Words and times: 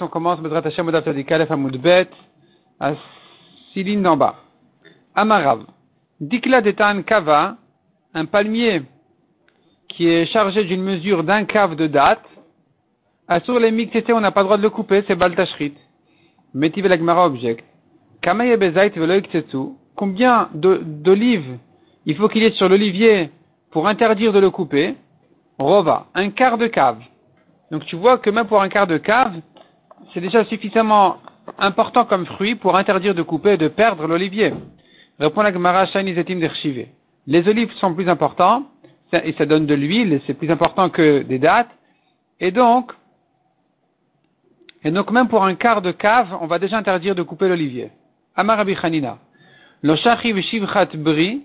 On 0.00 0.08
commence 0.08 0.40
Bedrat 0.40 0.62
Hashem 0.64 0.90
Daf 0.90 1.06
Aleph 1.06 1.50
Amud 1.50 1.76
Bet, 1.80 2.08
à 2.80 2.92
Siline 3.72 4.02
d'en 4.02 4.16
bas. 4.16 4.36
Amarav. 5.14 5.64
Dikla 6.20 6.60
Detan 6.60 7.02
Kava, 7.02 7.56
un 8.14 8.24
palmier 8.24 8.82
qui 9.88 10.08
est 10.08 10.26
chargé 10.26 10.64
d'une 10.64 10.82
mesure 10.82 11.24
d'un 11.24 11.44
cave 11.44 11.76
de 11.76 11.86
date. 11.86 12.24
Assur 13.26 13.58
les 13.58 13.72
on 14.12 14.20
n'a 14.20 14.30
pas 14.30 14.40
le 14.40 14.44
droit 14.44 14.56
de 14.56 14.62
le 14.62 14.70
couper, 14.70 15.04
c'est 15.06 15.14
Baltashrit. 15.14 15.74
Metiv 16.54 16.86
el 16.86 16.92
Agmara 16.92 17.26
object. 17.26 17.64
Kamaye 18.22 18.56
Bezait 18.56 18.92
Combien 19.94 20.48
d'olives 20.54 21.58
il 22.06 22.16
faut 22.16 22.28
qu'il 22.28 22.42
y 22.42 22.46
ait 22.46 22.52
sur 22.52 22.68
l'olivier 22.68 23.30
pour 23.70 23.86
interdire 23.86 24.32
de 24.32 24.38
le 24.38 24.50
couper? 24.50 24.94
Rova, 25.58 26.06
un 26.14 26.30
quart 26.30 26.56
de 26.56 26.68
cave. 26.68 27.00
Donc 27.70 27.84
tu 27.86 27.96
vois 27.96 28.18
que 28.18 28.30
même 28.30 28.46
pour 28.46 28.62
un 28.62 28.68
quart 28.68 28.86
de 28.86 28.98
cave, 28.98 29.34
c'est 30.12 30.20
déjà 30.20 30.44
suffisamment 30.44 31.18
important 31.58 32.04
comme 32.04 32.26
fruit 32.26 32.54
pour 32.54 32.76
interdire 32.76 33.14
de 33.14 33.22
couper 33.22 33.52
et 33.52 33.56
de 33.56 33.68
perdre 33.68 34.06
l'olivier. 34.06 34.52
Répond 35.18 35.42
la 35.42 35.52
Gemara 35.52 35.86
Les 37.26 37.48
olives 37.48 37.72
sont 37.74 37.94
plus 37.94 38.08
importants 38.08 38.64
et 39.12 39.32
ça 39.32 39.46
donne 39.46 39.66
de 39.66 39.74
l'huile, 39.74 40.20
c'est 40.26 40.34
plus 40.34 40.50
important 40.50 40.90
que 40.90 41.22
des 41.22 41.38
dates. 41.38 41.70
Et 42.40 42.50
donc, 42.52 42.92
et 44.84 44.90
donc 44.90 45.10
même 45.10 45.28
pour 45.28 45.44
un 45.44 45.54
quart 45.54 45.82
de 45.82 45.90
cave, 45.90 46.36
on 46.40 46.46
va 46.46 46.58
déjà 46.58 46.78
interdire 46.78 47.14
de 47.14 47.22
couper 47.22 47.48
l'olivier. 47.48 47.90
Amar 48.36 48.58
Rabbi 48.58 48.76
Chanina. 48.76 49.18
Lo 49.82 49.96
shivchat 49.96 50.96
bri. 50.96 51.42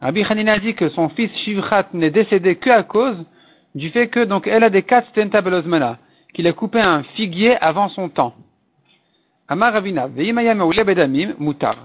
Rabbi 0.00 0.24
Chanina 0.24 0.58
dit 0.58 0.74
que 0.74 0.88
son 0.90 1.08
fils 1.08 1.30
Shivchat 1.44 1.88
n'est 1.94 2.10
décédé 2.10 2.56
que 2.56 2.70
à 2.70 2.82
cause 2.82 3.16
du 3.76 3.90
fait 3.90 4.08
que 4.08 4.24
donc 4.24 4.46
elle 4.46 4.64
a 4.64 4.70
des 4.70 4.82
quatre 4.82 5.08
stentabelozmana, 5.10 5.98
qu'il 6.34 6.46
a 6.46 6.52
coupé 6.54 6.80
un 6.80 7.02
figuier 7.14 7.56
avant 7.62 7.90
son 7.90 8.08
temps. 8.08 8.34
Amar 9.48 9.74
Ravina, 9.74 10.08
mutar. 11.38 11.76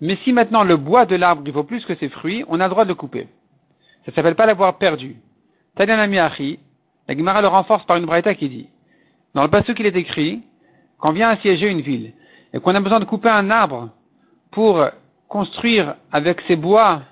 Mais 0.00 0.16
si 0.22 0.32
maintenant 0.32 0.62
le 0.62 0.76
bois 0.76 1.06
de 1.06 1.16
l'arbre 1.16 1.42
il 1.44 1.52
vaut 1.52 1.64
plus 1.64 1.84
que 1.84 1.96
ses 1.96 2.08
fruits, 2.08 2.44
on 2.48 2.60
a 2.60 2.64
le 2.64 2.70
droit 2.70 2.84
de 2.84 2.90
le 2.90 2.94
couper. 2.94 3.26
Ça 4.06 4.12
s'appelle 4.12 4.36
pas 4.36 4.46
l'avoir 4.46 4.78
perdu. 4.78 5.16
Tadianami 5.74 6.20
Achi, 6.20 6.60
la 7.08 7.16
Gemara 7.16 7.42
le 7.42 7.48
renforce 7.48 7.84
par 7.84 7.96
une 7.96 8.06
braïta 8.06 8.34
qui 8.36 8.48
dit, 8.48 8.68
dans 9.34 9.42
le 9.42 9.50
passage 9.50 9.74
qu'il 9.74 9.86
est 9.86 9.96
écrit, 9.96 10.42
quand 10.98 11.10
vient 11.12 11.30
assiéger 11.30 11.68
une 11.68 11.80
ville, 11.80 12.12
et 12.54 12.60
qu'on 12.60 12.76
a 12.76 12.80
besoin 12.80 13.00
de 13.00 13.04
couper 13.04 13.28
un 13.28 13.50
arbre 13.50 13.90
pour 14.52 14.84
construire 15.28 15.96
avec 16.12 16.40
ses 16.46 16.56
bois 16.56 17.02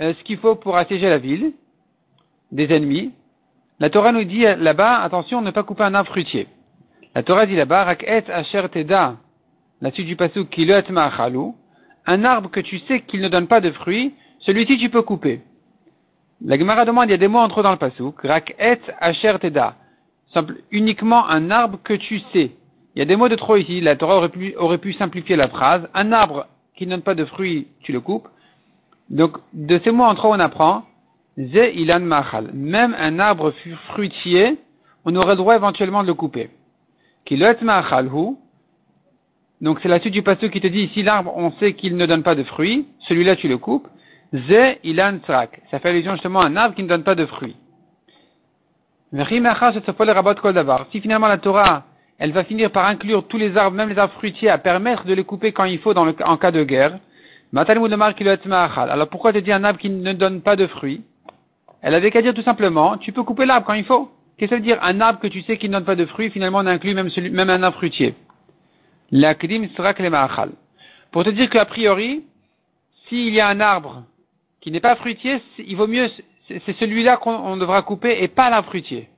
euh, 0.00 0.14
ce 0.14 0.22
qu'il 0.22 0.38
faut 0.38 0.54
pour 0.54 0.76
assiéger 0.76 1.08
la 1.08 1.18
ville 1.18 1.52
des 2.52 2.72
ennemis, 2.72 3.12
la 3.82 3.90
Torah 3.90 4.12
nous 4.12 4.22
dit 4.22 4.44
là-bas, 4.44 5.00
attention, 5.00 5.42
ne 5.42 5.50
pas 5.50 5.64
couper 5.64 5.82
un 5.82 5.94
arbre 5.94 6.08
fruitier. 6.08 6.46
La 7.16 7.24
Torah 7.24 7.46
dit 7.46 7.56
là-bas, 7.56 7.82
Rak'et 7.82 8.30
asher 8.30 8.68
teda, 8.70 9.16
la 9.80 9.90
suite 9.90 10.06
du 10.06 10.16
ma'achalou, 10.92 11.56
un 12.06 12.24
arbre 12.24 12.48
que 12.48 12.60
tu 12.60 12.78
sais 12.86 13.00
qu'il 13.00 13.20
ne 13.20 13.28
donne 13.28 13.48
pas 13.48 13.60
de 13.60 13.72
fruits, 13.72 14.14
celui-ci 14.38 14.78
tu 14.78 14.88
peux 14.88 15.02
couper. 15.02 15.40
La 16.44 16.56
Gemara 16.56 16.84
demande, 16.84 17.08
il 17.08 17.10
y 17.10 17.14
a 17.14 17.16
des 17.16 17.26
mots 17.26 17.40
entre 17.40 17.64
dans 17.64 17.72
le 17.72 17.76
pasuk, 17.76 18.22
Rak'et 18.22 18.78
asher 19.00 19.34
teda, 19.40 19.74
uniquement 20.70 21.28
un 21.28 21.50
arbre 21.50 21.80
que 21.82 21.94
tu 21.94 22.20
sais. 22.32 22.52
Il 22.94 23.00
y 23.00 23.02
a 23.02 23.04
des 23.04 23.16
mots 23.16 23.28
de 23.28 23.34
trop 23.34 23.56
ici, 23.56 23.80
la 23.80 23.96
Torah 23.96 24.18
aurait 24.18 24.28
pu, 24.28 24.54
aurait 24.58 24.78
pu 24.78 24.92
simplifier 24.92 25.34
la 25.34 25.48
phrase, 25.48 25.88
un 25.92 26.12
arbre 26.12 26.46
qui 26.76 26.86
ne 26.86 26.92
donne 26.92 27.02
pas 27.02 27.16
de 27.16 27.24
fruits, 27.24 27.66
tu 27.82 27.90
le 27.90 28.00
coupes. 28.00 28.28
Donc, 29.10 29.38
de 29.52 29.80
ces 29.82 29.90
mots 29.90 30.04
entre 30.04 30.26
on 30.26 30.38
apprend, 30.38 30.84
Ze 31.36 31.72
ilan 31.74 32.00
machal. 32.00 32.50
Même 32.52 32.94
un 32.98 33.18
arbre 33.18 33.52
fruitier, 33.88 34.58
on 35.04 35.16
aurait 35.16 35.30
le 35.30 35.36
droit 35.36 35.56
éventuellement 35.56 36.02
de 36.02 36.08
le 36.08 36.14
couper. 36.14 36.50
Kilot 37.24 37.62
machal 37.62 38.06
hu. 38.06 38.36
Donc 39.60 39.78
c'est 39.82 39.88
la 39.88 40.00
suite 40.00 40.12
du 40.12 40.22
passage 40.22 40.50
qui 40.50 40.60
te 40.60 40.66
dit, 40.66 40.90
si 40.92 41.02
l'arbre, 41.02 41.32
on 41.36 41.52
sait 41.52 41.74
qu'il 41.74 41.96
ne 41.96 42.04
donne 42.04 42.22
pas 42.22 42.34
de 42.34 42.42
fruits, 42.42 42.86
celui-là 43.08 43.36
tu 43.36 43.48
le 43.48 43.58
coupes. 43.58 43.88
Ze 44.34 44.76
ilan 44.82 45.18
tzrak. 45.18 45.62
Ça 45.70 45.78
fait 45.78 45.88
allusion 45.90 46.12
justement 46.12 46.40
à 46.40 46.46
un 46.46 46.56
arbre 46.56 46.74
qui 46.74 46.82
ne 46.82 46.88
donne 46.88 47.04
pas 47.04 47.14
de 47.14 47.26
fruits. 47.26 47.56
Si 50.90 51.00
finalement 51.00 51.28
la 51.28 51.38
Torah, 51.38 51.84
elle 52.18 52.32
va 52.32 52.44
finir 52.44 52.70
par 52.70 52.86
inclure 52.86 53.26
tous 53.28 53.36
les 53.36 53.56
arbres, 53.56 53.76
même 53.76 53.90
les 53.90 53.98
arbres 53.98 54.14
fruitiers, 54.14 54.48
à 54.48 54.56
permettre 54.58 55.04
de 55.04 55.12
les 55.12 55.24
couper 55.24 55.52
quand 55.52 55.64
il 55.64 55.78
faut 55.80 55.92
dans 55.92 56.06
le, 56.06 56.14
en 56.24 56.36
cas 56.38 56.50
de 56.50 56.64
guerre, 56.64 56.98
alors 57.54 59.08
pourquoi 59.08 59.32
te 59.34 59.38
dis 59.38 59.52
un 59.52 59.64
arbre 59.64 59.78
qui 59.78 59.90
ne 59.90 60.12
donne 60.14 60.40
pas 60.40 60.56
de 60.56 60.66
fruits? 60.66 61.02
Elle 61.82 61.94
avait 61.94 62.12
qu'à 62.12 62.22
dire 62.22 62.32
tout 62.32 62.42
simplement, 62.42 62.96
tu 62.96 63.12
peux 63.12 63.24
couper 63.24 63.44
l'arbre 63.44 63.66
quand 63.66 63.74
il 63.74 63.84
faut. 63.84 64.10
Qu'est-ce 64.38 64.50
que 64.50 64.56
ça 64.56 64.60
veut 64.60 64.66
dire 64.66 64.78
Un 64.82 65.00
arbre 65.00 65.20
que 65.20 65.26
tu 65.26 65.42
sais 65.42 65.58
qui 65.58 65.68
ne 65.68 65.74
donne 65.74 65.84
pas 65.84 65.96
de 65.96 66.06
fruits, 66.06 66.30
finalement 66.30 66.58
on 66.58 66.66
inclut 66.66 66.94
même, 66.94 67.50
un 67.50 67.62
arbre 67.62 67.76
fruitier. 67.76 68.14
L'akdim 69.10 69.68
sera 69.76 69.92
Pour 71.10 71.24
te 71.24 71.30
dire 71.30 71.50
qu'a 71.50 71.64
priori, 71.64 72.24
s'il 73.08 73.34
y 73.34 73.40
a 73.40 73.48
un 73.48 73.60
arbre 73.60 74.04
qui 74.60 74.70
n'est 74.70 74.80
pas 74.80 74.96
fruitier, 74.96 75.42
il 75.58 75.76
vaut 75.76 75.88
mieux, 75.88 76.08
c'est 76.48 76.76
celui-là 76.78 77.16
qu'on 77.16 77.56
devra 77.56 77.82
couper 77.82 78.22
et 78.22 78.28
pas 78.28 78.48
l'arbre 78.48 78.68
fruitier. 78.68 79.08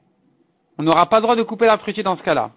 On 0.79 0.83
n'aura 0.83 1.09
pas 1.09 1.19
le 1.19 1.23
droit 1.23 1.37
de 1.37 1.43
couper 1.43 1.67
l'arbre 1.67 1.83
fruitier 1.83 2.03
dans 2.03 2.17
ce 2.17 2.23
cas-là. 2.23 2.51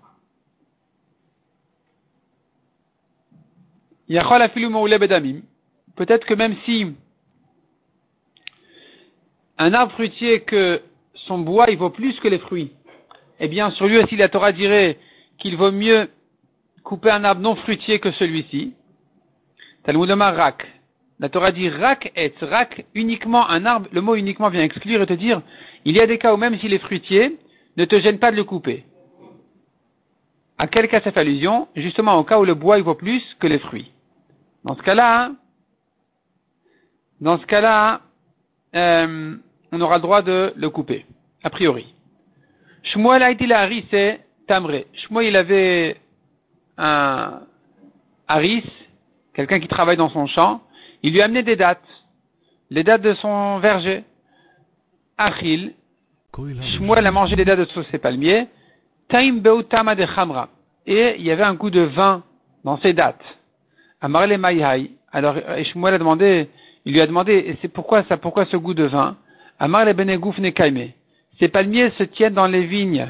Peut-être 5.96 6.26
que 6.26 6.34
même 6.34 6.56
si 6.64 6.96
un 9.58 9.74
arbre 9.74 9.94
fruitier 9.94 10.42
que 10.42 10.82
son 11.14 11.40
bois 11.40 11.70
il 11.70 11.78
vaut 11.78 11.90
plus 11.90 12.20
que 12.20 12.28
les 12.28 12.40
fruits, 12.40 12.72
eh 13.40 13.48
bien 13.48 13.72
sur 13.72 13.88
lui 13.88 13.98
aussi 13.98 14.16
la 14.16 14.30
Torah 14.30 14.52
dirait 14.52 14.98
qu'il 15.38 15.58
vaut 15.58 15.72
mieux 15.72 16.10
couper 16.84 17.12
un 17.12 17.24
arbre 17.24 17.42
non 17.42 17.56
fruitier 17.56 18.00
que 18.00 18.12
celui-ci. 18.12 18.74
Talmud 19.84 20.10
rak. 20.10 20.68
La 21.20 21.30
Torah 21.30 21.52
dit 21.52 21.70
rak 21.70 22.12
et 22.16 22.34
rak 22.42 22.86
uniquement 22.94 23.50
un 23.50 23.66
arbre. 23.66 23.88
Le 23.92 24.02
mot 24.02 24.16
uniquement 24.16 24.50
vient 24.50 24.64
exclure 24.64 25.02
et 25.02 25.08
te 25.08 25.14
dire 25.14 25.42
il 25.86 25.96
y 25.96 26.00
a 26.00 26.08
des 26.08 26.18
cas 26.18 26.34
où 26.34 26.38
même 26.38 26.58
s'il 26.60 26.74
est 26.74 26.80
fruitier, 26.80 27.38
ne 27.78 27.86
te 27.86 28.00
gêne 28.00 28.20
pas 28.20 28.32
de 28.32 28.36
le 28.38 28.44
couper. 28.44 28.86
À 30.58 30.68
quel 30.68 30.88
cas 30.88 31.02
ça 31.02 31.12
fait 31.12 31.20
allusion? 31.20 31.68
Justement 31.76 32.18
au 32.18 32.24
cas 32.24 32.40
où 32.40 32.46
le 32.46 32.54
bois 32.54 32.78
il 32.78 32.84
vaut 32.84 32.96
plus 32.96 33.24
que 33.40 33.48
les 33.48 33.60
fruits. 33.60 33.92
Dans 34.64 34.76
ce 34.76 34.82
cas-là, 34.82 35.32
dans 37.22 37.40
ce 37.40 37.46
cas-là, 37.46 38.02
euh, 38.76 39.36
on 39.72 39.82
aura 39.82 39.96
le 39.98 40.02
droit 40.02 40.22
de 40.22 40.54
le 40.56 40.70
couper, 40.70 41.06
a 41.44 41.50
priori. 41.50 41.94
Shmuel 42.84 43.24
a 43.24 43.32
été 43.32 43.48
la 43.48 43.68
c'est 43.92 44.22
Tamré. 44.48 44.88
Shmuel, 44.94 45.36
avait 45.36 45.98
un 46.78 47.42
haris, 48.28 48.64
quelqu'un 49.34 49.60
qui 49.60 49.68
travaille 49.68 49.98
dans 49.98 50.10
son 50.10 50.28
champ. 50.28 50.62
Il 51.04 51.14
lui 51.14 51.22
a 51.22 51.26
amené 51.26 51.44
des 51.44 51.56
dates, 51.56 51.82
les 52.70 52.84
dates 52.84 53.02
de 53.02 53.14
son 53.16 53.60
verger. 53.60 54.04
Achil, 55.18 55.74
Shmuel 56.34 57.06
a 57.06 57.12
mangé 57.12 57.36
les 57.36 57.46
dates 57.46 57.60
de 57.60 57.84
ses 57.92 57.98
palmiers. 57.98 58.48
Taim 59.10 59.38
beutama 59.38 59.96
de 59.96 60.06
chamra. 60.06 60.50
Et 60.86 61.16
il 61.18 61.26
y 61.26 61.32
avait 61.32 61.44
un 61.44 61.56
goût 61.56 61.70
de 61.70 61.82
vin 61.82 62.24
dans 62.64 62.78
ces 62.80 62.94
dates. 62.94 63.24
Le 64.02 64.88
Alors 65.12 65.36
Shmuel 65.66 65.94
a 65.96 65.98
demandé, 65.98 66.50
il 66.86 66.94
lui 66.94 67.02
a 67.02 67.08
demandé, 67.08 67.58
c'est 67.62 67.68
pourquoi 67.68 68.04
ça, 68.04 68.18
pourquoi 68.18 68.46
ce 68.46 68.56
goût 68.56 68.74
de 68.74 68.84
vin? 68.84 69.18
Amar 69.60 69.86
le 69.86 69.94
benegouf 69.94 70.38
ne 70.40 70.52
Ces 71.40 71.48
palmiers 71.48 71.92
se 71.98 72.04
tiennent 72.04 72.34
dans 72.34 72.48
les 72.48 72.66
vignes, 72.66 73.08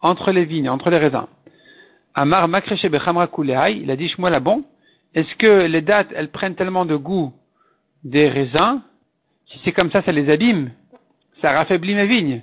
entre 0.00 0.32
les 0.32 0.44
vignes, 0.44 0.68
entre 0.68 0.90
les 0.90 0.98
raisins. 0.98 1.26
Amar 2.14 2.48
makreche 2.48 2.86
bechamra 2.86 3.28
il 3.70 3.90
a 3.90 3.96
dit 3.96 4.08
Shmuel 4.08 4.40
bon, 4.40 4.64
est-ce 5.14 5.34
que 5.36 5.66
les 5.66 5.82
dates, 5.82 6.08
elles 6.14 6.30
prennent 6.30 6.54
tellement 6.54 6.84
de 6.84 6.96
goût 6.96 7.32
des 8.02 8.28
raisins? 8.28 8.80
Si 9.46 9.60
c'est 9.64 9.72
comme 9.72 9.90
ça, 9.90 10.02
ça 10.02 10.12
les 10.12 10.30
abîme. 10.30 10.70
Ça 11.40 11.52
raffaiblit 11.52 11.94
mes 11.94 12.06
vignes. 12.06 12.42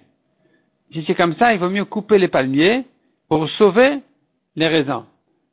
Si 0.94 1.04
c'est 1.06 1.16
comme 1.16 1.36
ça, 1.36 1.54
il 1.54 1.60
vaut 1.60 1.70
mieux 1.70 1.86
couper 1.86 2.18
les 2.18 2.28
palmiers 2.28 2.86
pour 3.28 3.50
sauver 3.52 4.00
les 4.56 4.68
raisins. 4.68 5.06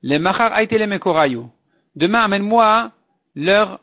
Les 0.02 0.18
machar 0.18 0.52
les 0.60 0.86
mekorayou. 0.86 1.48
Demain, 1.96 2.20
amène-moi 2.20 2.92
leurs 3.34 3.80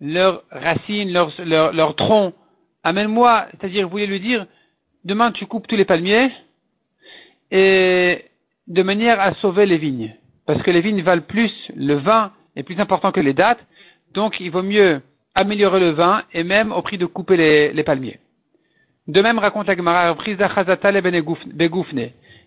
leurs 0.00 0.42
racines, 0.50 1.12
leurs 1.12 1.32
leur, 1.44 1.72
leur 1.72 1.96
troncs 1.96 2.34
amène-moi, 2.84 3.46
c'est-à-dire, 3.50 3.84
vous 3.84 3.90
voulez 3.92 4.06
lui 4.06 4.20
dire, 4.20 4.46
demain 5.04 5.32
tu 5.32 5.46
coupes 5.46 5.66
tous 5.66 5.76
les 5.76 5.84
palmiers, 5.84 6.30
et 7.50 8.26
de 8.68 8.82
manière 8.82 9.20
à 9.20 9.34
sauver 9.34 9.66
les 9.66 9.78
vignes. 9.78 10.14
Parce 10.46 10.62
que 10.62 10.70
les 10.70 10.80
vignes 10.80 11.02
valent 11.02 11.22
plus, 11.22 11.52
le 11.74 11.94
vin 11.94 12.32
est 12.54 12.62
plus 12.62 12.78
important 12.78 13.10
que 13.10 13.20
les 13.20 13.32
dates, 13.32 13.64
donc 14.12 14.38
il 14.38 14.50
vaut 14.50 14.62
mieux 14.62 15.00
améliorer 15.34 15.80
le 15.80 15.90
vin, 15.90 16.22
et 16.32 16.44
même 16.44 16.70
au 16.70 16.82
prix 16.82 16.98
de 16.98 17.06
couper 17.06 17.72
les, 17.72 17.82
palmiers. 17.82 18.20
De 19.08 19.20
même, 19.20 19.38
raconte 19.38 19.66
la 19.66 19.76
Gemara, 19.76 20.08
un 20.08 20.14
prise 20.14 20.40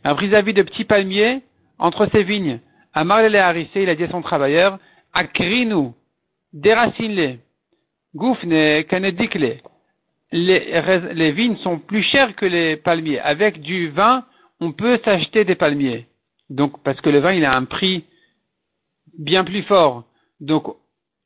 un 0.04 0.16
prise 0.16 0.34
à 0.34 0.42
de 0.42 0.62
petits 0.62 0.86
palmiers 0.86 1.42
entre 1.80 2.08
ses 2.12 2.24
vignes. 2.24 2.60
Amar 2.94 3.22
le 3.24 3.40
harissé, 3.40 3.84
il 3.84 3.90
a 3.90 3.96
dit 3.96 4.06
à 4.06 4.10
son 4.10 4.22
travailleur, 4.22 4.80
akrinu, 5.14 5.90
déracine-les, 6.54 7.40
goufne, 8.16 8.84
kanedikle, 8.86 9.58
les, 10.32 11.32
vignes 11.32 11.58
sont 11.58 11.80
plus 11.80 12.04
chères 12.04 12.36
que 12.36 12.46
les 12.46 12.76
palmiers. 12.76 13.20
Avec 13.20 13.62
du 13.62 13.90
vin, 13.90 14.26
on 14.60 14.72
peut 14.72 15.00
s'acheter 15.04 15.46
des 15.46 15.56
palmiers. 15.56 16.08
Donc, 16.50 16.82
parce 16.84 17.00
que 17.02 17.10
le 17.10 17.20
vin, 17.20 17.34
il 17.34 17.46
a 17.46 17.56
un 17.56 17.66
prix 17.66 18.06
bien 19.18 19.44
plus 19.44 19.64
fort. 19.64 20.04
Donc, 20.40 20.66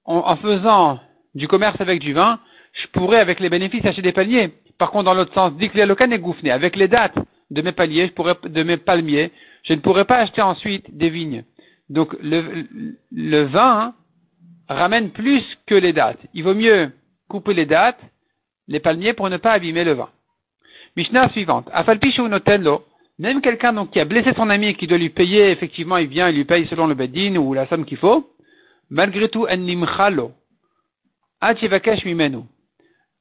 en, 0.05 0.35
faisant 0.37 0.99
du 1.35 1.47
commerce 1.47 1.79
avec 1.79 1.99
du 1.99 2.13
vin, 2.13 2.39
je 2.73 2.87
pourrais, 2.87 3.19
avec 3.19 3.39
les 3.39 3.49
bénéfices, 3.49 3.85
acheter 3.85 4.01
des 4.01 4.13
palmiers. 4.13 4.53
Par 4.77 4.91
contre, 4.91 5.05
dans 5.05 5.13
l'autre 5.13 5.33
sens, 5.33 5.53
dit 5.57 5.69
que. 5.69 6.49
Avec 6.49 6.75
les 6.75 6.87
dates 6.87 7.17
de 7.51 7.61
mes 7.61 7.71
palmiers, 7.71 8.07
je 8.07 8.13
pourrais, 8.13 8.35
de 8.43 8.63
mes 8.63 8.77
palmiers, 8.77 9.31
je 9.63 9.73
ne 9.73 9.79
pourrais 9.79 10.05
pas 10.05 10.17
acheter 10.17 10.41
ensuite 10.41 10.95
des 10.95 11.09
vignes. 11.09 11.43
Donc, 11.89 12.15
le 12.21 13.43
vin 13.43 13.93
ramène 14.69 15.11
plus 15.11 15.43
que 15.65 15.75
les 15.75 15.93
dates. 15.93 16.19
Il 16.33 16.43
vaut 16.43 16.53
mieux 16.53 16.91
couper 17.27 17.53
les 17.53 17.65
dates, 17.65 17.99
les 18.67 18.79
palmiers, 18.79 19.13
pour 19.13 19.29
ne 19.29 19.37
pas 19.37 19.53
abîmer 19.53 19.83
le 19.83 19.93
vin. 19.93 20.09
Mishnah 20.95 21.29
suivante. 21.29 21.69
Afalpishu 21.71 22.23
notello. 22.23 22.83
Même 23.19 23.41
quelqu'un 23.41 23.73
donc 23.73 23.91
qui 23.91 23.99
a 23.99 24.05
blessé 24.05 24.33
son 24.35 24.49
ami 24.49 24.67
et 24.67 24.73
qui 24.73 24.87
doit 24.87 24.97
lui 24.97 25.09
payer, 25.09 25.51
effectivement, 25.51 25.97
il 25.97 26.07
vient, 26.07 26.29
il 26.29 26.35
lui 26.37 26.45
paye 26.45 26.65
selon 26.67 26.87
le 26.87 26.95
bedin 26.95 27.35
ou 27.35 27.53
la 27.53 27.67
somme 27.67 27.85
qu'il 27.85 27.97
faut. 27.97 28.29
Malgré 28.89 29.29
tout, 29.29 29.45
en 29.47 29.57
nimchalo. 29.57 30.31
mimenu. 32.05 32.39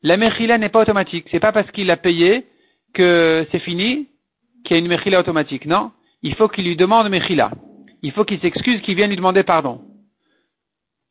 La 0.02 0.16
mechila 0.16 0.58
n'est 0.58 0.70
pas 0.70 0.80
automatique. 0.80 1.26
C'est 1.30 1.40
pas 1.40 1.52
parce 1.52 1.70
qu'il 1.70 1.90
a 1.90 1.96
payé 1.96 2.46
que 2.94 3.46
c'est 3.52 3.58
fini 3.58 4.08
qu'il 4.64 4.76
y 4.76 4.80
a 4.80 4.82
une 4.82 4.88
mechila 4.88 5.20
automatique. 5.20 5.66
Non. 5.66 5.92
Il 6.22 6.34
faut 6.34 6.48
qu'il 6.48 6.64
lui 6.64 6.76
demande 6.76 7.08
mechila. 7.08 7.50
Il 8.02 8.12
faut 8.12 8.24
qu'il 8.24 8.40
s'excuse, 8.40 8.80
qu'il 8.82 8.96
vienne 8.96 9.10
lui 9.10 9.16
demander 9.16 9.42
pardon. 9.42 9.82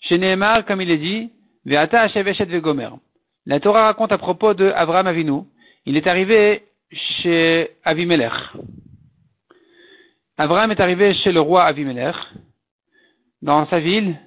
Chez 0.01 0.17
Nehemar, 0.17 0.65
comme 0.65 0.81
il 0.81 0.89
est 0.91 0.97
dit, 0.97 1.29
Ve'ata 1.65 2.07
vegomer. 2.07 2.89
La 3.49 3.59
Torah 3.59 3.85
raconte 3.85 4.11
à 4.11 4.19
propos 4.19 4.53
de 4.53 4.71
Abraham 4.75 5.07
Avinu. 5.07 5.41
Il 5.87 5.97
est 5.97 6.05
arrivé 6.05 6.65
chez 6.91 7.71
Avimelech. 7.83 8.31
Abraham 10.37 10.69
est 10.69 10.79
arrivé 10.79 11.15
chez 11.15 11.31
le 11.31 11.41
roi 11.41 11.63
Avimelech, 11.63 12.15
dans 13.41 13.65
sa 13.65 13.79
ville, 13.79 14.19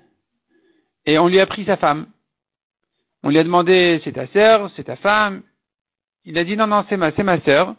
et 1.06 1.20
on 1.20 1.28
lui 1.28 1.38
a 1.38 1.46
pris 1.46 1.64
sa 1.64 1.76
femme. 1.76 2.06
On 3.22 3.28
lui 3.28 3.38
a 3.38 3.44
demandé, 3.44 4.00
c'est 4.02 4.10
ta 4.10 4.26
sœur, 4.26 4.72
c'est 4.74 4.82
ta 4.82 4.96
femme? 4.96 5.42
Il 6.24 6.36
a 6.36 6.42
dit, 6.42 6.56
non, 6.56 6.66
non, 6.66 6.84
c'est 6.88 6.96
ma, 6.96 7.12
ma 7.12 7.40
sœur. 7.42 7.76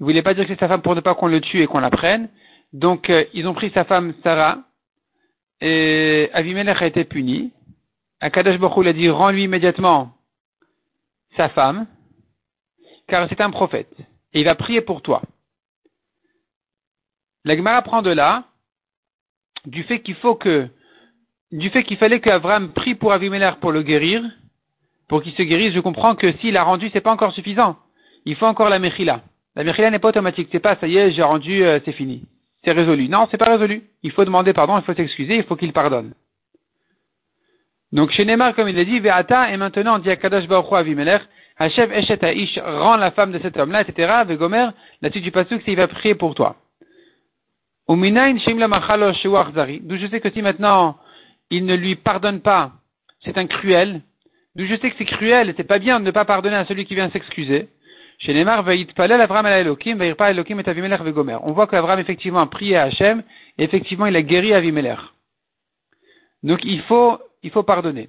Il 0.00 0.04
voulait 0.04 0.22
pas 0.22 0.34
dire 0.34 0.48
que 0.48 0.52
c'est 0.52 0.58
sa 0.58 0.66
femme 0.66 0.82
pour 0.82 0.96
ne 0.96 1.00
pas 1.00 1.14
qu'on 1.14 1.28
le 1.28 1.40
tue 1.40 1.62
et 1.62 1.68
qu'on 1.68 1.78
la 1.78 1.90
prenne. 1.90 2.28
Donc, 2.72 3.08
euh, 3.08 3.24
ils 3.34 3.46
ont 3.46 3.54
pris 3.54 3.70
sa 3.70 3.84
femme 3.84 4.14
Sarah, 4.24 4.58
et 5.60 6.28
Avimelech 6.32 6.82
a 6.82 6.86
été 6.86 7.04
puni. 7.04 7.52
Akadash 8.18 8.58
Baruch 8.58 8.84
a 8.88 8.92
dit, 8.92 9.08
rends-lui 9.08 9.44
immédiatement 9.44 10.12
sa 11.36 11.48
femme, 11.50 11.86
car 13.08 13.28
c'est 13.28 13.40
un 13.40 13.50
prophète, 13.50 13.94
et 14.32 14.40
il 14.40 14.44
va 14.44 14.54
prier 14.54 14.80
pour 14.80 15.02
toi. 15.02 15.22
La 17.44 17.56
Gemara 17.56 17.82
prend 17.82 18.02
de 18.02 18.10
là, 18.10 18.44
du 19.66 19.82
fait 19.84 20.00
qu'il 20.00 20.14
faut 20.16 20.34
que, 20.34 20.68
du 21.50 21.70
fait 21.70 21.84
qu'il 21.84 21.96
fallait 21.96 22.20
qu'Avram 22.20 22.72
prie 22.72 22.94
pour 22.94 23.12
Avimelech 23.12 23.56
pour 23.56 23.72
le 23.72 23.82
guérir, 23.82 24.22
pour 25.08 25.22
qu'il 25.22 25.32
se 25.32 25.42
guérisse, 25.42 25.74
je 25.74 25.80
comprends 25.80 26.14
que 26.14 26.32
s'il 26.38 26.56
a 26.56 26.62
rendu, 26.62 26.88
c'est 26.92 27.00
pas 27.00 27.12
encore 27.12 27.32
suffisant. 27.32 27.76
Il 28.24 28.36
faut 28.36 28.46
encore 28.46 28.68
la 28.68 28.78
Mechila. 28.78 29.22
La 29.54 29.64
Mechila 29.64 29.90
n'est 29.90 29.98
pas 29.98 30.08
automatique, 30.08 30.48
c'est 30.52 30.60
pas, 30.60 30.76
ça 30.76 30.86
y 30.86 30.96
est, 30.96 31.12
j'ai 31.12 31.22
rendu, 31.22 31.62
euh, 31.64 31.80
c'est 31.84 31.92
fini. 31.92 32.24
C'est 32.64 32.72
résolu. 32.72 33.08
Non, 33.08 33.26
c'est 33.30 33.36
pas 33.36 33.50
résolu. 33.50 33.82
Il 34.02 34.12
faut 34.12 34.24
demander 34.24 34.52
pardon, 34.52 34.78
il 34.78 34.84
faut 34.84 34.94
s'excuser, 34.94 35.36
il 35.36 35.44
faut 35.44 35.56
qu'il 35.56 35.72
pardonne. 35.72 36.14
Donc 37.92 38.10
chez 38.12 38.24
Neymar, 38.24 38.54
comme 38.54 38.68
il 38.68 38.78
a 38.78 38.84
dit, 38.84 39.00
Ve'ata, 39.00 39.50
et 39.52 39.56
maintenant 39.56 39.96
on 39.96 39.98
dit 39.98 40.10
à 40.10 40.16
Kadosh 40.16 40.46
Baruch 40.46 40.72
Avimelech, 40.72 41.22
Hachev 41.58 41.92
Eshet 41.92 42.22
Aish, 42.22 42.58
rend 42.58 42.96
la 42.96 43.10
femme 43.10 43.32
de 43.32 43.38
cet 43.38 43.58
homme-là, 43.58 43.82
etc. 43.82 44.22
Vegomer, 44.26 44.68
là-dessus 45.02 45.20
du 45.20 45.30
pasuk, 45.30 45.60
c'est 45.64 45.72
il 45.72 45.76
va 45.76 45.88
prier 45.88 46.14
pour 46.14 46.34
toi. 46.34 46.56
D'où 47.88 47.96
je 49.96 50.06
sais 50.10 50.20
que 50.20 50.30
si 50.30 50.40
maintenant 50.42 50.96
il 51.50 51.66
ne 51.66 51.74
lui 51.74 51.96
pardonne 51.96 52.40
pas, 52.40 52.72
c'est 53.24 53.36
un 53.36 53.46
cruel. 53.46 54.00
D'où 54.56 54.64
je 54.66 54.76
sais 54.76 54.90
que 54.90 54.96
c'est 54.96 55.04
cruel 55.04 55.50
et 55.50 55.54
c'est 55.56 55.64
pas 55.64 55.78
bien 55.78 56.00
de 56.00 56.04
ne 56.06 56.10
pas 56.10 56.24
pardonner 56.24 56.56
à 56.56 56.64
celui 56.64 56.86
qui 56.86 56.94
vient 56.94 57.10
s'excuser. 57.10 57.68
Chez 58.18 58.32
Neymar, 58.34 58.68
et 58.70 58.86
Avimelech 60.68 61.00
Vegomer. 61.02 61.38
On 61.42 61.52
voit 61.52 61.66
qu'Avram 61.66 61.98
effectivement 61.98 62.40
a 62.40 62.46
prié 62.46 62.76
à 62.76 62.84
Hachem 62.84 63.22
et 63.58 63.64
effectivement 63.64 64.06
il 64.06 64.16
a 64.16 64.22
guéri 64.22 64.54
Avimelech. 64.54 65.00
Donc 66.42 66.60
il 66.64 66.80
faut 66.82 67.18
il 67.42 67.50
faut 67.50 67.62
pardonner. 67.62 68.08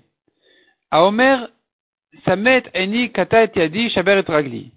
À 0.91 1.06
Omer, 1.06 1.50
Samet 2.25 2.63
Eni 2.74 3.12
Kata 3.12 3.47
Shaber 3.89 4.24
et 4.27 4.31
Ragli. 4.31 4.71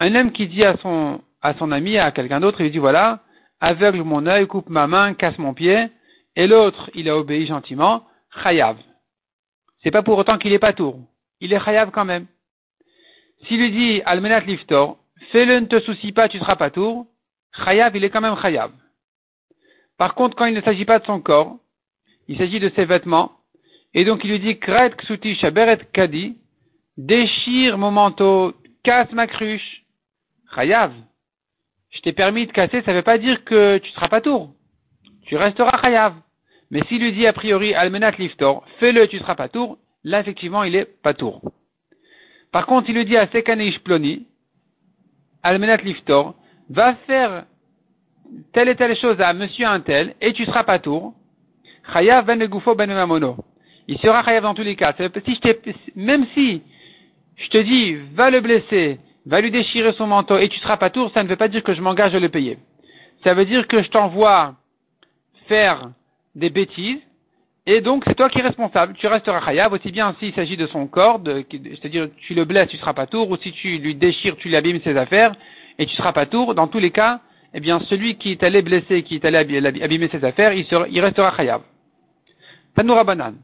Un 0.00 0.14
homme 0.14 0.32
qui 0.32 0.46
dit 0.46 0.64
à 0.64 0.76
son, 0.78 1.20
à 1.40 1.54
son 1.54 1.72
ami, 1.72 1.98
à 1.98 2.10
quelqu'un 2.12 2.40
d'autre, 2.40 2.60
il 2.60 2.70
dit 2.70 2.78
voilà, 2.78 3.20
aveugle 3.60 4.02
mon 4.02 4.26
œil, 4.26 4.46
coupe 4.46 4.68
ma 4.68 4.86
main, 4.86 5.14
casse 5.14 5.38
mon 5.38 5.54
pied, 5.54 5.88
et 6.36 6.46
l'autre, 6.46 6.90
il 6.94 7.08
a 7.08 7.16
obéi 7.16 7.46
gentiment, 7.46 8.04
Chayav. 8.42 8.76
C'est 9.82 9.90
pas 9.90 10.02
pour 10.02 10.18
autant 10.18 10.38
qu'il 10.38 10.52
est 10.52 10.58
pas 10.58 10.72
tour. 10.72 10.98
Il 11.40 11.52
est 11.52 11.64
Chayav 11.64 11.90
quand 11.90 12.04
même. 12.04 12.26
S'il 13.46 13.60
lui 13.60 13.70
dit 13.70 14.02
Almenat 14.04 14.40
Liftor, 14.40 14.98
fais-le, 15.30 15.60
ne 15.60 15.66
te 15.66 15.80
soucie 15.80 16.12
pas, 16.12 16.28
tu 16.28 16.38
seras 16.38 16.56
pas 16.56 16.70
tour, 16.70 17.06
Chayav, 17.64 17.96
il 17.96 18.04
est 18.04 18.10
quand 18.10 18.20
même 18.20 18.36
Chayav. 18.40 18.72
Par 19.96 20.14
contre, 20.14 20.36
quand 20.36 20.46
il 20.46 20.54
ne 20.54 20.62
s'agit 20.62 20.84
pas 20.84 20.98
de 20.98 21.06
son 21.06 21.20
corps, 21.20 21.56
il 22.26 22.36
s'agit 22.36 22.58
de 22.58 22.70
ses 22.70 22.84
vêtements, 22.84 23.32
et 23.94 24.04
donc 24.04 24.24
il 24.24 24.30
lui 24.30 24.40
dit, 24.40 24.58
Kret 24.58 24.90
ksuti 24.96 25.36
shaberet 25.36 25.78
kadi, 25.92 26.36
déchire 26.96 27.78
mon 27.78 27.92
manteau, 27.92 28.54
casse 28.82 29.12
ma 29.12 29.26
cruche. 29.26 29.84
Chayav. 30.54 30.92
Je 31.90 32.00
t'ai 32.00 32.12
permis 32.12 32.46
de 32.46 32.52
casser, 32.52 32.82
ça 32.82 32.90
ne 32.90 32.96
veut 32.96 33.02
pas 33.02 33.18
dire 33.18 33.44
que 33.44 33.78
tu 33.78 33.90
ne 33.90 33.94
seras 33.94 34.08
pas 34.08 34.20
tour. 34.20 34.52
Tu 35.26 35.36
resteras 35.36 35.80
chayav. 35.80 36.14
Mais 36.70 36.82
s'il 36.88 37.00
lui 37.00 37.12
dit 37.12 37.26
a 37.26 37.32
priori 37.32 37.72
almenat 37.72 38.12
liftor, 38.18 38.64
fais-le, 38.80 39.06
tu 39.06 39.16
ne 39.16 39.20
seras 39.20 39.36
pas 39.36 39.48
tour, 39.48 39.78
là 40.02 40.20
effectivement 40.20 40.64
il 40.64 40.74
est 40.74 40.86
pas 41.02 41.14
tour. 41.14 41.40
Par 42.50 42.66
contre, 42.66 42.88
il 42.88 42.96
lui 42.96 43.04
dit 43.04 43.16
à 43.16 43.28
Sekanish 43.28 43.78
ploni, 43.80 44.26
almenat 45.42 45.76
liftor, 45.78 46.34
va 46.68 46.96
faire 47.06 47.44
telle 48.52 48.68
et 48.68 48.76
telle 48.76 48.96
chose 48.96 49.20
à 49.20 49.32
monsieur 49.32 49.66
un 49.66 49.80
tel, 49.80 50.14
et 50.20 50.32
tu 50.32 50.44
seras 50.46 50.64
pas 50.64 50.80
tour. 50.80 51.14
Chayav 51.92 52.24
ben 52.26 52.38
ben 52.38 52.94
mamono 52.94 53.36
il 53.88 53.98
sera 53.98 54.24
chayav 54.24 54.42
dans 54.42 54.54
tous 54.54 54.62
les 54.62 54.76
cas. 54.76 54.94
Si 54.96 55.34
je 55.34 55.72
même 55.96 56.26
si 56.34 56.62
je 57.36 57.48
te 57.48 57.58
dis, 57.58 57.96
va 58.14 58.30
le 58.30 58.40
blesser, 58.40 58.98
va 59.26 59.40
lui 59.40 59.50
déchirer 59.50 59.92
son 59.92 60.06
manteau 60.06 60.38
et 60.38 60.48
tu 60.48 60.58
seras 60.60 60.76
pas 60.76 60.90
tour, 60.90 61.10
ça 61.12 61.22
ne 61.22 61.28
veut 61.28 61.36
pas 61.36 61.48
dire 61.48 61.62
que 61.62 61.74
je 61.74 61.80
m'engage 61.80 62.14
à 62.14 62.20
le 62.20 62.28
payer. 62.28 62.58
Ça 63.22 63.34
veut 63.34 63.44
dire 63.44 63.66
que 63.66 63.82
je 63.82 63.88
t'envoie 63.88 64.54
faire 65.48 65.90
des 66.34 66.50
bêtises 66.50 67.00
et 67.66 67.80
donc 67.80 68.04
c'est 68.06 68.14
toi 68.14 68.28
qui 68.28 68.38
es 68.38 68.42
responsable. 68.42 68.94
Tu 68.94 69.06
resteras 69.06 69.40
chayav 69.44 69.72
aussi 69.72 69.90
bien 69.90 70.14
s'il 70.18 70.34
s'agit 70.34 70.56
de 70.56 70.66
son 70.66 70.86
corps, 70.86 71.20
c'est-à-dire 71.24 72.08
tu 72.18 72.34
le 72.34 72.44
blesses, 72.44 72.68
tu 72.68 72.76
seras 72.76 72.92
pas 72.92 73.06
tour, 73.06 73.30
ou 73.30 73.36
si 73.38 73.52
tu 73.52 73.78
lui 73.78 73.94
déchires, 73.94 74.36
tu 74.36 74.48
lui 74.48 74.56
abîmes 74.56 74.80
ses 74.82 74.96
affaires 74.96 75.34
et 75.78 75.86
tu 75.86 75.94
seras 75.96 76.12
pas 76.12 76.26
tour. 76.26 76.54
Dans 76.54 76.68
tous 76.68 76.78
les 76.78 76.90
cas, 76.90 77.20
eh 77.54 77.60
bien 77.60 77.80
celui 77.80 78.16
qui 78.16 78.32
est 78.32 78.42
allé 78.42 78.60
blesser, 78.60 79.02
qui 79.02 79.14
est 79.14 79.24
allé 79.24 79.38
abîmer 79.82 80.08
ses 80.08 80.24
affaires, 80.24 80.52
il, 80.52 80.66
sera, 80.66 80.86
il 80.88 81.00
restera 81.00 81.34
chayav. 81.36 81.62
Tanoura 82.74 83.04
banane. 83.04 83.38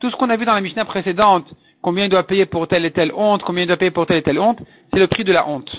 Tout 0.00 0.10
ce 0.10 0.16
qu'on 0.16 0.30
a 0.30 0.36
vu 0.36 0.44
dans 0.44 0.54
la 0.54 0.60
Mishnah 0.60 0.84
précédente, 0.84 1.46
combien 1.80 2.06
il 2.06 2.10
doit 2.10 2.26
payer 2.26 2.44
pour 2.44 2.66
telle 2.66 2.84
et 2.84 2.90
telle 2.90 3.12
honte, 3.14 3.44
combien 3.44 3.62
il 3.62 3.66
doit 3.68 3.76
payer 3.76 3.92
pour 3.92 4.06
telle 4.06 4.16
et 4.16 4.22
telle 4.22 4.40
honte, 4.40 4.58
c'est 4.92 4.98
le 4.98 5.06
prix 5.06 5.22
de 5.22 5.32
la 5.32 5.48
honte. 5.48 5.70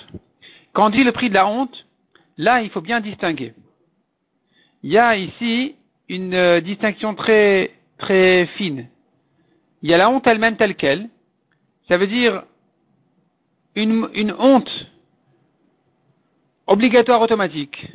Quand 0.72 0.86
on 0.86 0.90
dit 0.90 1.04
le 1.04 1.12
prix 1.12 1.28
de 1.28 1.34
la 1.34 1.46
honte, 1.46 1.86
là, 2.38 2.62
il 2.62 2.70
faut 2.70 2.80
bien 2.80 3.02
distinguer. 3.02 3.54
Il 4.82 4.92
y 4.92 4.98
a 4.98 5.18
ici 5.18 5.76
une 6.08 6.34
euh, 6.34 6.62
distinction 6.62 7.16
très, 7.16 7.72
très 7.98 8.46
fine. 8.58 8.88
Il 9.82 9.90
y 9.90 9.94
a 9.94 9.98
la 9.98 10.10
honte 10.10 10.26
elle-même 10.26 10.56
telle 10.56 10.76
qu'elle. 10.76 11.10
Ça 11.90 11.98
veut 11.98 12.08
dire 12.08 12.44
une, 13.76 14.10
une 14.14 14.34
honte 14.40 14.72
obligatoire 16.66 17.22
automatique 17.22 17.88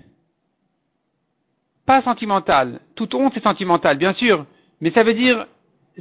pas 1.86 2.02
sentimentale. 2.02 2.80
Toute 2.94 3.14
honte 3.14 3.36
est 3.36 3.42
sentimentale, 3.42 3.96
bien 3.96 4.14
sûr, 4.14 4.44
mais 4.80 4.90
ça 4.90 5.02
veut 5.02 5.14
dire 5.14 5.46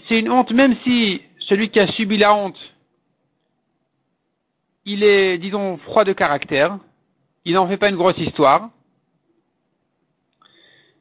c'est 0.08 0.20
une 0.20 0.30
honte 0.30 0.52
même 0.52 0.76
si 0.84 1.22
celui 1.40 1.70
qui 1.70 1.80
a 1.80 1.88
subi 1.88 2.18
la 2.18 2.34
honte, 2.34 2.60
il 4.86 5.04
est, 5.04 5.38
disons, 5.38 5.78
froid 5.78 6.04
de 6.04 6.14
caractère, 6.14 6.78
il 7.44 7.54
n'en 7.54 7.68
fait 7.68 7.78
pas 7.78 7.90
une 7.90 7.96
grosse 7.96 8.18
histoire, 8.18 8.70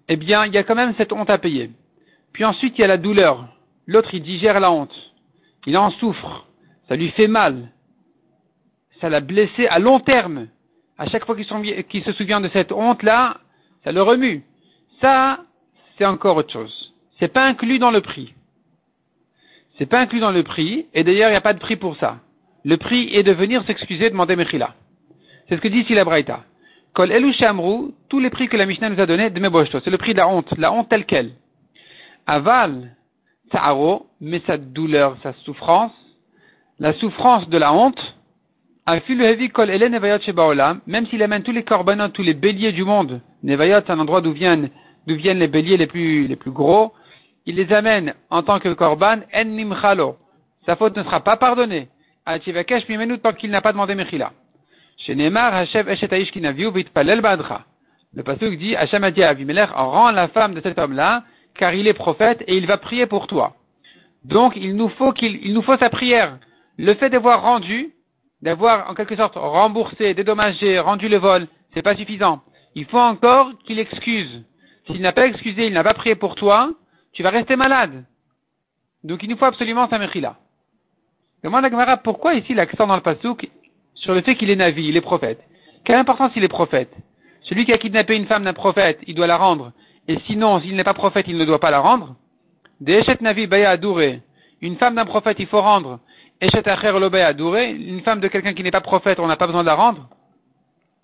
eh 0.09 0.17
bien, 0.17 0.45
il 0.47 0.53
y 0.53 0.59
a 0.59 0.65
quand 0.65 0.75
même 0.75 0.95
cette 0.97 1.13
honte 1.13 1.31
à 1.31 1.39
payer. 1.39 1.71
Puis 2.33 2.45
ensuite, 2.45 2.77
il 2.77 2.83
y 2.83 2.85
a 2.85 2.89
la 2.89 2.99
douleur. 2.99 3.49
L'autre, 3.87 4.11
il 4.13 4.23
digère 4.23 4.61
la 4.61 4.71
honte. 4.71 4.95
Il 5.67 5.77
en 5.79 5.91
souffre. 5.93 6.47
Ça 6.89 6.97
lui 6.97 7.11
fait 7.11 7.29
mal. 7.29 7.71
Ça 9.01 9.09
l'a 9.09 9.21
blessé 9.21 9.67
à 9.67 9.79
long 9.79 10.01
terme. 10.01 10.49
À 10.99 11.09
chaque 11.09 11.25
fois 11.25 11.37
qu'il 11.37 12.05
se 12.05 12.13
souvient 12.13 12.41
de 12.41 12.49
cette 12.51 12.73
honte-là, 12.73 13.39
ça 13.83 13.93
le 13.93 14.03
remue. 14.03 14.45
Ça, 15.05 15.41
c'est 15.99 16.07
encore 16.07 16.39
autre 16.39 16.51
chose. 16.51 16.95
C'est 17.19 17.29
pas 17.29 17.45
inclus 17.45 17.79
dans 17.79 17.91
le 17.91 18.01
prix. 18.01 18.33
C'est 19.77 19.85
pas 19.85 20.01
inclus 20.01 20.19
dans 20.19 20.31
le 20.31 20.43
prix, 20.43 20.87
et 20.95 21.05
d'ailleurs, 21.05 21.29
il 21.29 21.33
n'y 21.33 21.37
a 21.37 21.43
pas 21.43 21.53
de 21.53 21.59
prix 21.59 21.77
pour 21.77 21.95
ça. 21.99 22.21
Le 22.65 22.79
prix 22.79 23.11
est 23.13 23.23
de 23.23 23.33
venir 23.33 23.63
s'excuser, 23.67 24.09
demander 24.09 24.35
Mechila. 24.35 24.75
C'est 25.47 25.57
ce 25.57 25.61
que 25.61 25.69
dit 25.69 25.81
ici 25.81 25.95
la 25.95 26.05
Braïta. 26.05 26.45
Kol 26.95 27.13
elu 27.13 27.35
shamru, 27.35 27.93
tous 28.09 28.19
les 28.19 28.31
prix 28.31 28.49
que 28.49 28.57
la 28.57 28.65
Mishnah 28.65 28.89
nous 28.89 28.99
a 28.99 29.05
donnés, 29.05 29.29
de. 29.29 29.79
C'est 29.85 29.91
le 29.91 29.99
prix 29.99 30.15
de 30.15 30.21
la 30.21 30.27
honte, 30.27 30.51
la 30.57 30.73
honte 30.73 30.89
telle 30.89 31.05
qu'elle. 31.05 31.33
Aval, 32.27 32.97
ta'aro, 33.51 34.07
mais 34.23 34.41
sa 34.47 34.57
douleur, 34.57 35.19
sa 35.23 35.35
souffrance, 35.45 35.93
la 36.79 36.95
souffrance 36.95 37.47
de 37.51 37.59
la 37.59 37.75
honte, 37.75 38.01
même 38.87 41.07
s'il 41.07 41.23
amène 41.23 41.43
tous 41.43 41.53
les 41.53 41.63
corbanotes, 41.63 42.15
tous 42.15 42.23
les 42.23 42.35
béliers 42.35 42.73
du 42.73 42.85
monde, 42.85 43.21
Nevayot, 43.43 43.81
c'est 43.85 43.93
un 43.93 43.99
endroit 43.99 44.23
d'où 44.23 44.33
viennent, 44.33 44.71
d'où 45.07 45.17
viennent 45.17 45.39
les 45.39 45.49
béliers 45.49 45.77
les 45.77 45.87
plus, 45.87 46.27
les 46.27 46.37
plus 46.37 46.51
gros, 46.51 46.93
il 47.47 47.57
les 47.57 47.73
amène 47.73 48.15
en 48.31 48.43
tant 48.43 48.59
que 48.59 48.73
korban, 48.73 49.19
en 49.35 49.45
nimchalo. 49.45 50.17
Sa 50.67 50.77
faute 50.77 50.97
ne 50.97 51.03
sera 51.03 51.21
pas 51.21 51.37
pardonnée. 51.37 51.89
Ativakesh 52.27 52.89
mimenu 52.89 53.19
tant 53.19 53.33
qu'il 53.33 53.51
n'a 53.51 53.61
pas 53.61 53.73
demandé 53.73 53.95
mechila. 53.95 54.33
Chez 54.97 55.15
Neymar, 55.15 55.55
eshet 55.61 55.83
badra. 57.21 57.65
Le 58.15 58.23
pasuk 58.23 58.57
dit, 58.57 58.77
Hashem 58.77 59.03
a 59.03 59.11
dit 59.11 59.23
à 59.23 59.31
Avimelech, 59.31 59.71
rend 59.71 60.13
la 60.13 60.29
femme 60.29 60.55
de 60.55 60.61
cet 60.61 60.79
homme-là, 60.79 61.25
car 61.57 61.75
il 61.75 61.89
est 61.89 61.95
prophète 61.95 62.45
et 62.47 62.57
il 62.57 62.67
va 62.67 62.79
prier 62.79 63.07
pour 63.07 63.27
toi. 63.27 63.55
Donc, 64.25 64.55
il 64.57 64.77
nous 64.77 64.89
faut 64.89 65.13
qu'il, 65.13 65.45
il 65.45 65.53
nous 65.53 65.63
faut 65.63 65.77
sa 65.77 65.91
prière. 65.91 66.39
Le 66.79 66.95
fait 66.95 67.11
d'avoir 67.11 67.43
rendu, 67.43 67.93
d'avoir 68.41 68.89
en 68.89 68.95
quelque 68.95 69.17
sorte 69.17 69.35
remboursé, 69.37 70.15
dédommagé, 70.15 70.79
rendu 70.79 71.09
le 71.09 71.19
vol, 71.19 71.47
c'est 71.75 71.83
pas 71.83 71.97
suffisant. 71.97 72.41
Il 72.75 72.87
faut 72.87 72.99
encore 72.99 73.51
qu'il 73.65 73.79
excuse. 73.79 74.45
S'il 74.87 75.01
n'a 75.01 75.13
pas 75.13 75.27
excusé, 75.27 75.67
il 75.67 75.73
n'a 75.73 75.85
pas 75.85 75.95
prié 75.95 76.15
pour 76.15 76.35
toi, 76.35 76.73
tu 77.13 77.23
vas 77.23 77.31
rester 77.31 77.57
malade. 77.57 78.05
Donc 79.03 79.23
il 79.23 79.31
nous 79.31 79.37
faut 79.37 79.45
absolument 79.45 79.89
sa 79.89 79.99
mechila. 79.99 80.37
Demande 81.43 81.65
à 81.65 81.97
pourquoi 81.99 82.35
ici 82.35 82.55
l'accent 82.55 82.87
dans 82.87 82.97
le 82.97 83.03
pasouk 83.03 83.49
sur 83.95 84.15
le 84.15 84.23
fait 84.23 84.35
qu'il 84.35 84.51
est 84.51 84.57
navi, 84.57 84.87
il 84.87 84.97
est 84.97 85.03
prophète? 85.03 85.41
Quelle 85.85 85.97
importance 85.97 86.33
il 86.37 86.45
est 86.45 86.49
prophète? 86.49 86.93
Celui 87.43 87.67
qui 87.67 87.73
a 87.73 87.79
kidnappé 87.79 88.17
une 88.17 88.27
femme 88.27 88.45
d'un 88.45 88.55
prophète, 88.55 88.99
il 89.07 89.15
doit 89.15 89.27
la 89.27 89.37
rendre. 89.37 89.73
Et 90.09 90.19
sinon, 90.27 90.61
s'il 90.61 90.75
n'est 90.75 90.85
pas 90.85 90.95
prophète, 90.95 91.27
il 91.29 91.37
ne 91.37 91.45
doit 91.45 91.61
pas 91.61 91.71
la 91.71 91.81
rendre. 91.81 92.17
Deshet 92.81 93.19
navi 93.21 93.47
baya. 93.47 93.77
Une 94.63 94.77
femme 94.77 94.95
d'un 94.95 95.05
prophète, 95.05 95.37
il 95.39 95.47
faut 95.47 95.61
rendre. 95.61 96.01
Une 96.41 98.01
femme 98.03 98.21
de 98.21 98.29
quelqu'un 98.29 98.55
qui 98.55 98.63
n'est 98.63 98.71
pas 98.71 98.81
prophète, 98.81 99.21
on 99.21 99.27
n'a 99.27 99.37
pas 99.37 99.47
besoin 99.47 99.63
de 99.63 99.67
la 99.67 99.75
rendre. 99.75 100.09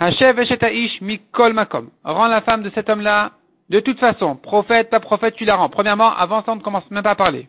Mikol 0.00 1.52
Makom. 1.52 1.90
Rends 2.04 2.26
la 2.28 2.40
femme 2.40 2.62
de 2.62 2.70
cet 2.70 2.88
homme-là, 2.88 3.32
de 3.68 3.80
toute 3.80 3.98
façon, 3.98 4.34
prophète, 4.36 4.90
pas 4.90 5.00
prophète, 5.00 5.34
tu 5.36 5.44
la 5.44 5.56
rends. 5.56 5.68
Premièrement, 5.68 6.10
avant 6.14 6.42
ça, 6.42 6.52
on 6.52 6.56
ne 6.56 6.62
commence 6.62 6.90
même 6.90 7.02
pas 7.02 7.10
à 7.10 7.14
parler. 7.14 7.48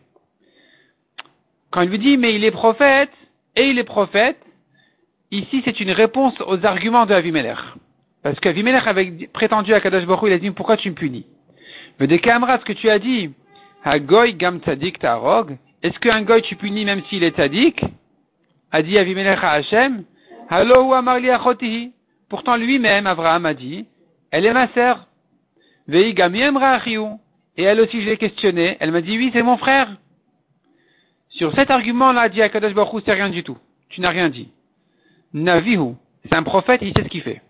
Quand 1.70 1.80
il 1.80 1.88
lui 1.88 1.98
dit, 1.98 2.16
mais 2.18 2.34
il 2.34 2.44
est 2.44 2.50
prophète, 2.50 3.10
et 3.56 3.68
il 3.68 3.78
est 3.78 3.84
prophète, 3.84 4.38
ici 5.30 5.62
c'est 5.64 5.80
une 5.80 5.90
réponse 5.90 6.34
aux 6.46 6.64
arguments 6.64 7.06
de 7.06 7.14
Avimelech. 7.14 7.58
Parce 8.22 8.38
qu'Avimelech 8.38 8.86
avait 8.86 9.28
prétendu 9.32 9.72
à 9.74 9.80
Kadosh 9.80 10.04
Baruch 10.04 10.30
il 10.30 10.34
a 10.34 10.38
dit, 10.38 10.50
pourquoi 10.50 10.76
tu 10.76 10.90
me 10.90 10.94
punis? 10.94 11.26
Mais 11.98 12.06
des 12.06 12.20
camarades, 12.20 12.60
ce 12.60 12.66
que 12.66 12.72
tu 12.74 12.90
as 12.90 12.98
dit, 12.98 13.32
Hagoy 13.84 14.34
gam 14.34 14.60
tzadik 14.60 14.98
tarog, 14.98 15.56
est-ce 15.82 15.98
qu'un 15.98 16.22
goy 16.22 16.42
tu 16.42 16.56
punis 16.56 16.84
même 16.84 17.02
s'il 17.08 17.24
est 17.24 17.36
tzadik? 17.36 17.82
A 18.70 18.82
dit 18.82 18.96
Avimelech 18.96 19.42
à 19.42 19.52
Hachem, 19.52 20.04
amarli. 20.50 21.30
Pourtant 22.32 22.56
lui-même, 22.56 23.06
Abraham 23.06 23.44
a 23.44 23.52
dit, 23.52 23.84
elle 24.30 24.46
est 24.46 24.54
ma 24.54 24.66
sœur. 24.68 25.06
Vei 25.86 26.14
Et 27.58 27.62
elle 27.62 27.78
aussi, 27.78 28.00
je 28.00 28.08
l'ai 28.08 28.16
questionnée. 28.16 28.78
Elle 28.80 28.90
m'a 28.90 29.02
dit, 29.02 29.18
oui, 29.18 29.28
c'est 29.34 29.42
mon 29.42 29.58
frère. 29.58 29.94
Sur 31.28 31.54
cet 31.54 31.70
argument-là, 31.70 32.30
dit 32.30 32.40
Akadosh 32.40 32.72
Baruch 32.72 33.02
c'est 33.04 33.12
rien 33.12 33.28
du 33.28 33.42
tout. 33.42 33.58
Tu 33.90 34.00
n'as 34.00 34.08
rien 34.08 34.30
dit. 34.30 34.48
Navihu, 35.34 35.92
c'est 36.24 36.34
un 36.34 36.42
prophète, 36.42 36.80
il 36.80 36.94
sait 36.96 37.04
ce 37.04 37.08
qu'il 37.10 37.20
fait. 37.20 37.42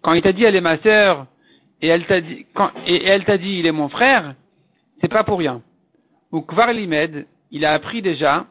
Quand 0.00 0.14
il 0.14 0.22
t'a 0.22 0.32
dit 0.32 0.44
elle 0.44 0.56
est 0.56 0.62
ma 0.62 0.78
sœur, 0.78 1.26
et 1.82 1.88
elle 1.88 2.06
t'a 2.06 2.22
dit, 2.22 3.58
il 3.58 3.66
est 3.66 3.72
mon 3.72 3.90
frère, 3.90 4.36
c'est 5.02 5.08
pas 5.08 5.22
pour 5.22 5.38
rien. 5.38 5.60
Ou 6.32 6.40
Kvar 6.40 6.72
Limed, 6.72 7.26
il 7.50 7.66
a 7.66 7.74
appris 7.74 8.00
déjà, 8.00 8.46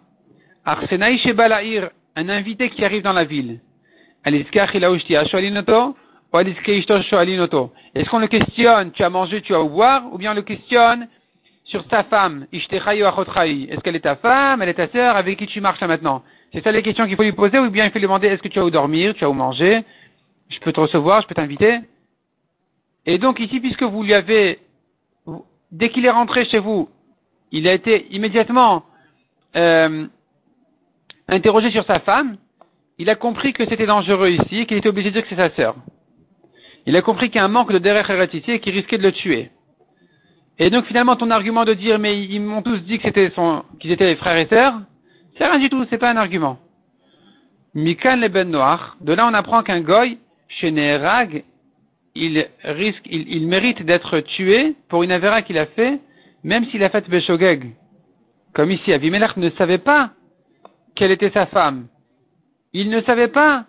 Arsenaï 0.65 1.17
Shebalaïr, 1.17 1.89
un 2.15 2.29
invité 2.29 2.69
qui 2.69 2.85
arrive 2.85 3.01
dans 3.01 3.13
la 3.13 3.23
ville. 3.23 3.59
Est-ce 7.95 8.09
qu'on 8.09 8.19
le 8.19 8.27
questionne, 8.27 8.91
tu 8.91 9.03
as 9.03 9.09
mangé, 9.09 9.41
tu 9.41 9.55
as 9.55 9.61
au 9.61 9.81
ou 10.11 10.17
bien 10.17 10.31
on 10.31 10.35
le 10.35 10.41
questionne 10.41 11.07
sur 11.63 11.83
sa 11.89 12.03
femme, 12.03 12.47
est-ce 12.51 13.79
qu'elle 13.81 13.95
est 13.95 13.99
ta 13.99 14.15
femme, 14.15 14.61
elle 14.61 14.69
est 14.69 14.73
ta 14.73 14.87
sœur, 14.87 15.15
avec 15.15 15.37
qui 15.37 15.47
tu 15.47 15.61
marches 15.61 15.79
là 15.79 15.87
maintenant? 15.87 16.23
C'est 16.51 16.63
ça 16.63 16.71
les 16.71 16.81
questions 16.81 17.05
qu'il 17.05 17.15
faut 17.15 17.23
lui 17.23 17.31
poser, 17.31 17.59
ou 17.59 17.69
bien 17.69 17.85
il 17.85 17.91
faut 17.91 17.99
lui 17.99 18.03
demander, 18.03 18.27
est-ce 18.27 18.41
que 18.41 18.47
tu 18.47 18.59
as 18.59 18.65
où 18.65 18.71
dormir, 18.71 19.13
tu 19.13 19.23
as 19.23 19.29
où 19.29 19.33
manger, 19.33 19.83
je 20.49 20.59
peux 20.59 20.73
te 20.73 20.79
recevoir, 20.79 21.21
je 21.21 21.27
peux 21.27 21.35
t'inviter. 21.35 21.79
Et 23.05 23.19
donc 23.19 23.39
ici, 23.39 23.59
puisque 23.59 23.83
vous 23.83 24.03
lui 24.03 24.13
avez, 24.13 24.59
dès 25.71 25.89
qu'il 25.89 26.05
est 26.05 26.11
rentré 26.11 26.45
chez 26.45 26.59
vous, 26.59 26.89
il 27.51 27.67
a 27.67 27.73
été 27.73 28.07
immédiatement 28.11 28.83
euh, 29.55 30.07
interrogé 31.27 31.71
sur 31.71 31.85
sa 31.85 31.99
femme, 31.99 32.37
il 32.99 33.09
a 33.09 33.15
compris 33.15 33.53
que 33.53 33.65
c'était 33.67 33.85
dangereux 33.85 34.29
ici, 34.29 34.65
qu'il 34.65 34.77
était 34.77 34.89
obligé 34.89 35.09
de 35.09 35.13
dire 35.15 35.23
que 35.23 35.29
c'est 35.29 35.41
sa 35.41 35.49
sœur. 35.55 35.75
Il 36.85 36.95
a 36.95 37.01
compris 37.01 37.29
qu'il 37.29 37.37
y 37.37 37.39
a 37.39 37.45
un 37.45 37.47
manque 37.47 37.71
de 37.71 37.79
derech 37.79 38.33
ici 38.33 38.51
et 38.51 38.59
qu'il 38.59 38.73
risquait 38.73 38.97
de 38.97 39.03
le 39.03 39.13
tuer. 39.13 39.51
Et 40.59 40.69
donc 40.69 40.85
finalement 40.85 41.15
ton 41.15 41.31
argument 41.31 41.63
de 41.63 41.73
dire 41.73 41.97
mais 41.97 42.21
ils 42.21 42.41
m'ont 42.41 42.61
tous 42.61 42.79
dit 42.79 42.97
que 42.97 43.03
c'était 43.03 43.31
qu'ils 43.79 43.91
étaient 43.91 44.15
frères 44.15 44.37
et 44.37 44.47
sœurs, 44.47 44.81
c'est 45.37 45.47
rien 45.47 45.59
du 45.59 45.69
tout, 45.69 45.85
c'est 45.89 45.97
pas 45.97 46.11
un 46.11 46.17
argument. 46.17 46.59
Mikan 47.73 48.17
le 48.17 48.27
ben 48.27 48.49
noir, 48.49 48.97
de 48.99 49.13
là 49.13 49.25
on 49.27 49.33
apprend 49.33 49.63
qu'un 49.63 49.79
goy, 49.79 50.17
chez 50.49 50.71
Neherag, 50.71 51.45
il 52.15 52.47
risque, 52.63 53.03
il, 53.09 53.47
mérite 53.47 53.83
d'être 53.83 54.19
tué 54.19 54.75
pour 54.89 55.03
une 55.03 55.11
avéra 55.11 55.41
qu'il 55.41 55.57
a 55.57 55.67
fait, 55.67 55.99
même 56.43 56.65
s'il 56.65 56.83
a 56.83 56.89
fait 56.89 57.07
Beshogeg. 57.07 57.75
Comme 58.53 58.71
ici, 58.71 58.91
Avimelech 58.91 59.37
ne 59.37 59.49
savait 59.51 59.77
pas 59.77 60.09
quelle 60.95 61.11
était 61.11 61.29
sa 61.29 61.45
femme. 61.45 61.87
Il 62.73 62.89
ne 62.89 63.01
savait 63.01 63.29
pas 63.29 63.65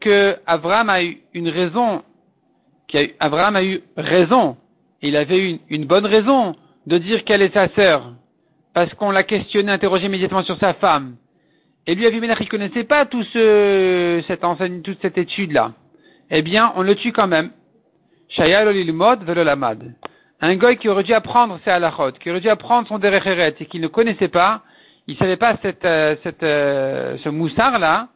que 0.00 0.36
Abraham 0.46 0.88
a 0.88 1.02
eu 1.02 1.20
une 1.34 1.48
raison, 1.48 2.02
qu'Abraham 2.88 3.56
a 3.56 3.64
eu 3.64 3.82
raison 3.96 4.56
il 5.02 5.16
avait 5.16 5.50
une, 5.50 5.58
une 5.68 5.86
bonne 5.86 6.06
raison 6.06 6.54
de 6.86 6.98
dire 6.98 7.24
qu'elle 7.24 7.42
est 7.42 7.54
sa 7.54 7.68
sœur, 7.70 8.12
parce 8.74 8.92
qu'on 8.94 9.10
l'a 9.10 9.22
questionné, 9.22 9.72
interrogé 9.72 10.06
immédiatement 10.06 10.42
sur 10.42 10.58
sa 10.58 10.74
femme. 10.74 11.16
Et 11.86 11.94
lui, 11.94 12.06
Avimelech, 12.06 12.38
il 12.40 12.48
connaissait 12.48 12.84
pas 12.84 13.06
tout 13.06 13.22
ce, 13.24 14.22
cette 14.28 14.44
enseigne, 14.44 14.82
toute 14.82 15.00
cette 15.00 15.16
étude-là. 15.16 15.72
Eh 16.30 16.42
bien, 16.42 16.72
on 16.76 16.82
le 16.82 16.94
tue 16.94 17.12
quand 17.12 17.26
même. 17.26 17.50
Un 20.42 20.56
goy 20.56 20.76
qui 20.76 20.88
aurait 20.88 21.02
dû 21.02 21.12
apprendre 21.12 21.58
ses 21.64 21.70
halachot, 21.70 22.12
qui 22.12 22.30
aurait 22.30 22.40
dû 22.40 22.48
apprendre 22.48 22.86
son 22.86 22.98
derecheret 22.98 23.54
et 23.58 23.66
qui 23.66 23.80
ne 23.80 23.88
connaissait 23.88 24.28
pas, 24.28 24.62
il 25.06 25.16
savait 25.16 25.36
pas 25.36 25.56
cette, 25.62 25.84
euh, 25.84 26.14
cette, 26.22 26.42
euh, 26.42 27.16
ce 27.24 27.28
moussard-là, 27.28 28.08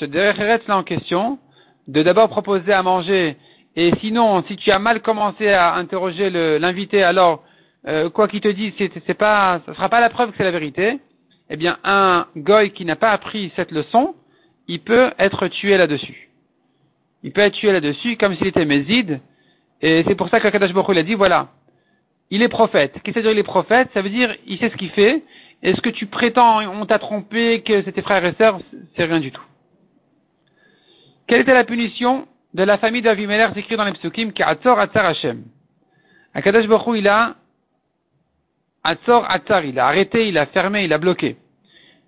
ce 0.00 0.04
derecheret-là 0.04 0.76
en 0.76 0.82
question, 0.82 1.38
de 1.86 2.02
d'abord 2.02 2.28
proposer 2.28 2.72
à 2.72 2.82
manger 2.82 3.36
et 3.76 3.92
sinon, 4.00 4.42
si 4.48 4.56
tu 4.56 4.70
as 4.72 4.78
mal 4.78 5.00
commencé 5.00 5.48
à 5.48 5.74
interroger 5.74 6.28
l'invité, 6.58 7.02
alors 7.02 7.44
euh, 7.86 8.10
quoi 8.10 8.26
qu'il 8.28 8.40
te 8.40 8.48
dise, 8.48 8.72
c'est 8.78 9.14
pas, 9.14 9.60
ça 9.64 9.74
sera 9.74 9.88
pas 9.88 10.00
la 10.00 10.10
preuve 10.10 10.30
que 10.30 10.36
c'est 10.36 10.44
la 10.44 10.50
vérité. 10.50 10.98
Eh 11.50 11.56
bien, 11.56 11.78
un 11.84 12.26
goy 12.36 12.72
qui 12.72 12.84
n'a 12.84 12.96
pas 12.96 13.10
appris 13.10 13.52
cette 13.56 13.70
leçon, 13.70 14.14
il 14.68 14.80
peut 14.80 15.12
être 15.18 15.48
tué 15.48 15.76
là-dessus. 15.76 16.30
Il 17.22 17.32
peut 17.32 17.40
être 17.42 17.54
tué 17.54 17.72
là-dessus 17.72 18.16
comme 18.16 18.34
s'il 18.36 18.46
était 18.46 18.64
méside. 18.64 19.20
Et 19.82 20.04
c'est 20.06 20.14
pour 20.14 20.28
ça 20.28 20.40
qu'Akadash 20.40 20.72
Baruch 20.72 20.96
a 20.96 21.02
dit, 21.02 21.14
voilà, 21.14 21.48
il 22.30 22.42
est 22.42 22.48
prophète. 22.48 22.92
Qu'est-ce 23.02 23.14
que 23.14 23.22
ça 23.22 23.28
veut 23.28 23.28
dire 23.28 23.32
il 23.32 23.38
est 23.38 23.44
prophète? 23.44 23.88
Ça 23.94 24.02
veut 24.02 24.10
dire, 24.10 24.34
il 24.46 24.58
sait 24.58 24.70
ce 24.70 24.76
qu'il 24.76 24.90
fait. 24.90 25.22
Est-ce 25.62 25.80
que 25.80 25.90
tu 25.90 26.06
prétends, 26.06 26.60
on 26.60 26.86
t'a 26.86 26.98
trompé, 26.98 27.62
que 27.62 27.82
c'était 27.82 28.02
frère 28.02 28.24
et 28.24 28.34
sœur 28.34 28.60
C'est 28.96 29.04
rien 29.04 29.20
du 29.20 29.30
tout. 29.30 29.42
Quelle 31.30 31.42
était 31.42 31.54
la 31.54 31.62
punition 31.62 32.26
de 32.54 32.64
la 32.64 32.76
famille 32.76 33.02
d'Avimelech, 33.02 33.56
écrit 33.56 33.76
dans 33.76 33.84
les 33.84 33.92
psukim, 33.92 34.32
qui 34.32 34.42
Atzor 34.42 34.80
Atzar 34.80 35.06
Hashem. 35.06 35.44
Akadash 36.34 36.66
Baruch 36.66 36.98
il 36.98 37.06
a 37.06 37.36
Atzor 38.82 39.30
Atzar, 39.30 39.64
il 39.64 39.78
a 39.78 39.86
arrêté, 39.86 40.26
il 40.26 40.36
a 40.36 40.46
fermé, 40.46 40.82
il 40.82 40.92
a 40.92 40.98
bloqué. 40.98 41.36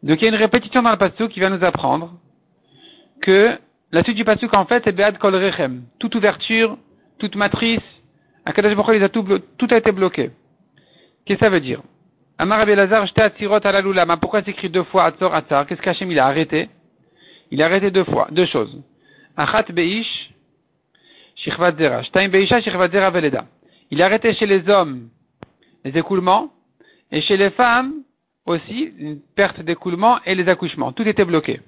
Donc 0.02 0.20
il 0.20 0.24
y 0.24 0.26
a 0.26 0.30
une 0.30 0.34
répétition 0.34 0.82
dans 0.82 0.90
le 0.90 0.96
pasuk 0.96 1.30
qui 1.30 1.38
va 1.38 1.50
nous 1.50 1.62
apprendre 1.62 2.14
que 3.20 3.56
la 3.92 4.02
suite 4.02 4.16
du 4.16 4.24
pasuk 4.24 4.52
en 4.54 4.64
fait 4.64 4.82
c'est 4.84 4.90
Bead 4.90 5.18
Kol 5.18 5.36
Rechem. 5.36 5.84
Toute 6.00 6.16
ouverture, 6.16 6.76
toute 7.20 7.36
matrice, 7.36 7.78
Akadash 8.44 8.74
Baruch 8.74 8.96
il 8.96 9.04
a 9.04 9.08
tout, 9.08 9.24
tout 9.56 9.68
a 9.70 9.76
été 9.76 9.92
bloqué. 9.92 10.32
Qu'est-ce 11.26 11.38
que 11.38 11.44
ça 11.44 11.48
veut 11.48 11.60
dire? 11.60 11.80
Amar 12.38 12.58
Rabbi 12.58 12.74
Lazar, 12.74 13.06
Atzirot 13.14 13.64
Alalulama. 13.64 14.16
Pourquoi 14.16 14.42
c'est 14.42 14.50
écrit 14.50 14.68
deux 14.68 14.82
fois 14.82 15.04
Atzor 15.04 15.32
Atzar 15.32 15.64
Qu'est-ce 15.68 15.80
qu'Hachem 15.80 16.10
il 16.10 16.18
a 16.18 16.26
arrêté? 16.26 16.68
Il 17.52 17.62
a 17.62 17.66
arrêté 17.66 17.92
deux 17.92 18.02
fois, 18.02 18.26
deux 18.32 18.46
choses. 18.46 18.82
Achat 19.36 19.64
Beish, 19.72 20.32
il 23.90 24.02
a 24.02 24.04
arrêté 24.04 24.34
chez 24.34 24.46
les 24.46 24.68
hommes 24.68 25.08
les 25.84 25.98
écoulements 25.98 26.52
et 27.10 27.20
chez 27.22 27.36
les 27.36 27.50
femmes 27.50 28.02
aussi 28.46 28.92
une 28.98 29.20
perte 29.20 29.60
d'écoulement 29.60 30.22
et 30.24 30.34
les 30.34 30.48
accouchements. 30.48 30.92
Tout 30.92 31.06
était 31.06 31.24
bloqué. 31.24 31.60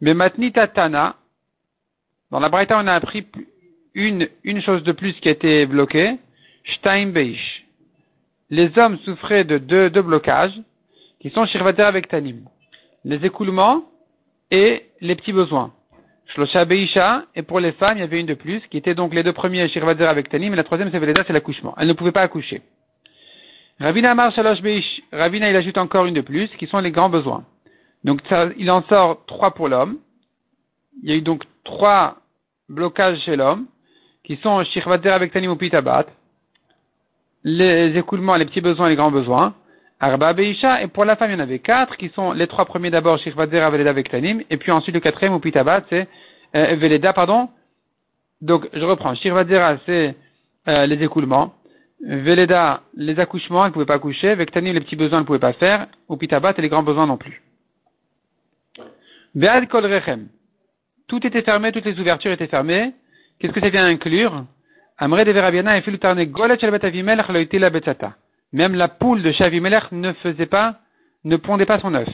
Bematnita 0.00 0.68
Tana, 0.68 1.16
dans 2.30 2.40
la 2.40 2.48
Braïta, 2.48 2.78
on 2.78 2.86
a 2.86 2.94
appris 2.94 3.26
une, 3.94 4.28
une 4.42 4.60
chose 4.62 4.82
de 4.82 4.92
plus 4.92 5.14
qui 5.14 5.28
été 5.28 5.66
bloquée. 5.66 6.18
Shtaim. 6.64 7.12
Les 8.50 8.78
hommes 8.78 8.98
souffraient 8.98 9.44
de 9.44 9.58
deux, 9.58 9.90
deux 9.90 10.02
blocages, 10.02 10.58
qui 11.20 11.30
sont 11.30 11.46
Shirvater 11.46 11.82
avec 11.82 12.08
Tanim. 12.08 12.44
Les 13.04 13.24
écoulements 13.24 13.84
et 14.50 14.86
les 15.00 15.14
petits 15.14 15.32
besoins. 15.32 15.72
Shlosha 16.26 16.64
Beisha, 16.64 17.24
et 17.34 17.42
pour 17.42 17.60
les 17.60 17.72
femmes, 17.72 17.98
il 17.98 18.00
y 18.00 18.04
avait 18.04 18.20
une 18.20 18.26
de 18.26 18.34
plus, 18.34 18.60
qui 18.70 18.76
était 18.76 18.94
donc 18.94 19.14
les 19.14 19.22
deux 19.22 19.32
premiers 19.32 19.68
Shirvater 19.68 20.06
avec 20.06 20.28
Tanim, 20.28 20.52
et 20.52 20.56
la 20.56 20.64
troisième, 20.64 20.90
c'est 20.90 21.32
l'accouchement. 21.32 21.74
Elles 21.76 21.88
ne 21.88 21.92
pouvaient 21.92 22.12
pas 22.12 22.22
accoucher. 22.22 22.62
Ravina 23.78 24.12
Amar 24.12 24.32
Shalosh 24.32 24.62
Beish, 24.62 25.02
Ravina, 25.12 25.50
il 25.50 25.56
ajoute 25.56 25.78
encore 25.78 26.06
une 26.06 26.14
de 26.14 26.20
plus, 26.20 26.48
qui 26.56 26.66
sont 26.66 26.78
les 26.78 26.90
grands 26.90 27.10
besoins. 27.10 27.44
Donc, 28.04 28.20
il 28.56 28.70
en 28.70 28.82
sort 28.84 29.24
trois 29.26 29.52
pour 29.52 29.68
l'homme. 29.68 29.98
Il 31.02 31.10
y 31.10 31.12
a 31.12 31.16
eu 31.16 31.22
donc 31.22 31.44
trois 31.64 32.16
blocages 32.68 33.18
chez 33.20 33.36
l'homme, 33.36 33.66
qui 34.22 34.36
sont 34.36 34.64
Shirvater 34.64 35.10
avec 35.10 35.32
Tanim 35.32 35.50
ou 35.50 35.56
Pitabat, 35.56 36.06
les 37.42 37.96
écoulements, 37.98 38.36
les 38.36 38.46
petits 38.46 38.62
besoins, 38.62 38.88
les 38.88 38.96
grands 38.96 39.10
besoins. 39.10 39.54
Arba 40.04 40.34
Beisha, 40.34 40.82
et 40.82 40.88
pour 40.88 41.06
la 41.06 41.16
femme, 41.16 41.30
il 41.30 41.32
y 41.32 41.36
en 41.36 41.40
avait 41.40 41.60
quatre, 41.60 41.96
qui 41.96 42.10
sont 42.10 42.32
les 42.32 42.46
trois 42.46 42.66
premiers 42.66 42.90
d'abord, 42.90 43.18
Shirvater, 43.18 43.66
Veleda 43.70 43.88
avec 43.88 44.10
Tanim, 44.10 44.42
et 44.50 44.58
puis 44.58 44.70
ensuite 44.70 44.94
le 44.94 45.00
quatrième 45.00 45.32
ou 45.32 45.40
Pitabat, 45.40 45.80
c'est 45.88 46.06
euh, 46.54 46.76
Veleda, 46.76 47.14
pardon. 47.14 47.48
Donc, 48.42 48.68
je 48.74 48.84
reprends. 48.84 49.14
Shirvadera, 49.14 49.78
c'est 49.86 50.14
euh, 50.68 50.84
les 50.84 51.02
écoulements. 51.02 51.54
Veleda, 52.06 52.82
les 52.94 53.18
accouchements, 53.18 53.64
elle 53.64 53.70
ne 53.70 53.72
pouvait 53.72 53.86
pas 53.86 53.94
accoucher. 53.94 54.28
Avec 54.28 54.50
Tanim, 54.50 54.74
les 54.74 54.80
petits 54.82 54.94
besoins, 54.94 55.20
elle 55.20 55.22
ne 55.22 55.26
pouvait 55.26 55.38
pas 55.38 55.54
faire. 55.54 55.86
Ou 56.10 56.18
Pitabat, 56.18 56.52
et 56.58 56.60
les 56.60 56.68
grands 56.68 56.82
besoins 56.82 57.06
non 57.06 57.16
plus. 57.16 57.40
Be'ad 59.34 59.66
kol 59.68 59.86
rechem. 59.86 60.28
Tout 61.08 61.26
était 61.26 61.40
fermé, 61.40 61.72
toutes 61.72 61.86
les 61.86 61.98
ouvertures 61.98 62.32
étaient 62.32 62.46
fermées. 62.46 62.92
Qu'est-ce 63.38 63.54
que 63.54 63.60
ça 63.60 63.70
vient 63.70 63.86
inclure? 63.86 64.44
Amre 64.98 65.24
de 65.24 65.32
Verabiana 65.32 65.78
et 65.78 65.80
Filutarne 65.80 66.22
Golet 66.24 66.62
Avimelech 66.62 67.52
la 67.54 67.70
Betzata. 67.70 68.16
Même 68.54 68.74
la 68.76 68.88
poule 68.88 69.22
de 69.22 69.32
Shavimelech 69.32 69.90
ne 69.92 70.12
faisait 70.14 70.46
pas, 70.46 70.78
ne 71.24 71.36
pondait 71.36 71.66
pas 71.66 71.80
son 71.80 71.92
œuf. 71.92 72.08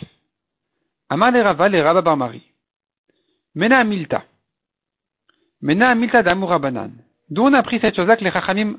Amar 1.10 1.30
le 1.30 1.42
Rava, 1.42 1.68
le 1.68 1.82
Rabba 1.82 2.00
Barmari. 2.00 2.42
Mena 3.54 3.84
Milta. 3.84 4.24
Mena 5.60 5.94
Milta 5.94 6.22
d'Amourabanan. 6.22 6.92
D'où 7.28 7.42
on 7.42 7.52
a 7.52 7.62
pris 7.62 7.78
cette 7.80 7.94
chose-là 7.94 8.16
que 8.16 8.24
les 8.24 8.32
Chachamim 8.32 8.78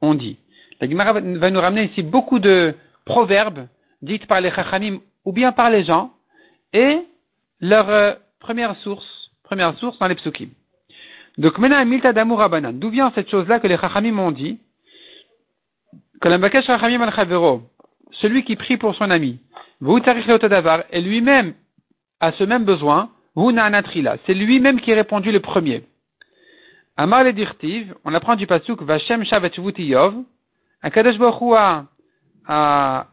ont 0.00 0.14
dit. 0.14 0.38
La 0.80 0.88
Gemara 0.88 1.12
va 1.12 1.50
nous 1.50 1.60
ramener 1.60 1.84
ici 1.84 2.02
beaucoup 2.02 2.38
de 2.38 2.74
proverbes 3.04 3.68
dites 4.00 4.26
par 4.26 4.40
les 4.40 4.50
Chachamim 4.50 4.98
ou 5.26 5.32
bien 5.32 5.52
par 5.52 5.68
les 5.68 5.84
gens 5.84 6.10
et 6.72 7.00
leur 7.60 7.90
euh, 7.90 8.14
première 8.40 8.76
source, 8.76 9.30
première 9.42 9.76
source 9.78 9.98
dans 9.98 10.08
les 10.08 10.14
psukim. 10.14 10.48
Donc 11.36 11.58
maintenant, 11.58 11.84
milta 11.84 12.14
d'amour 12.14 12.48
banan. 12.48 12.72
D'où 12.72 12.88
vient 12.88 13.12
cette 13.14 13.30
chose-là 13.30 13.60
que 13.60 13.66
les 13.66 13.76
chachamim 13.76 14.18
ont 14.18 14.30
dit 14.30 14.58
Que 15.92 15.98
l'ambakesh 15.98 16.02
chachamim 16.02 16.02
al 16.02 16.02
chavero, 16.02 16.02
celui 18.12 18.44
qui 18.44 18.56
prie 18.56 18.76
pour 18.76 18.94
son 18.94 19.10
ami, 19.10 19.40
et 20.92 21.00
lui-même 21.00 21.54
a 22.20 22.32
ce 22.32 22.44
même 22.44 22.64
besoin. 22.64 23.10
C'est 23.36 24.34
lui-même 24.34 24.80
qui 24.80 24.90
est 24.92 24.94
répondu 24.94 25.32
le 25.32 25.40
premier. 25.40 25.84
Amar 26.96 27.24
le 27.24 27.32
dirtiv, 27.32 27.92
on 28.04 28.14
apprend 28.14 28.36
du 28.36 28.46
pasuk 28.46 28.80
Vashem 28.82 29.24
shavet 29.24 29.50
yov. 29.78 30.14
Akadosh 30.80 31.18
Baruch 31.18 31.54
a, 31.56 31.86
a, 32.46 33.06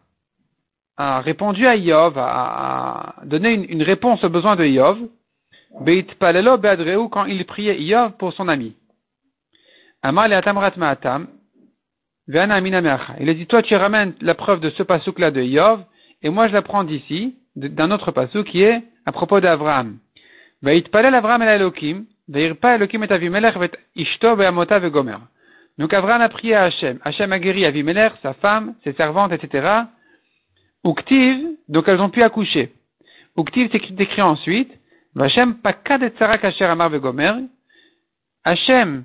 a 0.98 1.22
répondu 1.22 1.66
à 1.66 1.76
Yov, 1.76 2.18
a, 2.18 3.16
a 3.22 3.26
donné 3.26 3.54
une, 3.54 3.66
une 3.70 3.82
réponse 3.82 4.24
aux 4.24 4.30
besoins 4.30 4.56
de 4.56 4.66
Yov. 4.66 5.00
Beit 5.80 6.04
Palelo 6.20 6.58
Beadreu 6.58 7.08
quand 7.08 7.26
il 7.26 7.44
priait 7.46 7.82
Yov 7.82 8.12
pour 8.18 8.34
son 8.34 8.48
ami. 8.50 8.76
Amar 10.04 10.28
le 10.28 10.36
Atamrat 10.36 10.74
Ma'atam, 10.76 11.28
Veana 11.28 11.41
Il 12.34 13.30
a 13.30 13.34
dit, 13.34 13.46
toi 13.46 13.62
tu 13.62 13.76
ramènes 13.76 14.14
la 14.22 14.36
preuve 14.36 14.62
de 14.62 14.70
ce 14.72 14.84
pasouk-là 14.84 15.32
de 15.32 15.42
Yov, 15.42 15.84
et 16.22 16.30
moi 16.30 16.48
je 16.48 16.54
la 16.54 16.62
prends 16.62 16.86
d'ici, 16.86 17.36
d'un 17.56 17.92
autre 17.92 18.12
pasouk 18.12 18.48
qui 18.48 18.62
est 18.64 18.82
à 19.06 19.12
propos 19.12 19.40
ve'gomer. 24.80 25.18
Donc 25.78 25.94
Avraham 25.94 26.22
a 26.22 26.30
prié 26.30 26.56
à 26.56 26.64
Hachem. 26.64 27.00
Hachem 27.04 27.32
a 27.34 27.40
guéri 27.40 27.66
Avimelech, 27.66 28.14
sa 28.22 28.34
femme, 28.36 28.76
ses 28.84 28.94
servantes, 28.94 29.34
etc. 29.34 29.82
Uktiv, 30.86 31.46
donc 31.68 31.88
elles 31.88 32.00
ont 32.00 32.10
pu 32.10 32.24
accoucher. 32.24 32.72
Uktiv, 33.38 33.70
c'est 33.72 34.00
écrit 34.00 34.22
ensuite, 34.22 34.72
Vachem 35.16 35.56
pakad 35.56 36.14
kasher 36.40 36.66
amar. 36.66 36.92
Hachem 38.46 39.04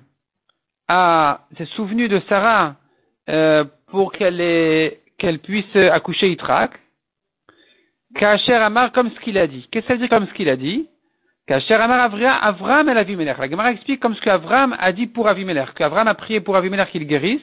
s'est 1.57 1.67
souvenu 1.75 2.09
de 2.09 2.21
Sarah 2.29 2.77
euh, 3.29 3.65
pour 3.89 4.13
qu'elle 4.13 4.97
qu'elle 5.19 5.39
puisse 5.39 5.77
accoucher 5.77 6.29
Yitrak. 6.29 6.73
Kasher 8.15 8.55
amar 8.55 8.93
comme 8.93 9.11
ce 9.11 9.21
qu'il 9.21 9.39
a 9.39 9.47
dit. 9.47 9.69
Qu'est-ce 9.71 9.87
que 9.87 9.93
ça 9.95 9.99
dit 9.99 10.09
comme 10.09 10.27
ce 10.27 10.35
qu'il 10.35 10.49
a 10.49 10.57
dit? 10.57 10.89
Kasher 11.47 11.75
amar 11.75 12.11
Avram 12.43 12.89
el 12.89 12.99
Avimelech. 12.99 13.39
La 13.39 13.49
Gemara 13.49 13.73
explique 13.73 14.01
comme 14.01 14.15
ce 14.15 14.21
qu'Avram 14.21 14.77
a 14.79 14.93
dit 14.93 15.07
pour 15.07 15.29
Avimelech. 15.29 15.75
Qu'Avram 15.75 16.09
a 16.09 16.15
prié 16.15 16.41
pour 16.41 16.57
Avimelech 16.57 16.91
qu'il 16.91 17.07
guérisse. 17.07 17.43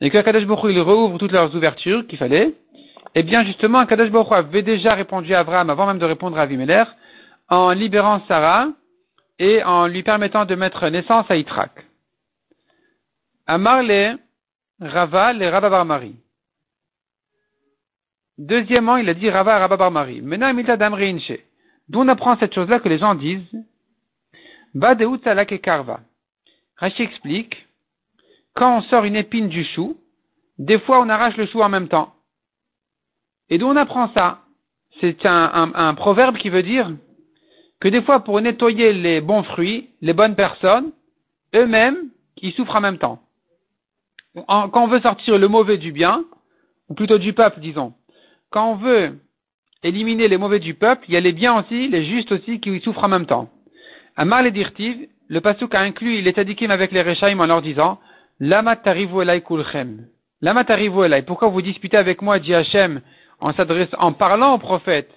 Et 0.00 0.10
que 0.10 0.18
Kadosh 0.18 0.44
Baruch 0.44 0.72
il 0.72 0.80
rouvre 0.80 1.18
toutes 1.18 1.32
leurs 1.32 1.54
ouvertures 1.54 2.06
qu'il 2.06 2.18
fallait. 2.18 2.54
Eh 3.14 3.22
bien, 3.22 3.44
justement, 3.44 3.86
Kadosh 3.86 4.10
Baruch 4.10 4.32
avait 4.32 4.62
déjà 4.62 4.94
répondu 4.94 5.34
à 5.34 5.40
Avram 5.40 5.70
avant 5.70 5.86
même 5.86 5.98
de 5.98 6.04
répondre 6.04 6.38
à 6.38 6.42
Avimelech 6.42 6.88
en 7.48 7.70
libérant 7.70 8.20
Sarah 8.28 8.68
et 9.38 9.62
en 9.64 9.86
lui 9.86 10.02
permettant 10.02 10.44
de 10.44 10.54
mettre 10.54 10.88
naissance 10.88 11.26
à 11.30 11.36
Yitrak. 11.36 11.70
Amar 13.46 13.82
le 13.82 14.16
Rava 14.80 15.32
le 15.32 15.48
Rava 15.48 15.70
Barmari. 15.70 16.16
Deuxièmement, 18.38 18.98
il 18.98 19.08
a 19.08 19.14
dit 19.14 19.30
Rava 19.30 19.58
Rava 19.58 19.76
Barmari. 19.76 20.20
Damreinche. 20.20 21.32
D'où 21.88 22.00
on 22.00 22.08
apprend 22.08 22.36
cette 22.38 22.54
chose-là 22.54 22.80
que 22.80 22.88
les 22.88 22.98
gens 22.98 23.14
disent 23.14 23.64
Ba 24.74 24.94
de 24.94 25.56
Karva. 25.56 26.00
Rashi 26.76 27.02
explique 27.02 27.66
quand 28.54 28.78
on 28.78 28.82
sort 28.82 29.04
une 29.04 29.16
épine 29.16 29.48
du 29.48 29.64
chou, 29.64 29.96
des 30.58 30.78
fois 30.80 31.00
on 31.00 31.08
arrache 31.08 31.36
le 31.36 31.46
chou 31.46 31.62
en 31.62 31.68
même 31.68 31.88
temps. 31.88 32.14
Et 33.48 33.58
d'où 33.58 33.66
on 33.66 33.76
apprend 33.76 34.12
ça? 34.12 34.42
C'est 35.00 35.24
un 35.24 35.94
proverbe 35.94 36.36
qui 36.38 36.48
veut 36.48 36.62
dire 36.62 36.90
que 37.80 37.88
des 37.88 38.02
fois 38.02 38.20
pour 38.20 38.40
nettoyer 38.40 38.92
les 38.92 39.20
bons 39.20 39.42
fruits, 39.42 39.90
les 40.00 40.14
bonnes 40.14 40.34
personnes, 40.34 40.92
eux-mêmes, 41.54 42.10
ils 42.38 42.52
souffrent 42.52 42.76
en 42.76 42.80
même 42.80 42.98
temps. 42.98 43.25
Quand 44.46 44.70
on 44.74 44.88
veut 44.88 45.00
sortir 45.00 45.38
le 45.38 45.48
mauvais 45.48 45.78
du 45.78 45.92
bien, 45.92 46.24
ou 46.88 46.94
plutôt 46.94 47.18
du 47.18 47.32
peuple, 47.32 47.60
disons, 47.60 47.94
quand 48.50 48.70
on 48.70 48.74
veut 48.76 49.18
éliminer 49.82 50.28
les 50.28 50.36
mauvais 50.36 50.60
du 50.60 50.74
peuple, 50.74 51.04
il 51.08 51.14
y 51.14 51.16
a 51.16 51.20
les 51.20 51.32
biens 51.32 51.60
aussi, 51.60 51.88
les 51.88 52.04
justes 52.04 52.32
aussi, 52.32 52.60
qui 52.60 52.80
souffrent 52.80 53.04
en 53.04 53.08
même 53.08 53.26
temps. 53.26 53.48
Amar 54.16 54.42
les 54.42 54.50
dirtiv, 54.50 55.08
le 55.28 55.40
pasuk 55.40 55.74
a 55.74 55.80
inclus 55.80 56.20
les 56.22 56.32
tadikim 56.32 56.70
avec 56.70 56.92
les 56.92 57.02
rechaim 57.02 57.38
en 57.40 57.46
leur 57.46 57.62
disant, 57.62 57.98
Lama 58.38 58.76
tarivu 58.76 59.22
elai 59.22 59.40
kulchem. 59.42 60.06
Lama 60.40 60.64
tarivu 60.64 61.04
elai. 61.04 61.22
Pourquoi 61.22 61.48
vous 61.48 61.62
disputez 61.62 61.96
avec 61.96 62.22
moi, 62.22 62.38
dit 62.38 62.54
Hachem, 62.54 63.00
en 63.40 63.52
s'adressant, 63.52 63.96
en 63.98 64.12
parlant 64.12 64.54
au 64.54 64.58
prophète 64.58 65.10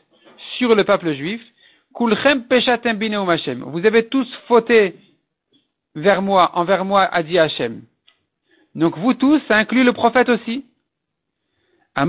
sur 0.58 0.76
le 0.76 0.84
peuple 0.84 1.14
juif? 1.14 1.42
Vous 1.98 3.86
avez 3.86 4.08
tous 4.08 4.40
fauté 4.48 4.96
vers 5.96 6.22
moi, 6.22 6.52
envers 6.54 6.86
moi, 6.86 7.02
a 7.04 7.20
Hachem. 7.20 7.82
Donc 8.76 8.98
vous 8.98 9.14
tous, 9.14 9.42
ça 9.48 9.58
inclut 9.58 9.84
le 9.84 9.94
prophète 9.94 10.30
aussi. 10.30 10.66
Il 11.98 12.06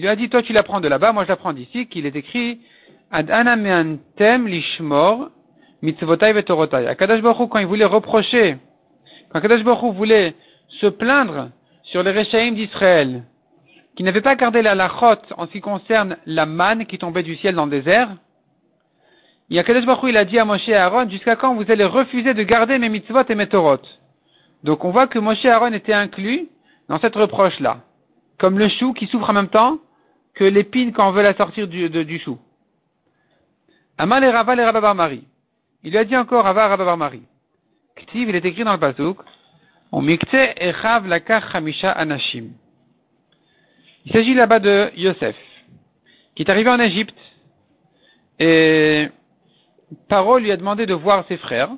lui 0.00 0.08
a 0.08 0.16
dit, 0.16 0.28
toi 0.28 0.42
tu 0.42 0.52
l'apprends 0.52 0.80
de 0.80 0.88
là-bas, 0.88 1.12
moi 1.12 1.24
je 1.24 1.28
l'apprends 1.28 1.52
d'ici, 1.52 1.86
qu'il 1.86 2.06
est 2.06 2.16
écrit, 2.16 2.60
lishmor 4.46 5.30
Akadash 5.82 7.22
Baruch 7.22 7.48
quand 7.48 7.58
il 7.58 7.66
voulait 7.66 7.84
reprocher, 7.84 8.58
quand 9.30 9.38
Akadash 9.38 9.62
Baruch 9.62 9.94
voulait 9.94 10.34
se 10.80 10.86
plaindre 10.86 11.50
sur 11.84 12.02
les 12.02 12.10
Réchaïm 12.10 12.54
d'Israël, 12.54 13.22
qui 13.96 14.02
n'avait 14.02 14.20
pas 14.20 14.34
gardé 14.34 14.60
la 14.60 14.74
lachot 14.74 15.22
en 15.36 15.46
ce 15.46 15.52
qui 15.52 15.60
concerne 15.60 16.16
la 16.26 16.46
manne 16.46 16.84
qui 16.84 16.98
tombait 16.98 17.22
du 17.22 17.36
ciel 17.36 17.54
dans 17.54 17.64
le 17.64 17.70
désert, 17.70 18.10
il 19.48 19.56
y 19.56 19.58
a 19.58 19.64
Kadesh 19.64 19.86
Baruch 19.86 20.10
il 20.10 20.16
a 20.16 20.26
dit 20.26 20.38
à 20.38 20.44
Moshe 20.44 20.68
et 20.68 20.74
Aaron, 20.74 21.08
jusqu'à 21.08 21.36
quand 21.36 21.54
vous 21.54 21.70
allez 21.70 21.84
refuser 21.84 22.34
de 22.34 22.42
garder 22.42 22.78
mes 22.78 22.90
mitzvot 22.90 23.22
et 23.28 23.34
mes 23.34 23.46
torot? 23.46 23.78
Donc 24.64 24.84
on 24.84 24.90
voit 24.90 25.06
que 25.06 25.18
Moshe 25.18 25.44
et 25.44 25.50
Aaron 25.50 25.72
étaient 25.72 25.92
inclus 25.92 26.48
dans 26.88 26.98
cette 26.98 27.14
reproche-là. 27.14 27.82
Comme 28.38 28.58
le 28.58 28.68
chou 28.68 28.92
qui 28.92 29.06
souffre 29.06 29.30
en 29.30 29.32
même 29.32 29.48
temps 29.48 29.78
que 30.34 30.44
l'épine 30.44 30.92
quand 30.92 31.08
on 31.08 31.12
veut 31.12 31.22
la 31.22 31.34
sortir 31.34 31.68
du, 31.68 31.88
du 31.90 32.18
chou. 32.18 32.38
Amal 33.98 34.24
et 34.24 34.30
Rava 34.30 34.54
et 34.54 34.64
Rabba 34.64 34.94
Mari. 34.94 35.24
Il 35.82 35.90
lui 35.90 35.98
a 35.98 36.04
dit 36.04 36.16
encore 36.16 36.44
Rava 36.44 36.68
Rabba 36.68 36.96
Mari. 36.96 37.22
Ktiv, 37.96 38.28
il 38.28 38.36
est 38.36 38.44
écrit 38.44 38.64
dans 38.64 38.72
le 38.72 38.78
pasuk, 38.78 39.18
on 39.90 40.02
mikte 40.02 40.34
echav 40.34 41.06
lakach 41.06 41.54
hamisha 41.54 41.90
anashim. 41.90 42.50
Il 44.04 44.12
s'agit 44.12 44.34
là-bas 44.34 44.60
de 44.60 44.90
Yosef, 44.96 45.36
qui 46.34 46.42
est 46.42 46.50
arrivé 46.50 46.70
en 46.70 46.78
Égypte. 46.78 47.18
Et 48.38 49.08
Paro 50.08 50.38
lui 50.38 50.52
a 50.52 50.56
demandé 50.56 50.86
de 50.86 50.94
voir 50.94 51.26
ses 51.26 51.36
frères. 51.36 51.70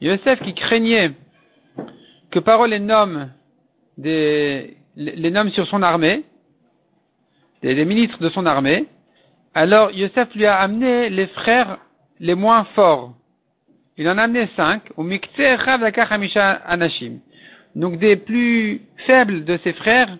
Yosef 0.00 0.40
qui 0.42 0.54
craignait 0.54 1.12
que 2.30 2.38
Paro 2.38 2.66
les 2.66 2.78
nomme, 2.78 3.30
des, 3.98 4.76
les 4.96 5.30
nomme 5.30 5.50
sur 5.50 5.66
son 5.66 5.82
armée, 5.82 6.24
les 7.62 7.84
ministres 7.84 8.18
de 8.22 8.28
son 8.30 8.46
armée, 8.46 8.86
alors 9.54 9.90
Yosef 9.90 10.34
lui 10.34 10.46
a 10.46 10.58
amené 10.58 11.10
les 11.10 11.26
frères 11.28 11.78
les 12.20 12.34
moins 12.34 12.64
forts. 12.76 13.14
Il 13.96 14.08
en 14.08 14.16
a 14.18 14.22
amené 14.22 14.48
cinq, 14.56 14.82
au 14.96 15.04
anashim. 16.66 17.18
Donc 17.74 17.98
des 17.98 18.16
plus 18.16 18.82
faibles 19.06 19.44
de 19.44 19.58
ses 19.62 19.72
frères, 19.74 20.16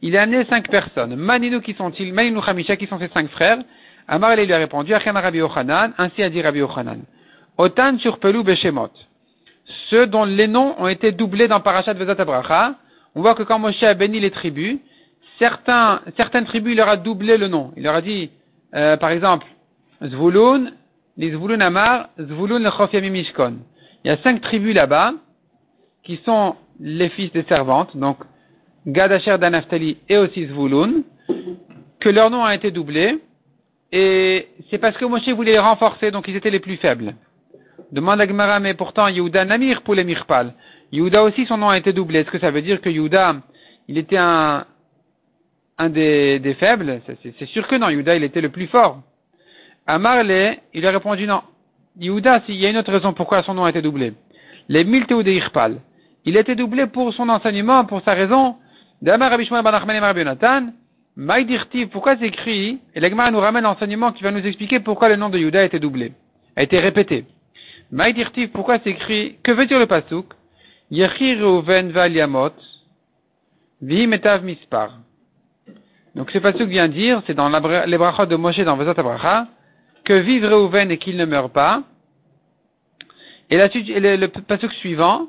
il 0.00 0.16
a 0.16 0.22
amené 0.22 0.44
cinq 0.44 0.70
personnes. 0.70 1.16
Maninu 1.16 1.60
qui 1.60 1.74
sont-ils? 1.74 2.12
Maninu 2.12 2.38
Hamisha 2.46 2.76
qui 2.76 2.86
sont 2.86 2.98
ses 2.98 3.08
cinq 3.08 3.28
frères. 3.30 3.58
Amar 4.06 4.36
lui 4.36 4.50
a 4.52 4.58
répondu, 4.58 4.94
Rabbi 4.94 5.38
Yochanan, 5.38 5.92
ainsi 5.98 6.22
a 6.22 6.30
dit 6.30 6.40
Rabbi 6.40 6.60
Yochanan. 6.60 7.00
Otan 7.58 7.98
surpelu 7.98 8.42
beshemot. 8.42 8.90
Ceux 9.90 10.06
dont 10.06 10.24
les 10.24 10.48
noms 10.48 10.74
ont 10.78 10.88
été 10.88 11.12
doublés 11.12 11.48
dans 11.48 11.60
Parashat 11.60 11.94
Vezat 11.94 12.20
Abracha. 12.20 12.74
On 13.14 13.20
voit 13.20 13.34
que 13.34 13.42
quand 13.42 13.58
Moshe 13.58 13.82
a 13.82 13.94
béni 13.94 14.20
les 14.20 14.30
tribus, 14.30 14.78
certains, 15.38 16.00
certaines 16.16 16.44
tribus, 16.44 16.72
il 16.72 16.76
leur 16.76 16.88
a 16.88 16.96
doublé 16.96 17.36
le 17.36 17.48
nom. 17.48 17.72
Il 17.76 17.82
leur 17.82 17.94
a 17.94 18.02
dit, 18.02 18.30
euh, 18.74 18.96
par 18.96 19.10
exemple, 19.10 19.46
Zvulun, 20.02 20.72
les 21.16 21.30
Zvulun 21.32 21.60
Amar, 21.60 22.08
Zvulun 22.18 22.58
le 22.60 23.08
Mishkon. 23.08 23.58
Il 24.04 24.08
y 24.08 24.10
a 24.10 24.16
cinq 24.18 24.40
tribus 24.40 24.74
là-bas, 24.74 25.14
qui 26.04 26.16
sont 26.24 26.54
les 26.80 27.08
fils 27.10 27.32
des 27.32 27.42
servantes, 27.44 27.96
donc 27.96 28.18
Gad 28.86 29.12
Asher 29.12 29.36
Danaftali 29.38 29.98
et 30.08 30.16
aussi 30.16 30.46
Zvulun, 30.46 31.02
que 32.00 32.08
leur 32.08 32.30
nom 32.30 32.44
a 32.44 32.54
été 32.54 32.70
doublé, 32.70 33.18
et 33.90 34.48
c'est 34.70 34.78
parce 34.78 34.96
que 34.96 35.04
Moshe 35.04 35.28
voulait 35.30 35.52
les 35.52 35.58
renforcer, 35.58 36.10
donc 36.10 36.28
ils 36.28 36.36
étaient 36.36 36.50
les 36.50 36.60
plus 36.60 36.76
faibles. 36.76 37.14
Demande 37.90 38.20
à 38.20 38.26
Gemara, 38.26 38.60
mais 38.60 38.74
pourtant 38.74 39.08
Yehuda 39.08 39.44
Namir 39.44 39.82
pour 39.82 39.94
les 39.94 40.04
Mirpal. 40.04 40.54
Yehuda 40.92 41.22
aussi, 41.24 41.46
son 41.46 41.56
nom 41.56 41.70
a 41.70 41.78
été 41.78 41.92
doublé. 41.92 42.20
Est-ce 42.20 42.30
que 42.30 42.38
ça 42.38 42.50
veut 42.50 42.62
dire 42.62 42.80
que 42.80 42.90
Yehuda, 42.90 43.36
il 43.88 43.96
était 43.98 44.18
un, 44.18 44.66
un 45.78 45.88
des, 45.88 46.38
des 46.38 46.54
faibles? 46.54 47.00
C'est 47.22 47.46
sûr 47.46 47.66
que 47.66 47.76
non, 47.76 47.88
Yehuda, 47.88 48.16
il 48.16 48.24
était 48.24 48.40
le 48.40 48.50
plus 48.50 48.66
fort. 48.66 49.02
À 49.86 49.96
il 49.96 50.86
a 50.86 50.90
répondu 50.90 51.26
non. 51.26 51.40
Yehuda, 51.98 52.42
il 52.48 52.56
y 52.56 52.66
a 52.66 52.70
une 52.70 52.76
autre 52.76 52.92
raison 52.92 53.14
pourquoi 53.14 53.42
son 53.42 53.54
nom 53.54 53.64
a 53.64 53.70
été 53.70 53.80
doublé. 53.80 54.12
Les 54.68 54.84
Milteou 54.84 55.22
de 55.22 55.30
Irpal. 55.30 55.80
Il 56.26 56.36
a 56.36 56.40
été 56.40 56.54
doublé 56.54 56.86
pour 56.86 57.14
son 57.14 57.28
enseignement, 57.30 57.86
pour 57.86 58.02
sa 58.02 58.12
raison. 58.12 58.56
D'Amar 59.00 59.32
Abishmael 59.32 59.62
Banachman 59.62 59.96
et 59.96 60.72
Maïdirtiv, 61.16 61.88
pourquoi 61.88 62.16
c'est 62.16 62.26
écrit? 62.26 62.78
Et 62.94 63.00
l'Egmar 63.00 63.32
nous 63.32 63.40
ramène 63.40 63.64
l'enseignement 63.64 64.12
qui 64.12 64.22
va 64.22 64.30
nous 64.30 64.46
expliquer 64.46 64.78
pourquoi 64.78 65.08
le 65.08 65.16
nom 65.16 65.30
de 65.30 65.38
Yehuda 65.38 65.60
a 65.60 65.64
été 65.64 65.80
doublé, 65.80 66.12
a 66.54 66.62
été 66.62 66.78
répété. 66.78 67.24
Maïdirtiv, 67.90 68.50
pourquoi 68.50 68.78
c'est 68.80 68.90
écrit 68.90 69.38
Que 69.42 69.52
veut 69.52 69.66
dire 69.66 69.78
le 69.78 69.86
pasuk? 69.86 70.26
Yechi 70.90 71.34
Reuven 71.36 71.90
Valiamot, 71.90 72.52
Vihimetav 73.80 74.44
Mispar. 74.44 74.98
Donc 76.14 76.30
ce 76.30 76.38
pasuk 76.38 76.68
vient 76.68 76.88
dire, 76.88 77.22
c'est 77.26 77.34
dans 77.34 77.48
les 77.48 77.98
brachot 77.98 78.26
de 78.26 78.36
Moshe 78.36 78.60
dans 78.60 78.76
Vezat 78.76 78.94
Abracha, 78.96 79.46
que 80.04 80.14
vive 80.14 80.44
Reuven 80.44 80.90
et 80.90 80.98
qu'il 80.98 81.16
ne 81.16 81.24
meurt 81.24 81.52
pas. 81.52 81.82
Et, 83.50 83.56
la, 83.56 83.68
le, 83.68 84.16
le 84.16 84.28
pasuk 84.28 84.72
suivant, 84.74 85.28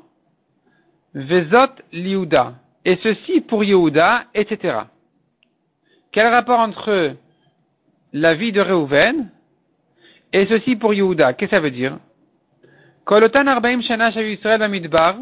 Vezot 1.14 1.72
Liuda. 1.92 2.54
Et 2.84 2.96
ceci 3.02 3.40
pour 3.42 3.62
Yehuda, 3.62 4.24
etc. 4.34 4.78
Quel 6.12 6.26
rapport 6.28 6.60
entre 6.60 7.14
la 8.12 8.34
vie 8.34 8.52
de 8.52 8.60
Reuven 8.60 9.30
et 10.32 10.46
ceci 10.46 10.76
pour 10.76 10.94
Yehuda? 10.94 11.34
Qu'est-ce 11.34 11.50
que 11.50 11.56
ça 11.56 11.60
veut 11.60 11.70
dire? 11.70 11.98
Kolotan 13.10 13.48
Arbaim 13.48 13.82
Shana 13.82 14.10
Israël 14.10 14.68
Midbar, 14.70 15.16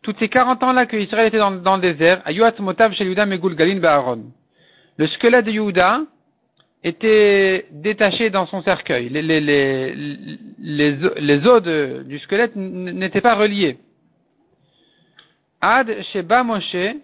toutes 0.00 0.18
ces 0.18 0.30
40 0.30 0.62
ans-là 0.62 0.86
que 0.86 0.96
Israël 0.96 1.26
était 1.26 1.36
dans, 1.36 1.50
le 1.50 1.80
désert, 1.82 2.22
Ayuat 2.24 2.54
Motav 2.58 2.94
Shel 2.94 3.08
Yehuda 3.08 3.26
Megul 3.26 3.54
Galin 3.54 3.80
Baaron. 3.80 4.32
Le 4.96 5.06
squelette 5.08 5.44
de 5.44 5.50
Yehuda 5.50 6.00
était 6.82 7.66
détaché 7.70 8.30
dans 8.30 8.46
son 8.46 8.62
cercueil. 8.62 9.10
Les, 9.10 9.20
les, 9.20 9.40
les, 9.42 10.96
les, 11.18 11.46
os 11.46 11.62
du 12.06 12.18
squelette 12.20 12.56
n'étaient 12.56 13.20
pas 13.20 13.34
reliés. 13.34 13.76
Ad 15.60 15.94
Sheba 16.14 16.42
Moshe 16.44 16.96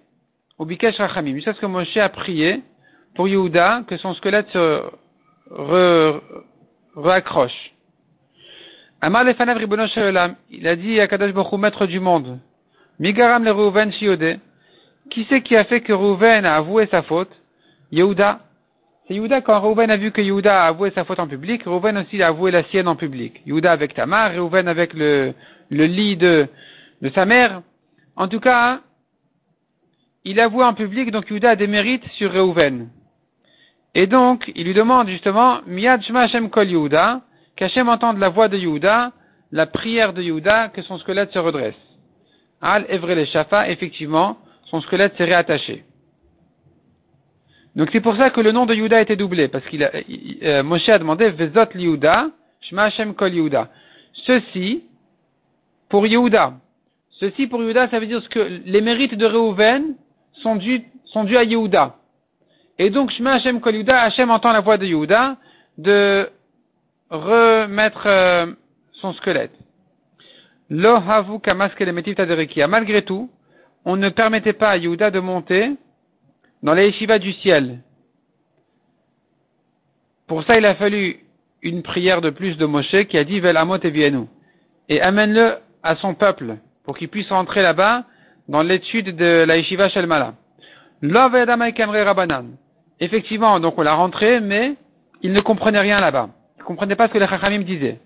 au 0.56 0.64
Bikesh 0.64 0.96
Rachamim. 0.96 1.34
Jusqu'à 1.34 1.52
ce 1.52 1.60
que 1.60 1.66
Moshe 1.66 1.98
a 1.98 2.08
prié 2.08 2.62
pour 3.14 3.28
Yehuda 3.28 3.82
que 3.86 3.98
son 3.98 4.14
squelette 4.14 4.48
se 4.52 4.80
re, 5.50 6.22
réaccroche. 6.96 7.75
Il 10.50 10.66
a 10.66 10.76
dit 10.76 11.00
à 11.00 11.06
Kadosh 11.06 11.32
Baruch 11.32 11.52
maître 11.60 11.86
du 11.86 12.00
monde. 12.00 12.38
Migaram 12.98 13.44
le 13.44 13.52
Reuven 13.52 13.92
Shiode. 13.92 14.40
Qui 15.10 15.26
c'est 15.28 15.42
qui 15.42 15.54
a 15.54 15.64
fait 15.64 15.80
que 15.80 15.92
Reuven 15.92 16.44
a 16.44 16.56
avoué 16.56 16.88
sa 16.90 17.02
faute? 17.02 17.30
Yehuda. 17.92 18.40
C'est 19.06 19.14
Yehuda 19.14 19.42
quand 19.42 19.60
Reuven 19.60 19.90
a 19.90 19.96
vu 19.96 20.10
que 20.10 20.20
Yehuda 20.20 20.64
a 20.64 20.66
avoué 20.66 20.90
sa 20.90 21.04
faute 21.04 21.20
en 21.20 21.28
public, 21.28 21.62
Reuven 21.64 21.98
aussi 21.98 22.20
a 22.20 22.28
avoué 22.28 22.50
la 22.50 22.64
sienne 22.64 22.88
en 22.88 22.96
public. 22.96 23.42
Yehuda 23.46 23.70
avec 23.70 23.94
Tamar, 23.94 24.34
Reuven 24.34 24.66
avec 24.66 24.92
le, 24.94 25.34
le 25.70 25.84
lit 25.84 26.16
de, 26.16 26.48
de 27.00 27.08
sa 27.10 27.24
mère. 27.24 27.62
En 28.16 28.26
tout 28.26 28.40
cas, 28.40 28.80
il 30.24 30.40
avoue 30.40 30.62
en 30.62 30.74
public, 30.74 31.12
donc 31.12 31.30
Yuda 31.30 31.50
a 31.50 31.56
des 31.56 31.68
mérites 31.68 32.06
sur 32.14 32.32
Reuven. 32.32 32.88
Et 33.94 34.08
donc, 34.08 34.50
il 34.56 34.64
lui 34.64 34.74
demande 34.74 35.08
justement, 35.08 35.60
Miyad 35.66 36.02
Shema 36.02 36.26
Kol 36.50 36.68
Yehuda, 36.68 37.20
qu'Hashem 37.56 37.88
entende 37.88 38.18
la 38.18 38.28
voix 38.28 38.48
de 38.48 38.58
Yehuda, 38.58 39.12
la 39.50 39.66
prière 39.66 40.12
de 40.12 40.22
Yehuda, 40.22 40.68
que 40.68 40.82
son 40.82 40.98
squelette 40.98 41.32
se 41.32 41.38
redresse. 41.38 41.74
Al 42.60 42.86
Evre 42.88 43.24
Shafa, 43.26 43.68
effectivement, 43.70 44.38
son 44.64 44.80
squelette 44.82 45.16
s'est 45.16 45.24
réattaché. 45.24 45.84
Donc 47.74 47.90
c'est 47.92 48.00
pour 48.00 48.16
ça 48.16 48.30
que 48.30 48.40
le 48.40 48.52
nom 48.52 48.66
de 48.66 48.74
Yehuda 48.74 48.98
a 48.98 49.00
été 49.00 49.16
doublé, 49.16 49.48
parce 49.48 49.64
qu'il 49.66 49.84
a, 49.84 49.90
euh, 50.42 50.62
Moshe 50.62 50.88
a 50.88 50.98
demandé 50.98 51.30
Vezot 51.30 51.68
Yehuda, 51.74 52.30
Shema 52.62 52.84
Hashem 52.84 53.14
Kol 53.14 53.34
Yehuda. 53.34 53.68
Ceci, 54.24 54.84
pour 55.88 56.06
Yehuda. 56.06 56.54
Ceci 57.20 57.46
pour 57.46 57.62
Yehuda, 57.62 57.88
ça 57.88 57.98
veut 57.98 58.06
dire 58.06 58.26
que 58.28 58.60
les 58.64 58.80
mérites 58.80 59.14
de 59.14 59.26
Reuven 59.26 59.94
sont 60.42 60.56
dus, 60.56 60.82
à 61.14 61.44
Yehuda. 61.44 61.96
Et 62.78 62.90
donc, 62.90 63.10
Shema 63.10 63.34
Hashem 63.34 63.60
Kol 63.60 63.74
Yehuda, 63.74 64.08
entend 64.28 64.52
la 64.52 64.60
voix 64.60 64.78
de 64.78 64.86
Yehuda 64.86 65.36
de 65.78 66.28
remettre 67.10 68.06
euh, 68.06 68.46
son 68.92 69.12
squelette. 69.14 69.52
Lo 70.68 70.96
havu 70.96 71.38
Malgré 72.68 73.02
tout, 73.02 73.30
on 73.84 73.96
ne 73.96 74.08
permettait 74.08 74.52
pas 74.52 74.70
à 74.70 74.76
Yehuda 74.76 75.10
de 75.10 75.20
monter 75.20 75.72
dans 76.62 76.74
les 76.74 76.86
yeshivas 76.86 77.18
du 77.18 77.32
ciel. 77.34 77.78
Pour 80.26 80.42
ça, 80.42 80.58
il 80.58 80.66
a 80.66 80.74
fallu 80.74 81.20
une 81.62 81.82
prière 81.82 82.20
de 82.20 82.30
plus 82.30 82.56
de 82.56 82.66
Moshe 82.66 83.04
qui 83.08 83.16
a 83.16 83.24
dit 83.24 83.38
Vel 83.38 83.56
Amot 83.56 83.78
et 83.78 84.12
Et 84.88 85.00
amène-le 85.00 85.58
à 85.82 85.94
son 85.96 86.14
peuple 86.14 86.56
pour 86.84 86.98
qu'il 86.98 87.08
puisse 87.08 87.28
rentrer 87.28 87.62
là-bas 87.62 88.04
dans 88.48 88.62
l'étude 88.62 89.14
de 89.14 89.44
la 89.46 89.56
Yeshiva. 89.56 89.88
Rabanan. 92.04 92.56
Effectivement, 92.98 93.60
donc 93.60 93.78
on 93.78 93.82
l'a 93.82 93.94
rentré, 93.94 94.40
mais 94.40 94.74
il 95.22 95.32
ne 95.32 95.40
comprenait 95.40 95.80
rien 95.80 96.00
là-bas. 96.00 96.30
Comprenait 96.66 96.96
pas 96.96 97.06
ce 97.06 97.12
que 97.12 97.18
les 97.18 97.28
Chachamim 97.28 97.60
disaient. 97.60 98.00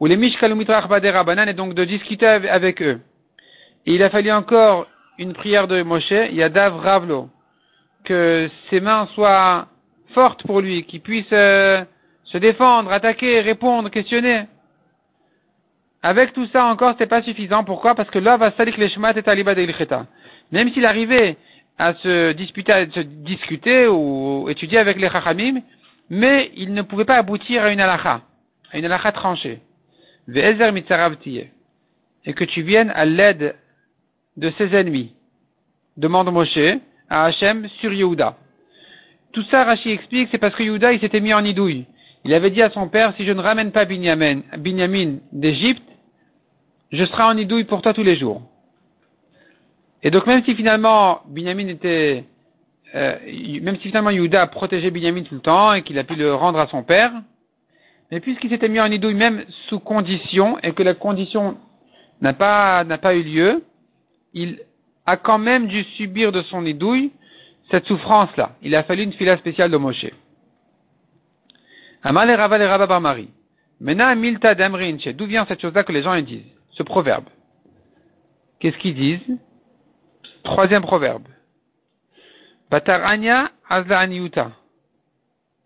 Ou 0.00 0.06
les 0.06 0.16
Mishkalumitra 0.16 0.80
Rabanan, 0.80 1.48
et 1.48 1.54
donc 1.54 1.72
de 1.74 1.84
discuter 1.84 2.26
avec 2.26 2.82
eux. 2.82 3.00
Et 3.86 3.94
il 3.94 4.02
a 4.02 4.10
fallu 4.10 4.32
encore 4.32 4.88
une 5.18 5.32
prière 5.34 5.68
de 5.68 5.82
Moshe, 5.82 6.10
Yadav 6.10 6.76
Ravlo, 6.76 7.28
que 8.02 8.50
ses 8.68 8.80
mains 8.80 9.06
soient 9.14 9.68
fortes 10.14 10.44
pour 10.44 10.60
lui, 10.60 10.82
qu'il 10.82 11.00
puisse 11.00 11.32
euh, 11.32 11.84
se 12.24 12.38
défendre, 12.38 12.90
attaquer, 12.92 13.40
répondre, 13.40 13.88
questionner. 13.88 14.46
Avec 16.02 16.32
tout 16.32 16.46
ça 16.48 16.66
encore, 16.66 16.96
c'est 16.98 17.06
pas 17.06 17.22
suffisant. 17.22 17.62
Pourquoi? 17.62 17.94
Parce 17.94 18.10
que 18.10 18.18
là, 18.18 18.36
va 18.36 18.50
salik 18.50 18.76
les 18.78 18.88
et 18.88 19.28
aliba 19.28 19.54
de 19.54 19.66
Même 20.50 20.72
s'il 20.72 20.84
arrivait 20.84 21.36
à 21.78 21.94
se 21.94 22.32
disputer, 22.32 22.72
à 22.72 22.90
se 22.90 23.00
discuter 23.00 23.86
ou 23.86 24.48
étudier 24.50 24.78
avec 24.78 25.00
les 25.00 25.08
chachamim, 25.08 25.60
mais 26.10 26.50
il 26.56 26.72
ne 26.72 26.82
pouvait 26.82 27.04
pas 27.04 27.16
aboutir 27.16 27.62
à 27.62 27.70
une 27.70 27.80
halakha, 27.80 28.22
à 28.72 28.78
une 28.78 28.84
halakha 28.84 29.12
tranchée. 29.12 29.60
Et 30.28 32.34
que 32.34 32.44
tu 32.44 32.62
viennes 32.62 32.90
à 32.90 33.04
l'aide 33.04 33.54
de 34.36 34.50
ses 34.58 34.74
ennemis. 34.74 35.14
Demande 35.96 36.32
Moshe 36.32 36.58
à 37.08 37.26
Hachem 37.26 37.68
sur 37.80 37.92
Yehuda. 37.92 38.36
Tout 39.32 39.44
ça, 39.44 39.64
Rashi 39.64 39.90
explique, 39.90 40.28
c'est 40.30 40.38
parce 40.38 40.54
que 40.54 40.62
Yehuda, 40.62 40.92
il 40.92 41.00
s'était 41.00 41.20
mis 41.20 41.34
en 41.34 41.44
idouille. 41.44 41.86
Il 42.24 42.34
avait 42.34 42.50
dit 42.50 42.62
à 42.62 42.70
son 42.70 42.88
père, 42.88 43.14
si 43.16 43.24
je 43.24 43.32
ne 43.32 43.40
ramène 43.40 43.70
pas 43.70 43.84
Binyamin, 43.84 44.40
Binyamin 44.58 45.18
d'Égypte, 45.32 45.82
je 46.90 47.04
serai 47.04 47.22
en 47.22 47.36
idouille 47.36 47.64
pour 47.64 47.82
toi 47.82 47.92
tous 47.92 48.02
les 48.02 48.16
jours. 48.16 48.42
Et 50.02 50.10
donc 50.10 50.26
même 50.26 50.44
si 50.44 50.54
finalement 50.54 51.20
Binyamin 51.28 51.68
était, 51.68 52.24
euh, 52.94 53.18
même 53.62 53.76
si 53.76 53.88
finalement 53.88 54.10
Yehuda 54.10 54.42
a 54.42 54.46
protégé 54.46 54.90
Binyamin 54.90 55.22
tout 55.22 55.34
le 55.34 55.40
temps 55.40 55.74
et 55.74 55.82
qu'il 55.82 55.98
a 55.98 56.04
pu 56.04 56.14
le 56.14 56.34
rendre 56.34 56.58
à 56.58 56.66
son 56.68 56.82
père, 56.82 57.12
Mais 58.10 58.20
puisqu'il 58.20 58.50
s'était 58.50 58.68
mis 58.68 58.80
en 58.80 58.86
idouille 58.86 59.14
même 59.14 59.44
sous 59.68 59.80
condition 59.80 60.58
et 60.60 60.72
que 60.72 60.82
la 60.82 60.94
condition 60.94 61.56
n'a 62.20 62.32
pas, 62.32 62.84
n'a 62.84 62.98
pas 62.98 63.14
eu 63.14 63.22
lieu, 63.22 63.64
il 64.32 64.60
a 65.06 65.16
quand 65.16 65.38
même 65.38 65.66
dû 65.66 65.82
subir 65.96 66.32
de 66.32 66.42
son 66.42 66.64
idouille 66.64 67.12
cette 67.70 67.86
souffrance-là. 67.86 68.52
Il 68.62 68.74
a 68.76 68.84
fallu 68.84 69.02
une 69.02 69.12
fila 69.12 69.36
spéciale 69.38 69.70
de 69.70 69.76
Moshe. 69.76 70.06
Amal 72.02 72.30
et 72.30 72.34
Rava 72.36 72.58
et 72.58 72.66
Rabba 72.66 72.86
Bar 72.86 73.00
Marie. 73.00 73.30
Mena 73.80 74.14
milta 74.14 74.54
d'Amrinche. 74.54 75.08
D'où 75.08 75.26
vient 75.26 75.44
cette 75.46 75.60
chose-là 75.60 75.82
que 75.82 75.92
les 75.92 76.02
gens 76.02 76.16
disent? 76.20 76.44
Ce 76.70 76.82
proverbe. 76.82 77.24
Qu'est-ce 78.60 78.78
qu'ils 78.78 78.94
disent? 78.94 79.38
Troisième 80.44 80.82
proverbe. 80.82 81.24
Bataranya 82.70 83.50
azla. 83.68 84.06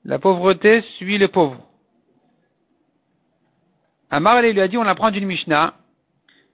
La 0.05 0.19
pauvreté 0.19 0.83
suit 0.97 1.19
le 1.19 1.29
pauvre. 1.29 1.61
Amar 4.11 4.43
lui 4.43 4.61
a 4.61 4.69
dit, 4.69 4.77
on 4.77 4.87
apprend 4.87 5.11
d'une 5.11 5.27
Mishnah, 5.27 5.75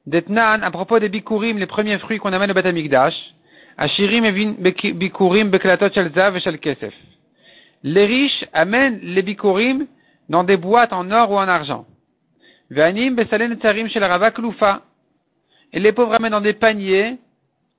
d'Etnan, 0.07 0.63
à 0.63 0.71
propos 0.71 0.99
des 0.99 1.09
bikurim, 1.09 1.59
les 1.59 1.67
premiers 1.67 1.99
fruits 1.99 2.19
qu'on 2.19 2.33
amène 2.33 2.51
au 2.51 2.55
Batamikdash, 2.55 3.15
Ashirim 3.79 4.25
et 4.25 4.33
bikurim 4.93 5.51
beklatot 5.51 5.93
shel 5.93 6.11
zav 6.15 6.37
et 6.37 6.59
kesef. 6.59 6.95
Les 7.83 8.07
riches 8.07 8.45
amènent 8.55 9.01
les 9.03 9.23
bikurim 9.23 9.87
dans 10.31 10.45
des 10.45 10.57
boîtes 10.57 10.95
en 10.95 11.11
or 11.11 11.31
ou 11.31 11.37
en 11.37 11.47
argent. 11.47 11.85
Ve'anim 12.71 13.15
besalen 13.15 13.55
tzarim 13.57 13.89
shel 13.89 14.05
rava. 14.05 14.33
Et 15.73 15.81
les 15.81 15.93
pauvres 15.93 16.15
amènent 16.15 16.33
dans 16.33 16.41
des 16.41 16.55
paniers 16.55 17.19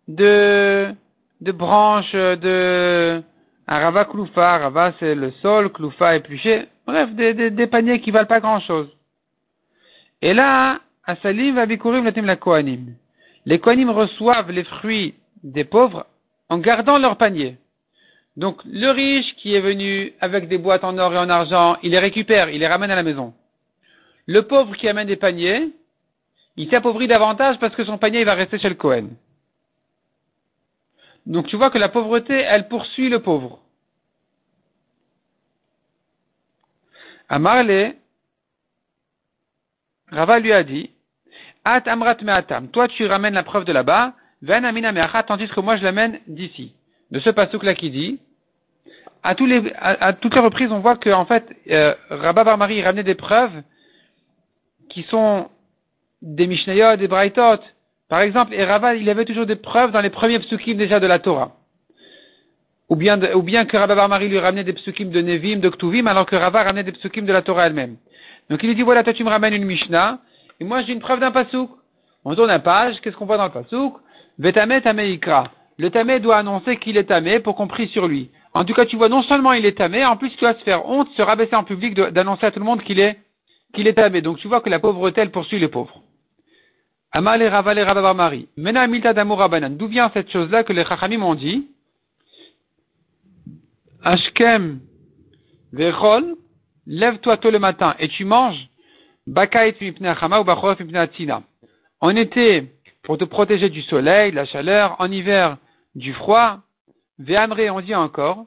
de, 0.07 0.93
de 1.41 1.51
branches 1.51 2.13
de, 2.13 3.21
un 3.67 3.79
rava 3.79 4.05
kloufa, 4.05 4.57
rava 4.57 4.93
c'est 4.99 5.15
le 5.15 5.31
sol, 5.41 5.71
kloufa 5.71 6.15
épluché, 6.15 6.67
bref, 6.85 7.11
des, 7.13 7.33
des, 7.33 7.51
des, 7.51 7.67
paniers 7.67 8.01
qui 8.01 8.11
valent 8.11 8.27
pas 8.27 8.39
grand 8.39 8.59
chose. 8.61 8.89
Et 10.21 10.33
là, 10.33 10.79
Asalim 11.05 11.55
va 11.55 11.65
bikurim 11.65 12.05
latim 12.05 12.25
la 12.25 12.35
kohanim. 12.35 12.95
Les 13.45 13.59
kohanim 13.59 13.89
reçoivent 13.89 14.51
les 14.51 14.63
fruits 14.63 15.13
des 15.43 15.63
pauvres 15.63 16.05
en 16.49 16.57
gardant 16.57 16.97
leur 16.97 17.17
panier. 17.17 17.57
Donc, 18.35 18.61
le 18.65 18.89
riche 18.91 19.35
qui 19.37 19.55
est 19.55 19.61
venu 19.61 20.13
avec 20.21 20.47
des 20.47 20.57
boîtes 20.57 20.83
en 20.83 20.97
or 20.97 21.13
et 21.13 21.17
en 21.17 21.29
argent, 21.29 21.77
il 21.81 21.91
les 21.91 21.99
récupère, 21.99 22.49
il 22.49 22.59
les 22.59 22.67
ramène 22.67 22.91
à 22.91 22.95
la 22.95 23.03
maison. 23.03 23.33
Le 24.27 24.43
pauvre 24.43 24.75
qui 24.75 24.87
amène 24.87 25.07
des 25.07 25.15
paniers, 25.15 25.69
il 26.55 26.69
s'appauvrit 26.69 27.07
davantage 27.07 27.57
parce 27.59 27.75
que 27.75 27.83
son 27.83 27.97
panier 27.97 28.19
il 28.19 28.25
va 28.25 28.33
rester 28.33 28.59
chez 28.59 28.69
le 28.69 28.75
Cohen. 28.75 29.09
Donc 31.27 31.47
tu 31.47 31.57
vois 31.57 31.69
que 31.69 31.77
la 31.77 31.89
pauvreté, 31.89 32.33
elle 32.33 32.69
poursuit 32.69 33.09
le 33.09 33.19
pauvre. 33.19 33.59
Amarle, 37.27 37.95
Rava 40.09 40.39
lui 40.39 40.53
a 40.53 40.63
dit, 40.63 40.89
At 41.65 41.83
amrat 41.85 42.15
me'atam, 42.21 42.69
toi 42.69 42.87
tu 42.87 43.05
ramènes 43.05 43.33
la 43.33 43.43
preuve 43.43 43.65
de 43.65 43.73
là-bas, 43.73 44.13
ven 44.41 44.63
amina 44.63 44.93
me'achat, 44.93 45.23
tandis 45.23 45.49
que 45.49 45.59
moi 45.59 45.75
je 45.75 45.83
l'amène 45.83 46.21
d'ici. 46.27 46.73
De 47.11 47.19
ce 47.19 47.29
pasouk-là 47.29 47.75
qui 47.75 47.91
dit, 47.91 48.19
à, 49.21 49.35
toutes 49.35 49.49
les 49.49 50.39
reprises, 50.39 50.71
on 50.71 50.79
voit 50.79 50.95
que 50.95 51.09
en 51.09 51.25
fait, 51.25 51.45
euh, 51.69 51.93
Rabba 52.09 52.45
Barmari 52.45 52.81
ramenait 52.81 53.03
des 53.03 53.15
preuves 53.15 53.63
qui 54.87 55.03
sont 55.03 55.49
des 56.21 56.47
Mishnayot, 56.47 56.95
des 56.95 57.09
Braithot, 57.09 57.59
par 58.09 58.21
exemple, 58.21 58.55
Rava, 58.55 58.95
il 58.95 59.09
avait 59.09 59.25
toujours 59.25 59.45
des 59.45 59.57
preuves 59.57 59.91
dans 59.91 60.01
les 60.01 60.09
premiers 60.09 60.39
psukim 60.39 60.77
déjà 60.77 60.99
de 60.99 61.07
la 61.07 61.19
Torah. 61.19 61.51
Ou 62.89 62.95
bien, 62.95 63.19
ou 63.33 63.41
bien 63.41 63.65
que 63.65 63.75
Rabba 63.75 63.95
Barmari 63.95 64.29
lui 64.29 64.39
ramenait 64.39 64.63
des 64.63 64.71
psukim 64.73 65.09
de 65.09 65.21
Nevim, 65.21 65.59
de 65.59 65.67
Ktuvim, 65.67 66.07
alors 66.07 66.25
que 66.25 66.37
Rava 66.37 66.63
ramenait 66.63 66.83
des 66.83 66.93
psukim 66.93 67.25
de 67.25 67.33
la 67.33 67.41
Torah 67.41 67.67
elle-même. 67.67 67.97
Donc 68.49 68.63
il 68.63 68.69
lui 68.69 68.75
dit, 68.75 68.83
voilà, 68.83 69.03
toi 69.03 69.11
tu 69.11 69.25
me 69.25 69.29
ramènes 69.29 69.53
une 69.53 69.65
Mishnah, 69.65 70.19
et 70.61 70.63
moi 70.63 70.83
j'ai 70.83 70.93
une 70.93 71.01
preuve 71.01 71.19
d'un 71.19 71.31
pasouk. 71.31 71.69
On 72.23 72.33
tourne 72.33 72.47
la 72.47 72.59
page, 72.59 72.95
qu'est-ce 73.01 73.17
qu'on 73.17 73.25
voit 73.25 73.37
dans 73.37 73.45
le 73.45 73.51
pasouk 73.51 73.95
Vetame 74.39 74.79
tameikra. 74.81 75.51
Le 75.77 75.89
tamé 75.89 76.19
doit 76.19 76.37
annoncer 76.37 76.77
qu'il 76.77 76.95
est 76.95 77.05
tamé 77.05 77.39
pour 77.39 77.55
qu'on 77.55 77.67
prie 77.67 77.89
sur 77.89 78.07
lui. 78.07 78.29
En 78.53 78.63
tout 78.63 78.73
cas, 78.73 78.85
tu 78.85 78.95
vois, 78.95 79.09
non 79.09 79.21
seulement 79.23 79.51
il 79.51 79.65
est 79.65 79.77
tamé, 79.77 80.05
en 80.05 80.15
plus 80.15 80.29
tu 80.31 80.45
vas 80.45 80.53
se 80.53 80.63
faire 80.63 80.87
honte, 80.89 81.09
se 81.11 81.21
rabaisser 81.21 81.55
en 81.55 81.63
public 81.65 81.93
d'annoncer 81.93 82.45
à 82.45 82.51
tout 82.51 82.59
le 82.59 82.65
monde 82.65 82.81
qu'il 82.83 82.99
est, 82.99 83.17
qu'il 83.73 83.85
est 83.87 83.93
tamé. 83.93 84.21
Donc 84.21 84.37
tu 84.37 84.47
vois 84.47 84.61
que 84.61 84.69
la 84.69 84.79
pauvreté, 84.79 85.21
elle 85.21 85.31
poursuit 85.31 85.59
les 85.59 85.67
pauvres. 85.67 86.01
Amal 87.11 87.41
et 87.41 87.49
Raval 87.49 87.79
et 87.79 88.13
Mari. 88.13 88.47
Mena 88.57 88.85
milta 88.87 89.13
d'amour 89.13 89.49
D'où 89.49 89.87
vient 89.87 90.11
cette 90.13 90.31
chose-là 90.31 90.63
que 90.63 90.73
les 90.73 90.85
Chachamim 90.85 91.23
ont 91.23 91.35
dit? 91.35 91.67
Ashkem 94.03 94.79
vechol, 95.73 96.35
lève-toi 96.85 97.37
tôt 97.37 97.49
le 97.49 97.59
matin 97.59 97.95
et 97.99 98.07
tu 98.09 98.25
manges. 98.25 98.69
Bakait 99.25 99.75
ou 99.81 100.43
bachorot 100.43 100.75
En 101.99 102.15
été, 102.15 102.71
pour 103.03 103.17
te 103.17 103.25
protéger 103.25 103.69
du 103.69 103.81
soleil, 103.81 104.31
de 104.31 104.37
la 104.37 104.45
chaleur. 104.45 104.95
En 104.99 105.11
hiver, 105.11 105.57
du 105.95 106.13
froid. 106.13 106.59
Ve'amre, 107.19 107.71
on 107.71 107.81
dit 107.81 107.95
encore. 107.95 108.45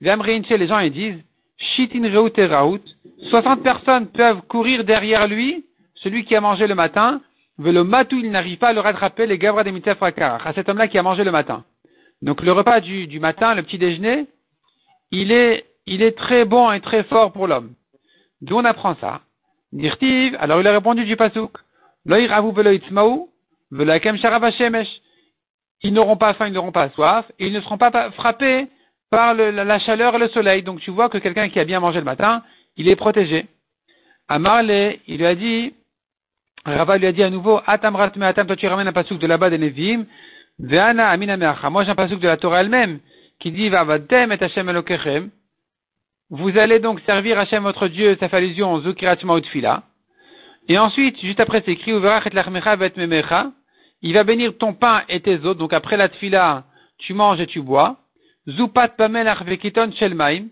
Ve'amre 0.00 0.26
les 0.26 0.66
gens 0.66 0.78
ils 0.78 0.92
disent, 0.92 1.22
shitin 1.58 2.02
reut 2.10 2.32
et 2.36 2.46
raout. 2.46 2.82
60 3.30 3.62
personnes 3.62 4.06
peuvent 4.08 4.42
courir 4.48 4.84
derrière 4.84 5.28
lui, 5.28 5.64
celui 5.94 6.24
qui 6.24 6.34
a 6.34 6.40
mangé 6.40 6.66
le 6.66 6.74
matin, 6.74 7.20
le 7.58 7.84
matou, 7.84 8.18
il 8.18 8.30
n'arrive 8.30 8.58
pas 8.58 8.68
à 8.68 8.72
le 8.72 8.80
rattraper, 8.80 9.26
les 9.26 9.38
gavra 9.38 9.64
des 9.64 9.72
à 9.86 10.52
cet 10.54 10.68
homme-là 10.68 10.88
qui 10.88 10.98
a 10.98 11.02
mangé 11.02 11.24
le 11.24 11.30
matin. 11.30 11.64
Donc 12.22 12.42
le 12.42 12.52
repas 12.52 12.80
du, 12.80 13.20
matin, 13.20 13.54
le 13.54 13.62
petit 13.62 13.78
déjeuner, 13.78 14.26
il 15.10 15.30
est, 15.30 15.66
très 16.16 16.44
bon 16.44 16.72
et 16.72 16.80
très 16.80 17.04
fort 17.04 17.32
pour 17.32 17.46
l'homme. 17.46 17.74
D'où 18.40 18.56
on 18.56 18.64
apprend 18.64 18.96
ça 18.96 19.20
Dirtiv, 19.72 20.36
alors 20.40 20.60
il 20.60 20.66
a 20.66 20.72
répondu 20.72 21.04
du 21.04 21.16
pasouk. 21.16 21.52
Ils 22.06 22.28
n'auront 25.92 26.16
pas 26.16 26.34
faim, 26.34 26.46
ils 26.46 26.52
n'auront 26.52 26.72
pas 26.72 26.90
soif, 26.90 27.26
et 27.38 27.46
ils 27.46 27.52
ne 27.52 27.60
seront 27.60 27.78
pas 27.78 28.10
frappés 28.12 28.68
par 29.10 29.34
le, 29.34 29.50
la, 29.50 29.78
chaleur 29.78 30.14
et 30.14 30.18
le 30.18 30.28
soleil. 30.28 30.62
Donc 30.62 30.80
tu 30.80 30.90
vois 30.90 31.08
que 31.08 31.18
quelqu'un 31.18 31.48
qui 31.48 31.60
a 31.60 31.64
bien 31.64 31.80
mangé 31.80 31.98
le 31.98 32.04
matin, 32.04 32.42
il 32.76 32.88
est 32.88 32.96
protégé. 32.96 33.46
Amarle, 34.28 34.96
il 35.06 35.18
lui 35.18 35.26
a 35.26 35.34
dit, 35.34 35.74
Rava 36.64 36.96
lui 36.98 37.06
a 37.06 37.12
dit 37.12 37.22
à 37.22 37.30
nouveau, 37.30 37.60
Atam 37.66 37.94
me 37.94 38.24
atam, 38.24 38.46
toi 38.46 38.56
tu 38.56 38.66
ramènes 38.66 38.88
un 38.88 38.92
pasouk 38.92 39.18
de 39.18 39.26
là-bas 39.26 39.50
des 39.50 39.58
Nevim, 39.58 40.06
Veana 40.58 41.08
amina 41.10 41.36
meacha. 41.36 41.68
Moi 41.70 41.84
j'ai 41.84 41.90
un 41.90 41.94
pasouk 41.94 42.20
de 42.20 42.28
la 42.28 42.36
Torah 42.36 42.60
elle-même, 42.60 43.00
qui 43.38 43.52
dit, 43.52 43.68
Vavatem 43.68 44.32
et 44.32 44.42
Hashem 44.42 44.68
elokechem. 44.68 45.30
Vous 46.30 46.56
allez 46.56 46.78
donc 46.78 47.00
servir 47.00 47.38
Hashem 47.38 47.62
votre 47.62 47.88
Dieu, 47.88 48.16
ça 48.18 48.28
fait 48.28 48.38
allusion 48.38 48.72
au 48.72 48.80
Utfila. 48.82 49.82
Et 50.68 50.78
ensuite, 50.78 51.20
juste 51.20 51.40
après 51.40 51.62
c'est 51.64 51.72
écrit, 51.72 51.92
Uverach 51.92 52.26
et 52.26 52.30
lachmecha 52.30 52.76
vet 52.76 52.92
memecha. 52.96 53.52
Il 54.00 54.14
va 54.14 54.24
bénir 54.24 54.56
ton 54.58 54.74
pain 54.74 55.02
et 55.08 55.20
tes 55.20 55.38
autres. 55.40 55.58
Donc 55.58 55.72
après 55.72 55.96
la 55.96 56.08
tfila, 56.08 56.64
tu 56.98 57.14
manges 57.14 57.40
et 57.40 57.46
tu 57.46 57.60
bois. 57.60 57.96
Zupat 58.48 58.88
pamelach 58.88 59.42
vekiton 59.44 59.92
shelmaim. 59.92 60.48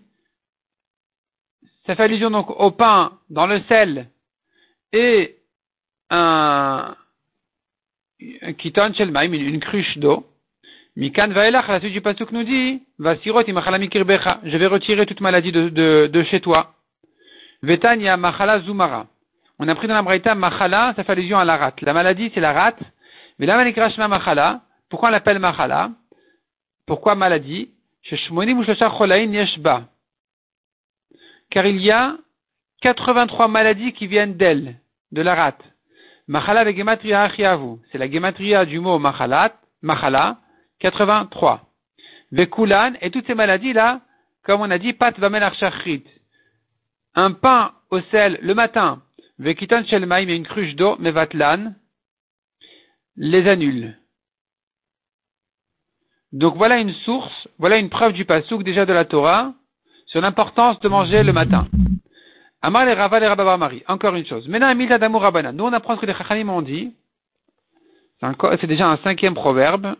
Ça 1.85 1.95
fait 1.95 2.03
allusion 2.03 2.31
donc 2.31 2.49
au 2.49 2.71
pain 2.71 3.11
dans 3.29 3.45
le 3.45 3.61
sel 3.69 4.09
et 4.91 5.35
un, 6.13 6.95
kiton 8.57 8.93
shelmaim, 8.93 9.33
une 9.33 9.59
cruche 9.59 9.97
d'eau. 9.97 10.25
Mikan 10.95 11.29
vaelach, 11.29 11.67
la 11.67 11.79
suite 11.79 11.93
du 11.93 12.01
pasuk 12.01 12.31
nous 12.31 12.43
dit, 12.43 12.83
vasirot 12.99 13.43
mikirbecha, 13.79 14.39
je 14.43 14.57
vais 14.57 14.67
retirer 14.67 15.05
toute 15.05 15.21
maladie 15.21 15.51
de, 15.51 15.69
de, 15.69 16.07
de 16.11 16.23
chez 16.23 16.39
toi. 16.39 16.73
Vetania 17.63 18.15
machala 18.17 18.59
zumara. 18.61 19.07
On 19.57 19.67
a 19.67 19.75
pris 19.75 19.87
dans 19.87 19.95
la 19.95 20.01
braïta 20.01 20.35
machala, 20.35 20.93
ça 20.95 21.03
fait 21.03 21.13
allusion 21.13 21.39
à 21.39 21.45
la 21.45 21.57
rate. 21.57 21.81
La 21.81 21.93
maladie, 21.93 22.31
c'est 22.33 22.41
la 22.41 22.53
rate. 22.53 22.79
Mais 23.39 23.45
là, 23.45 23.55
manikrashma 23.57 24.07
machala. 24.07 24.61
Pourquoi 24.89 25.09
on 25.09 25.11
l'appelle 25.11 25.39
machala? 25.39 25.91
Pourquoi 26.85 27.15
maladie? 27.15 27.71
Car 31.49 31.65
il 31.65 31.81
y 31.81 31.91
a 31.91 32.17
83 32.81 33.47
maladies 33.47 33.93
qui 33.93 34.07
viennent 34.07 34.35
d'elle, 34.35 34.75
de 35.11 35.21
la 35.21 35.35
rate. 35.35 35.63
Machala 36.27 36.71
gematria 36.71 37.23
achiavu. 37.23 37.79
C'est 37.91 37.97
la 37.97 38.09
gematria 38.09 38.65
du 38.65 38.79
mot 38.79 38.99
machalat, 38.99 39.53
machala, 39.81 40.39
83. 40.79 41.61
Vekulan, 42.31 42.93
et 43.01 43.11
toutes 43.11 43.27
ces 43.27 43.35
maladies-là, 43.35 44.01
comme 44.43 44.61
on 44.61 44.71
a 44.71 44.77
dit, 44.77 44.93
pat 44.93 45.17
vamen 45.19 45.43
archachrit. 45.43 46.03
Un 47.15 47.31
pain 47.31 47.73
au 47.91 47.99
sel 48.11 48.39
le 48.41 48.53
matin, 48.55 49.03
vekitan 49.37 49.83
shelmaim 49.85 50.29
et 50.29 50.35
une 50.35 50.47
cruche 50.47 50.75
d'eau, 50.75 50.95
mevatlan, 50.97 51.73
les 53.15 53.47
annule. 53.47 53.97
Donc 56.31 56.55
voilà 56.55 56.79
une 56.79 56.93
source, 57.05 57.47
voilà 57.59 57.77
une 57.77 57.89
preuve 57.89 58.13
du 58.13 58.25
pasouk 58.25 58.63
déjà 58.63 58.85
de 58.85 58.93
la 58.93 59.05
Torah 59.05 59.53
sur 60.07 60.21
l'importance 60.21 60.79
de 60.79 60.89
manger 60.89 61.21
le 61.21 61.33
matin. 61.33 61.67
Amar 62.63 62.85
les 62.85 62.93
Rava 62.93 63.19
les 63.19 63.57
Mari. 63.57 63.83
Encore 63.87 64.15
une 64.15 64.25
chose. 64.25 64.47
Maintenant, 64.47 64.67
Amilta 64.67 64.97
d'amour 64.97 65.21
Rabana. 65.21 65.51
Nous, 65.51 65.65
on 65.65 65.73
apprend 65.73 65.95
ce 65.95 66.01
que 66.01 66.05
les 66.05 66.15
Chachamim 66.15 66.49
ont 66.49 66.61
dit. 66.61 66.95
C'est 68.21 68.67
déjà 68.67 68.87
un 68.87 68.97
cinquième 68.97 69.35
proverbe. 69.35 69.95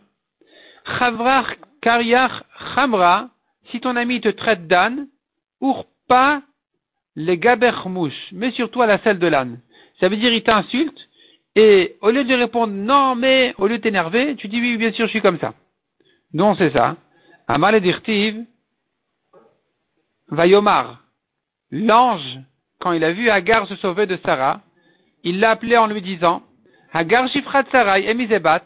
Chavrach 0.97 1.57
kariach 1.81 2.31
chamra. 2.73 3.29
Si 3.69 3.79
ton 3.79 3.95
ami 3.95 4.21
te 4.21 4.29
traite 4.29 4.67
d'âne, 4.67 5.07
pas 6.07 6.41
les 7.15 7.37
gabermouches, 7.37 8.29
mais 8.31 8.51
surtout 8.51 8.81
à 8.81 8.87
la 8.87 8.99
selle 8.99 9.19
de 9.19 9.27
l'âne. 9.27 9.59
Ça 9.99 10.09
veut 10.09 10.17
dire 10.17 10.33
il 10.33 10.43
t'insulte, 10.43 11.09
et 11.55 11.95
au 12.01 12.09
lieu 12.09 12.23
de 12.23 12.33
répondre 12.33 12.73
non, 12.73 13.15
mais 13.15 13.53
au 13.57 13.67
lieu 13.67 13.77
de 13.77 13.83
t'énerver, 13.83 14.35
tu 14.35 14.47
dis 14.47 14.59
oui, 14.59 14.77
bien 14.77 14.91
sûr, 14.91 15.05
je 15.05 15.11
suis 15.11 15.21
comme 15.21 15.39
ça. 15.39 15.53
Non, 16.33 16.55
c'est 16.55 16.71
ça. 16.71 16.97
Amal 17.47 17.79
dirtiv, 17.81 18.43
Vayomar, 20.29 21.01
l'ange, 21.71 22.39
quand 22.79 22.91
il 22.91 23.03
a 23.03 23.11
vu 23.11 23.29
Agar 23.29 23.67
se 23.67 23.75
sauver 23.77 24.05
de 24.05 24.17
Sarah, 24.25 24.61
il 25.23 25.39
l'a 25.39 25.51
appelé 25.51 25.77
en 25.77 25.87
lui 25.87 26.01
disant, 26.01 26.43
Agar 26.93 27.27
Shifrat 27.29 27.63
Sarai 27.71 28.09
Emizebat, 28.09 28.63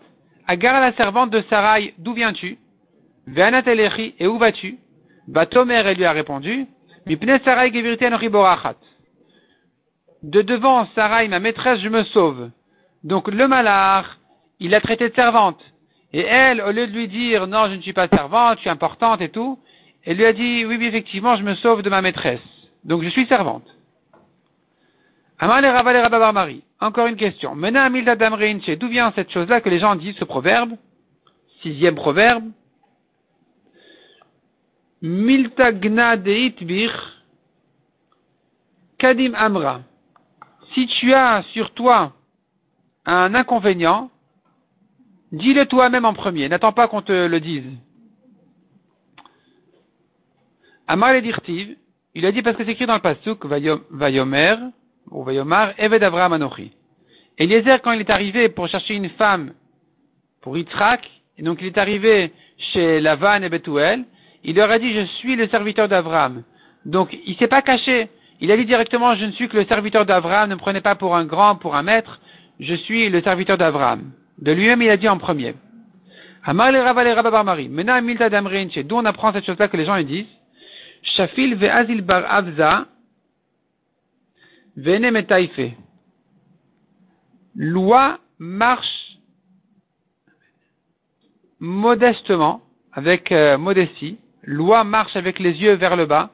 Agar 0.47 0.81
la 0.81 0.93
servante 0.93 1.29
de 1.29 1.43
Sarai, 1.49 1.93
d'où 1.97 2.13
viens-tu? 2.13 2.57
Ve'anat 3.27 3.63
et 3.67 4.27
où 4.27 4.37
vas-tu? 4.37 4.77
Batomer, 5.27 5.83
elle 5.85 5.97
lui 5.97 6.05
a 6.05 6.13
répondu, 6.13 6.65
Mipne 7.05 7.39
Sarai 7.43 7.71
De 10.23 10.41
devant 10.41 10.87
Sarai, 10.95 11.27
ma 11.27 11.39
maîtresse, 11.39 11.79
je 11.81 11.89
me 11.89 12.03
sauve. 12.05 12.49
Donc 13.03 13.27
le 13.27 13.47
malard, 13.47 14.17
il 14.59 14.71
l'a 14.71 14.81
traité 14.81 15.09
de 15.09 15.15
servante. 15.15 15.61
Et 16.13 16.21
elle, 16.21 16.61
au 16.61 16.71
lieu 16.71 16.87
de 16.87 16.93
lui 16.93 17.07
dire 17.07 17.47
non, 17.47 17.67
je 17.69 17.75
ne 17.75 17.81
suis 17.81 17.93
pas 17.93 18.07
servante, 18.07 18.55
je 18.57 18.61
suis 18.61 18.69
importante 18.69 19.21
et 19.21 19.29
tout, 19.29 19.59
elle 20.03 20.17
lui 20.17 20.25
a 20.25 20.33
dit 20.33 20.65
oui, 20.65 20.77
oui, 20.77 20.85
effectivement, 20.85 21.35
je 21.35 21.43
me 21.43 21.55
sauve 21.55 21.81
de 21.81 21.89
ma 21.89 22.01
maîtresse. 22.01 22.39
Donc 22.83 23.03
je 23.03 23.09
suis 23.09 23.25
servante. 23.27 23.65
Marie. 25.39 26.63
Encore 26.79 27.07
une 27.07 27.15
question. 27.15 27.55
Mena 27.55 27.89
d'où 27.89 28.87
vient 28.87 29.11
cette 29.15 29.31
chose-là 29.31 29.61
que 29.61 29.69
les 29.69 29.79
gens 29.79 29.95
disent 29.95 30.15
ce 30.17 30.25
proverbe? 30.25 30.71
Sixième 31.61 31.95
proverbe. 31.95 32.51
Miltagna 35.01 36.17
deitbir 36.17 36.91
kadim 38.97 39.33
amra. 39.35 39.81
Si 40.73 40.87
tu 40.87 41.13
as 41.13 41.43
sur 41.53 41.71
toi 41.71 42.13
un 43.05 43.35
inconvénient, 43.35 44.09
dis-le 45.31 45.65
toi-même 45.67 46.05
en 46.05 46.13
premier, 46.13 46.49
n'attends 46.49 46.73
pas 46.73 46.87
qu'on 46.87 47.03
te 47.03 47.11
le 47.11 47.39
dise. 47.39 47.71
Amar 50.87 51.21
dirtiv, 51.21 51.77
il 52.15 52.25
a 52.25 52.31
dit 52.31 52.41
parce 52.41 52.57
que 52.57 52.65
c'est 52.65 52.71
écrit 52.71 52.85
dans 52.85 52.95
le 52.95 53.01
pasuk, 53.01 53.45
Vayomer, 53.45 54.55
ou 55.11 55.23
Vayomar, 55.23 55.73
Eved 55.77 56.03
Avraham 56.03 56.33
Anochi. 56.33 56.71
Eliezer, 57.37 57.81
quand 57.81 57.91
il 57.91 58.01
est 58.01 58.09
arrivé 58.09 58.49
pour 58.49 58.67
chercher 58.67 58.95
une 58.95 59.09
femme 59.09 59.53
pour 60.41 60.57
Yitzhak, 60.57 61.09
et 61.37 61.43
donc 61.43 61.59
il 61.61 61.67
est 61.67 61.77
arrivé 61.77 62.31
chez 62.73 62.99
Lavan 62.99 63.43
et 63.43 63.49
Bethuel, 63.49 64.05
il 64.43 64.55
leur 64.55 64.71
a 64.71 64.79
dit, 64.79 64.93
je 64.93 65.05
suis 65.17 65.35
le 65.35 65.47
serviteur 65.47 65.87
d'Avraham. 65.87 66.43
Donc, 66.85 67.15
il 67.25 67.35
s'est 67.35 67.47
pas 67.47 67.61
caché. 67.61 68.09
Il 68.39 68.51
a 68.51 68.57
dit 68.57 68.65
directement, 68.65 69.15
je 69.15 69.25
ne 69.25 69.31
suis 69.31 69.49
que 69.49 69.57
le 69.57 69.65
serviteur 69.65 70.05
d'Avraham, 70.05 70.49
ne 70.49 70.55
prenez 70.55 70.79
pas 70.81 70.95
pour 70.95 71.15
un 71.15 71.25
grand, 71.25 71.55
pour 71.55 71.75
un 71.75 71.83
maître 71.83 72.19
je 72.59 72.75
suis 72.75 73.09
le 73.09 73.21
serviteur 73.21 73.57
d'Abraham. 73.57 74.11
De 74.39 74.51
lui-même, 74.51 74.81
il 74.81 74.89
a 74.89 74.97
dit 74.97 75.07
en 75.07 75.17
premier. 75.17 75.55
Amar 76.43 76.71
le 76.71 76.81
Rav 76.81 76.95
Bar 77.31 77.43
Mari. 77.43 77.69
Mena 77.69 78.01
milta 78.01 78.29
damrin, 78.29 78.67
d'où 78.83 78.95
on 78.95 79.05
apprend 79.05 79.33
cette 79.33 79.45
chose-là 79.45 79.67
que 79.67 79.77
les 79.77 79.85
gens 79.85 79.95
lui 79.95 80.05
disent. 80.05 80.25
Shafil 81.03 81.55
ve'azil 81.55 82.01
bar 82.01 82.23
avza, 82.27 82.85
vene 84.77 85.11
metaife. 85.11 85.73
Loi 87.55 88.19
marche 88.39 89.17
modestement, 91.59 92.61
avec 92.93 93.31
euh, 93.31 93.57
modestie. 93.57 94.19
Loi 94.43 94.83
marche 94.83 95.15
avec 95.15 95.39
les 95.39 95.53
yeux 95.53 95.73
vers 95.73 95.95
le 95.95 96.05
bas. 96.05 96.31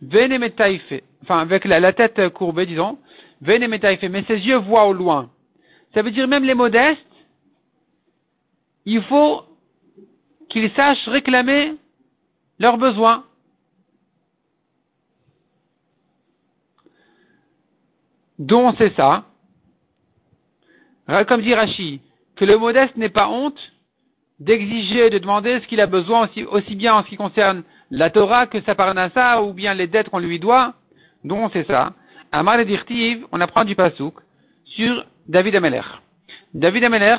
Vene 0.00 0.38
metaife. 0.38 1.02
Enfin, 1.22 1.38
avec 1.38 1.64
la, 1.64 1.92
tête 1.92 2.30
courbée, 2.30 2.66
disons. 2.66 2.98
Vene 3.42 3.68
metaife. 3.68 4.02
Mais 4.02 4.24
ses 4.24 4.38
yeux 4.38 4.56
voient 4.56 4.86
au 4.86 4.92
loin. 4.92 5.30
Ça 5.94 6.02
veut 6.02 6.10
dire 6.10 6.26
même 6.28 6.44
les 6.44 6.54
modestes, 6.54 7.00
il 8.84 9.02
faut 9.02 9.42
qu'ils 10.48 10.70
sachent 10.72 11.08
réclamer 11.08 11.74
leurs 12.58 12.78
besoins. 12.78 13.24
Dont 18.38 18.74
c'est 18.78 18.94
ça. 18.94 19.24
Comme 21.26 21.42
dit 21.42 21.54
Rashi, 21.54 22.00
que 22.36 22.44
le 22.44 22.58
modeste 22.58 22.96
n'est 22.96 23.08
pas 23.08 23.28
honte 23.28 23.58
d'exiger, 24.40 25.10
de 25.10 25.18
demander 25.18 25.60
ce 25.60 25.66
qu'il 25.66 25.80
a 25.80 25.86
besoin 25.86 26.28
aussi, 26.50 26.74
bien 26.76 26.94
en 26.94 27.02
ce 27.02 27.08
qui 27.08 27.16
concerne 27.16 27.64
la 27.90 28.10
Torah 28.10 28.46
que 28.46 28.60
sa 28.62 28.74
parnassa 28.74 29.42
ou 29.42 29.52
bien 29.52 29.74
les 29.74 29.86
dettes 29.86 30.10
qu'on 30.10 30.18
lui 30.18 30.38
doit. 30.38 30.74
Dont 31.24 31.50
c'est 31.52 31.66
ça. 31.66 31.94
Amar 32.30 32.60
et 32.60 33.22
on 33.32 33.40
apprend 33.40 33.64
du 33.64 33.74
pasouk 33.74 34.14
sur 34.64 35.04
David 35.26 35.56
Ameler. 35.56 35.82
David 36.54 36.84
Ameler, 36.84 37.16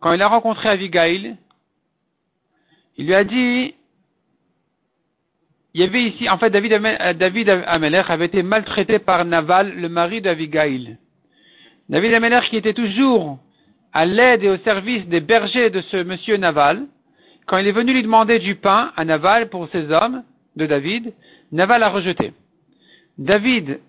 quand 0.00 0.12
il 0.12 0.20
a 0.20 0.28
rencontré 0.28 0.68
Abigail, 0.68 1.36
il 2.98 3.06
lui 3.06 3.14
a 3.14 3.24
dit, 3.24 3.74
il 5.74 5.80
y 5.80 5.84
avait 5.84 6.02
ici, 6.02 6.28
en 6.28 6.38
fait, 6.38 6.50
David, 6.50 6.72
euh, 6.72 7.12
David 7.14 7.48
Ameler 7.48 8.02
avait 8.08 8.26
été 8.26 8.42
maltraité 8.42 8.98
par 8.98 9.24
Naval, 9.24 9.74
le 9.76 9.88
mari 9.88 10.20
d'Abigail. 10.20 10.96
David 11.88 12.14
Ameler 12.14 12.40
qui 12.48 12.56
était 12.56 12.74
toujours 12.74 13.38
à 13.92 14.04
l'aide 14.04 14.44
et 14.44 14.48
au 14.48 14.58
service 14.58 15.06
des 15.06 15.20
bergers 15.20 15.70
de 15.70 15.80
ce 15.82 16.02
monsieur 16.02 16.36
Naval, 16.36 16.86
quand 17.46 17.58
il 17.58 17.66
est 17.66 17.72
venu 17.72 17.92
lui 17.92 18.02
demander 18.02 18.38
du 18.38 18.54
pain 18.54 18.92
à 18.96 19.04
Naval 19.04 19.48
pour 19.48 19.68
ses 19.70 19.90
hommes 19.90 20.22
de 20.56 20.66
David, 20.66 21.12
Naval 21.52 21.82
a 21.82 21.88
rejeté. 21.88 22.32
David 23.18 23.80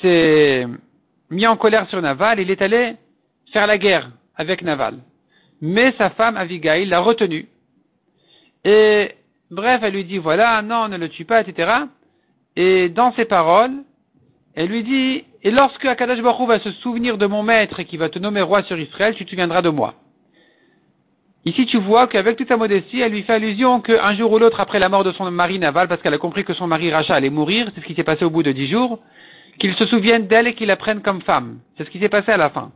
s'est 0.00 0.66
mis 1.30 1.46
en 1.46 1.56
colère 1.56 1.88
sur 1.88 2.00
Naval, 2.02 2.40
il 2.40 2.50
est 2.50 2.60
allé 2.62 2.94
faire 3.52 3.66
la 3.66 3.78
guerre 3.78 4.10
avec 4.36 4.62
Naval. 4.62 4.98
Mais 5.62 5.92
sa 5.98 6.10
femme 6.10 6.36
Abigail 6.36 6.86
l'a 6.86 7.00
retenu. 7.00 7.46
Et 8.64 9.12
bref, 9.50 9.80
elle 9.82 9.94
lui 9.94 10.04
dit 10.04 10.18
voilà, 10.18 10.62
non, 10.62 10.88
ne 10.88 10.96
le 10.96 11.08
tue 11.08 11.24
pas, 11.24 11.40
etc. 11.40 11.70
Et 12.56 12.88
dans 12.88 13.12
ses 13.14 13.24
paroles, 13.24 13.82
elle 14.54 14.68
lui 14.68 14.82
dit 14.82 15.24
et 15.42 15.50
lorsque 15.50 15.84
Akadash 15.84 16.20
Baruch 16.20 16.48
va 16.48 16.58
se 16.60 16.70
souvenir 16.72 17.16
de 17.16 17.26
mon 17.26 17.42
maître 17.42 17.80
et 17.80 17.86
qui 17.86 17.96
va 17.96 18.10
te 18.10 18.18
nommer 18.18 18.42
roi 18.42 18.62
sur 18.64 18.78
Israël, 18.78 19.14
tu 19.14 19.24
te 19.24 19.30
souviendras 19.30 19.62
de 19.62 19.70
moi. 19.70 19.94
Ici, 21.46 21.64
tu 21.64 21.78
vois 21.78 22.06
qu'avec 22.06 22.36
toute 22.36 22.48
sa 22.48 22.58
modestie, 22.58 23.00
elle 23.00 23.12
lui 23.12 23.22
fait 23.22 23.32
allusion 23.32 23.80
qu'un 23.80 24.14
jour 24.14 24.30
ou 24.32 24.38
l'autre 24.38 24.60
après 24.60 24.78
la 24.78 24.90
mort 24.90 25.04
de 25.04 25.12
son 25.12 25.30
mari 25.30 25.58
Naval, 25.58 25.88
parce 25.88 26.02
qu'elle 26.02 26.12
a 26.12 26.18
compris 26.18 26.44
que 26.44 26.52
son 26.52 26.66
mari 26.66 26.92
Racha 26.92 27.14
allait 27.14 27.30
mourir, 27.30 27.70
c'est 27.74 27.80
ce 27.80 27.86
qui 27.86 27.94
s'est 27.94 28.04
passé 28.04 28.26
au 28.26 28.30
bout 28.30 28.42
de 28.42 28.52
dix 28.52 28.68
jours, 28.68 28.98
qu'il 29.58 29.74
se 29.74 29.86
souvienne 29.86 30.26
d'elle 30.26 30.46
et 30.46 30.54
qu'il 30.54 30.66
la 30.66 30.76
prenne 30.76 31.00
comme 31.00 31.22
femme. 31.22 31.60
C'est 31.78 31.84
ce 31.84 31.90
qui 31.90 31.98
s'est 31.98 32.10
passé 32.10 32.30
à 32.30 32.36
la 32.36 32.50
fin. 32.50 32.72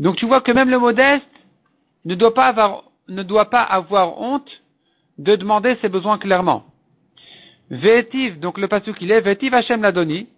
Donc 0.00 0.16
tu 0.16 0.26
vois 0.26 0.40
que 0.40 0.50
même 0.50 0.70
le 0.70 0.80
modeste 0.80 1.24
ne 2.04 2.16
doit 2.16 2.34
pas 2.34 2.46
avoir, 2.46 2.82
ne 3.06 3.22
doit 3.22 3.48
pas 3.50 3.62
avoir 3.62 4.20
honte 4.20 4.50
de 5.18 5.36
demander 5.36 5.76
ses 5.80 5.88
besoins 5.88 6.18
clairement. 6.18 6.64
Vétiv, 7.70 8.38
donc 8.38 8.58
le 8.58 8.68
passage 8.68 8.94
qu'il 8.94 9.10
est, 9.10 9.20
Vétiv 9.20 9.54
Hachem 9.54 9.82
l'a 9.82 9.92
donné, 9.92 10.28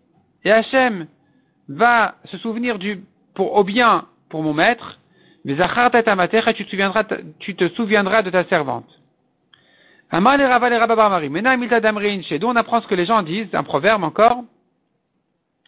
et 0.44 0.50
Hachem 0.50 1.06
va 1.68 2.14
se 2.24 2.38
souvenir 2.38 2.78
du, 2.78 3.02
pour, 3.34 3.54
au 3.54 3.64
bien 3.64 4.06
pour 4.30 4.42
mon 4.42 4.54
maître, 4.54 4.98
mais 5.44 5.54
tu 5.54 6.64
te 6.64 6.70
souviendras, 6.70 7.04
tu 7.38 7.54
te 7.54 7.68
souviendras 7.70 8.22
de 8.22 8.30
ta 8.30 8.44
servante. 8.44 8.88
Amal 10.10 10.40
et 10.40 10.44
on 12.44 12.56
apprend 12.56 12.80
ce 12.80 12.86
que 12.86 12.94
les 12.94 13.06
gens 13.06 13.22
disent, 13.22 13.54
un 13.54 13.62
proverbe 13.62 14.04
encore, 14.04 14.44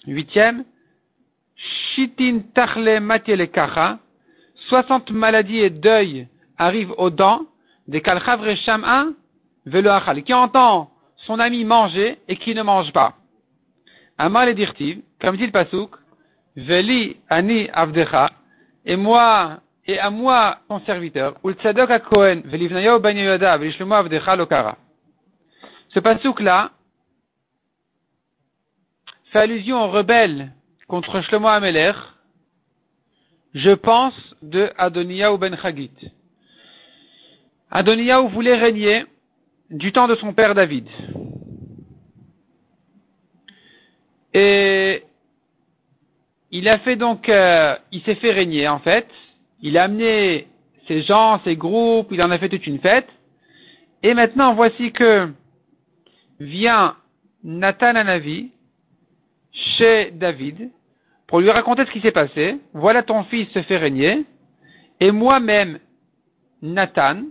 Huitième, 0.07 0.65
Shitin 1.57 2.41
Tachle 2.55 3.01
Matiele 3.01 3.51
Kacha, 3.51 3.99
60 4.69 5.11
maladies 5.11 5.59
et 5.59 5.71
deuil 5.71 6.27
arrivent 6.57 6.95
aux 6.97 7.11
dents, 7.11 7.43
des 7.91 8.03
Kalchavre 8.03 8.55
Sham'a, 8.55 9.07
Velo 9.67 9.91
Achal, 9.91 10.23
qui 10.23 10.33
entend 10.33 10.91
son 11.27 11.41
ami 11.41 11.65
manger 11.65 12.19
et 12.29 12.37
qui 12.37 12.55
ne 12.55 12.63
mange 12.63 12.93
pas. 12.93 13.15
Amal 14.17 14.49
et 14.49 14.55
Dirtiv, 14.55 15.03
comme 15.21 15.37
dit 15.37 15.47
le 15.47 15.51
Pasuk, 15.51 15.91
Veli 16.55 17.17
Ani 17.29 17.69
Avdecha, 17.73 18.31
et 18.87 18.95
moi, 18.95 19.59
et 19.87 19.99
à 19.99 20.09
moi, 20.09 20.59
ton 20.69 20.79
serviteur, 20.87 21.35
Ul 21.43 21.55
Tzadok 21.55 22.05
Kohen, 22.05 22.43
Velivnayo 22.45 23.01
Ben 23.01 23.17
Yoda, 23.17 23.57
Velishlomo 23.57 23.95
Avdecha 23.95 24.37
Lokara. 24.37 24.77
Ce 25.89 25.99
Pasuk 25.99 26.39
là, 26.39 26.71
fait 29.33 29.41
allusion 29.41 29.85
aux 29.85 29.91
rebelles 29.91 30.53
contre 30.87 31.23
Shlomo 31.23 31.49
Ameler, 31.49 31.93
je 33.53 33.73
pense 33.73 34.15
de 34.43 34.71
Adoniyahu 34.79 35.39
ben 35.39 35.57
Chagit. 35.57 36.13
Adoniyahu 37.71 38.29
voulait 38.29 38.57
régner 38.57 39.05
du 39.71 39.93
temps 39.93 40.09
de 40.09 40.17
son 40.17 40.33
père 40.33 40.55
David. 40.55 40.87
Et 44.35 45.05
il 46.51 46.69
a 46.69 46.79
fait 46.81 46.97
donc, 46.97 47.29
euh, 47.29 47.77
il 47.93 48.03
s'est 48.03 48.17
fait 48.17 48.33
régner 48.33 48.69
en 48.69 48.81
fait. 48.81 49.07
Il 49.61 49.79
a 49.79 49.85
amené 49.85 50.49
ses 50.89 51.03
gens, 51.03 51.41
ses 51.45 51.57
groupes, 51.57 52.09
il 52.11 52.23
en 52.23 52.31
a 52.31 52.39
fait 52.39 52.49
toute 52.49 52.67
une 52.67 52.81
fête. 52.81 53.09
Et 54.03 54.15
maintenant, 54.15 54.55
voici 54.55 54.93
que 54.93 55.29
vient 56.41 56.97
Nathan 57.45 57.95
Anavi, 57.95 58.51
chez 59.53 60.11
David 60.13 60.71
pour 61.27 61.41
lui 61.41 61.51
raconter 61.51 61.85
ce 61.87 61.91
qui 61.93 62.01
s'est 62.01 62.11
passé. 62.11 62.59
Voilà 62.73 63.03
ton 63.03 63.25
fils 63.25 63.49
se 63.51 63.63
fait 63.63 63.77
régner. 63.77 64.25
Et 65.01 65.13
moi-même, 65.13 65.79
Nathan, 66.63 67.23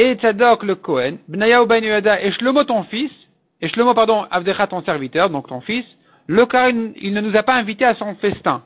et 0.00 0.14
Tzadok 0.14 0.62
le 0.62 0.76
Kohen, 0.76 1.18
Bnaya 1.28 1.62
ben 1.66 1.84
et 1.84 2.32
Shlomo 2.32 2.64
ton 2.64 2.84
fils, 2.84 3.10
et 3.60 3.68
Shlomo, 3.68 3.92
pardon, 3.92 4.26
Avdecha 4.30 4.66
ton 4.66 4.82
serviteur, 4.82 5.28
donc 5.28 5.48
ton 5.48 5.60
fils, 5.60 5.84
le 6.26 6.46
car 6.46 6.70
il, 6.70 7.12
ne 7.12 7.20
nous 7.20 7.36
a 7.36 7.42
pas 7.42 7.54
invités 7.54 7.84
à 7.84 7.94
son 7.94 8.14
festin. 8.14 8.62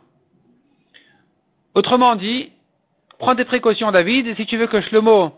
Autrement 1.75 2.15
dit, 2.15 2.51
prends 3.19 3.35
des 3.35 3.45
précautions 3.45 3.91
David, 3.91 4.29
et 4.29 4.35
si 4.37 4.47
tu 4.47 4.57
veux 4.57 4.69
que 4.69 4.81
Shlomo 4.81 5.33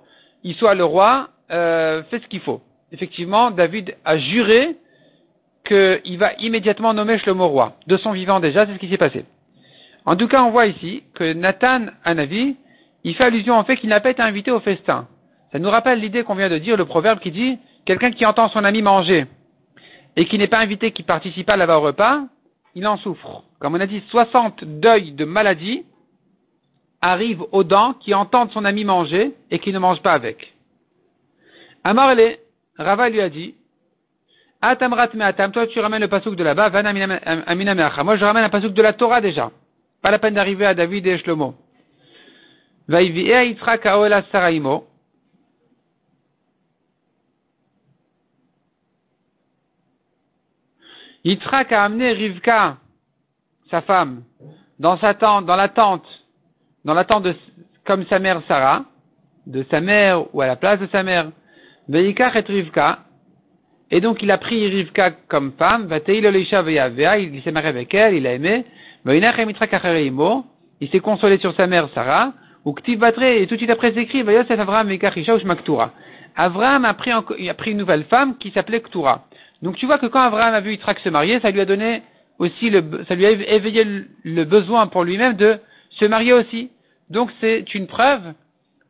il 0.44 0.54
soit 0.56 0.74
le 0.74 0.84
roi, 0.84 1.30
euh, 1.50 2.02
fais 2.10 2.20
ce 2.20 2.26
qu'il 2.26 2.40
faut. 2.40 2.60
Effectivement, 2.92 3.50
David 3.50 3.96
a 4.04 4.18
juré 4.18 4.76
qu'il 5.64 6.18
va 6.18 6.34
immédiatement 6.38 6.92
nommer 6.92 7.18
Shlomo 7.18 7.48
roi. 7.48 7.76
De 7.86 7.96
son 7.96 8.12
vivant 8.12 8.38
déjà, 8.38 8.66
c'est 8.66 8.74
ce 8.74 8.78
qui 8.78 8.90
s'est 8.90 8.98
passé. 8.98 9.24
En 10.04 10.14
tout 10.14 10.28
cas, 10.28 10.42
on 10.42 10.50
voit 10.50 10.66
ici 10.66 11.04
que 11.14 11.32
Nathan 11.32 11.86
Anavi, 12.04 12.56
il 13.02 13.14
fait 13.14 13.24
allusion 13.24 13.58
au 13.58 13.64
fait 13.64 13.76
qu'il 13.76 13.88
n'a 13.88 14.00
pas 14.00 14.10
été 14.10 14.22
invité 14.22 14.50
au 14.50 14.60
festin. 14.60 15.08
Ça 15.56 15.60
nous 15.60 15.70
rappelle 15.70 16.00
l'idée 16.00 16.22
qu'on 16.22 16.34
vient 16.34 16.50
de 16.50 16.58
dire, 16.58 16.76
le 16.76 16.84
proverbe 16.84 17.18
qui 17.18 17.30
dit, 17.30 17.58
quelqu'un 17.86 18.10
qui 18.10 18.26
entend 18.26 18.50
son 18.50 18.62
ami 18.62 18.82
manger 18.82 19.24
et 20.14 20.26
qui 20.26 20.36
n'est 20.36 20.48
pas 20.48 20.58
invité, 20.58 20.90
qui 20.90 21.02
participe 21.02 21.48
à 21.48 21.56
la 21.56 21.78
au 21.78 21.80
repas, 21.80 22.24
il 22.74 22.86
en 22.86 22.98
souffre. 22.98 23.42
Comme 23.58 23.74
on 23.74 23.80
a 23.80 23.86
dit, 23.86 24.02
60 24.10 24.64
deuils 24.64 25.12
de 25.12 25.24
maladie 25.24 25.86
arrivent 27.00 27.46
aux 27.52 27.64
dents 27.64 27.94
qui 27.94 28.12
entendent 28.12 28.50
son 28.50 28.66
ami 28.66 28.84
manger 28.84 29.32
et 29.50 29.58
qui 29.58 29.72
ne 29.72 29.78
mangent 29.78 30.02
pas 30.02 30.12
avec. 30.12 30.52
Amarele, 31.84 32.36
Rava 32.76 33.08
lui 33.08 33.22
a 33.22 33.30
dit, 33.30 33.54
Atamrat 34.60 35.08
me 35.14 35.22
atam, 35.22 35.52
toi 35.52 35.66
tu 35.68 35.80
ramènes 35.80 36.02
le 36.02 36.08
pasouk 36.08 36.36
de 36.36 36.44
là-bas, 36.44 36.68
van 36.68 36.84
amina 36.84 38.04
Moi 38.04 38.16
je 38.16 38.24
ramène 38.26 38.44
un 38.44 38.50
pasouk 38.50 38.74
de 38.74 38.82
la 38.82 38.92
Torah 38.92 39.22
déjà. 39.22 39.50
Pas 40.02 40.10
la 40.10 40.18
peine 40.18 40.34
d'arriver 40.34 40.66
à 40.66 40.74
David 40.74 41.06
et 41.06 41.16
Shlomo. 41.16 41.54
Vaivia 42.88 43.44
Yitzhak 43.44 43.86
Aoela 43.86 44.22
Saraimo. 44.30 44.84
Yitzhak 51.26 51.72
a 51.72 51.82
amené 51.82 52.12
Rivka, 52.12 52.76
sa 53.68 53.80
femme, 53.80 54.22
dans 54.78 54.96
sa 54.98 55.12
tente, 55.14 55.44
dans 55.44 55.56
la 55.56 55.68
tente, 55.68 56.06
dans 56.84 56.94
la 56.94 57.02
tente 57.02 57.24
de, 57.24 57.34
comme 57.84 58.06
sa 58.06 58.20
mère 58.20 58.40
Sarah, 58.46 58.84
de 59.44 59.66
sa 59.68 59.80
mère 59.80 60.32
ou 60.32 60.40
à 60.40 60.46
la 60.46 60.54
place 60.54 60.78
de 60.78 60.86
sa 60.86 61.02
mère. 61.02 61.32
Veikach 61.88 62.36
et 62.36 62.44
Rivka. 62.46 63.00
Et 63.90 64.00
donc 64.00 64.22
il 64.22 64.30
a 64.30 64.38
pris 64.38 64.68
Rivka 64.68 65.10
comme 65.26 65.50
femme, 65.58 65.88
il 65.90 67.42
s'est 67.42 67.50
marié 67.50 67.68
avec 67.70 67.92
elle, 67.92 68.14
il 68.14 68.24
a 68.24 68.32
aimé. 68.32 68.64
Il 70.80 70.88
s'est 70.90 71.00
consolé 71.00 71.38
sur 71.38 71.56
sa 71.56 71.66
mère 71.66 71.88
Sarah. 71.92 72.34
Ou 72.64 72.72
et 72.72 73.46
tout 73.48 73.54
de 73.54 73.58
suite 73.58 73.70
après 73.70 73.92
c'est 73.92 74.02
écrit, 74.02 74.20
Avram 74.20 74.94
Avram 76.36 76.84
a 76.84 76.94
pris, 76.94 77.10
a 77.10 77.54
pris 77.54 77.72
une 77.72 77.78
nouvelle 77.78 78.04
femme 78.04 78.38
qui 78.38 78.52
s'appelait 78.52 78.80
Ktura. 78.80 79.24
Donc 79.62 79.76
tu 79.76 79.86
vois 79.86 79.98
que 79.98 80.06
quand 80.06 80.20
Abraham 80.20 80.54
a 80.54 80.60
vu 80.60 80.72
Yitzhak 80.72 80.98
se 81.00 81.08
marier, 81.08 81.40
ça 81.40 81.50
lui 81.50 81.60
a 81.60 81.64
donné 81.64 82.02
aussi 82.38 82.70
le, 82.70 83.04
ça 83.08 83.14
lui 83.14 83.26
a 83.26 83.30
éveillé 83.30 83.84
le 84.22 84.44
besoin 84.44 84.86
pour 84.86 85.04
lui-même 85.04 85.34
de 85.34 85.58
se 85.90 86.04
marier 86.04 86.32
aussi. 86.32 86.70
Donc 87.10 87.30
c'est 87.40 87.74
une 87.74 87.86
preuve 87.86 88.34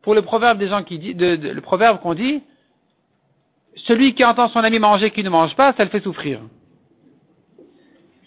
pour 0.02 0.14
le 0.14 0.22
proverbe 0.22 0.58
des 0.58 0.68
gens 0.68 0.82
qui 0.82 0.98
dit, 0.98 1.14
le 1.14 1.60
proverbe 1.60 2.00
qu'on 2.00 2.14
dit, 2.14 2.42
celui 3.86 4.14
qui 4.14 4.24
entend 4.24 4.48
son 4.48 4.60
ami 4.60 4.78
manger 4.78 5.10
qui 5.10 5.22
ne 5.22 5.30
mange 5.30 5.54
pas, 5.56 5.74
ça 5.76 5.84
le 5.84 5.90
fait 5.90 6.00
souffrir. 6.00 6.40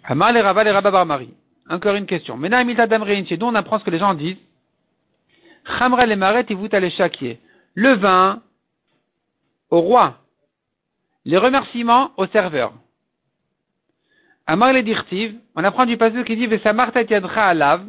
Amal 0.04 0.38
et 0.38 0.42
Raval 0.42 0.68
et 0.68 1.06
Marie. 1.06 1.34
Encore 1.70 1.96
une 1.96 2.06
question. 2.06 2.38
Dont 2.38 3.48
on 3.48 3.56
apprend 3.56 3.80
ce 3.80 3.84
que 3.84 3.92
les 3.92 4.00
gens 4.00 4.14
disent. 4.14 4.38
Chamra 5.78 6.06
le 6.06 6.16
maret 6.16 6.46
et 6.50 6.56
vous 6.56 6.68
Le 7.76 7.94
vin 7.94 8.42
au 9.70 9.82
roi 9.82 10.18
les 11.30 11.38
remerciements 11.38 12.09
au 12.17 12.25
serveur. 12.25 12.73
Amar 14.47 14.73
le 14.73 14.82
dirtiv, 14.82 15.36
on 15.55 15.63
apprend 15.63 15.86
du 15.86 15.95
passage 15.95 16.25
qui 16.25 16.36
dit 16.36 16.47
Vesamarta 16.47 17.05
tiadra 17.05 17.49
alav. 17.49 17.86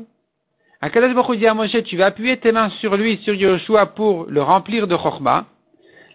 Akadosh 0.83 1.15
Baruch 1.15 1.39
dit 1.39 1.47
à 1.47 1.55
Moshe, 1.55 1.83
tu 1.85 1.97
vas 1.97 2.07
appuyer 2.07 2.37
tes 2.37 2.53
mains 2.53 2.69
sur 2.81 2.99
lui, 2.99 3.17
sur 3.25 3.33
Yoshua, 3.33 3.87
pour 3.87 4.27
le 4.27 4.43
remplir 4.43 4.87
de 4.87 4.95
chorma. 4.95 5.47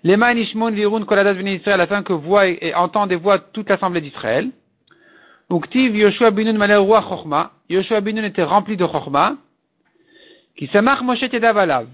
Les 0.03 0.17
mains 0.17 0.36
nishmon 0.36 0.69
virun 0.69 1.03
koladat 1.03 1.34
v'nei 1.34 1.55
Israël, 1.55 1.82
afin 1.82 2.03
que 2.03 2.13
voit 2.13 2.47
et 2.47 2.76
entende 2.76 3.11
et 3.11 3.15
voit 3.15 3.39
toute 3.39 3.69
l'assemblée 3.69 4.01
d'Israël. 4.01 4.51
Uktiv 5.49 5.95
Yoshua 5.95 6.30
binun 6.30 6.53
malé 6.53 6.76
roi 6.76 7.01
chorma. 7.01 7.53
Yoshua 7.69 8.01
binun 8.01 8.23
était 8.23 8.43
rempli 8.43 8.78
de 8.78 8.86
chorma. 8.86 9.38
Qui 10.57 10.67
samar 10.67 11.03
Moshe 11.03 11.28
tedav 11.28 11.57
alav. 11.57 11.88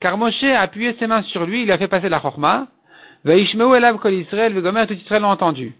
Car 0.00 0.18
Moshe 0.18 0.44
a 0.44 0.60
appuyé 0.60 0.94
ses 0.98 1.06
mains 1.06 1.22
sur 1.22 1.46
lui, 1.46 1.62
il 1.62 1.72
a 1.72 1.78
fait 1.78 1.88
passer 1.88 2.10
la 2.10 2.20
chorma. 2.20 2.66
Vaishmeu 3.26 3.74
elav 3.74 3.98
kol 3.98 4.14
Israël, 4.14 4.54
Vegomer, 4.54 4.86
tout 4.86 4.94
Israël 4.94 5.22
l'ont 5.22 5.30
entendu. 5.30 5.74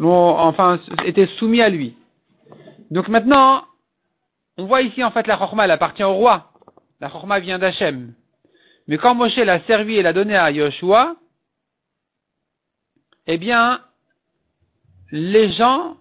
enfin, 0.00 0.80
était 1.04 1.28
soumis 1.38 1.62
à 1.62 1.68
lui. 1.68 1.94
Donc 2.90 3.06
maintenant, 3.06 3.64
on 4.56 4.66
voit 4.66 4.82
ici, 4.82 5.04
en 5.04 5.12
fait, 5.12 5.28
la 5.28 5.36
chorma, 5.36 5.66
elle 5.66 5.70
appartient 5.70 6.02
au 6.02 6.14
roi. 6.14 6.50
La 7.00 7.08
chorma 7.08 7.38
vient 7.38 7.60
d'Hachem. 7.60 8.12
Mais 8.88 8.98
quand 8.98 9.14
Moshe 9.14 9.36
l'a 9.36 9.60
servi 9.66 9.98
et 9.98 10.02
l'a 10.02 10.12
donné 10.12 10.34
à 10.34 10.50
Yoshua, 10.50 11.14
eh 13.28 13.38
bien, 13.38 13.80
les 15.12 15.52
gens 15.52 15.96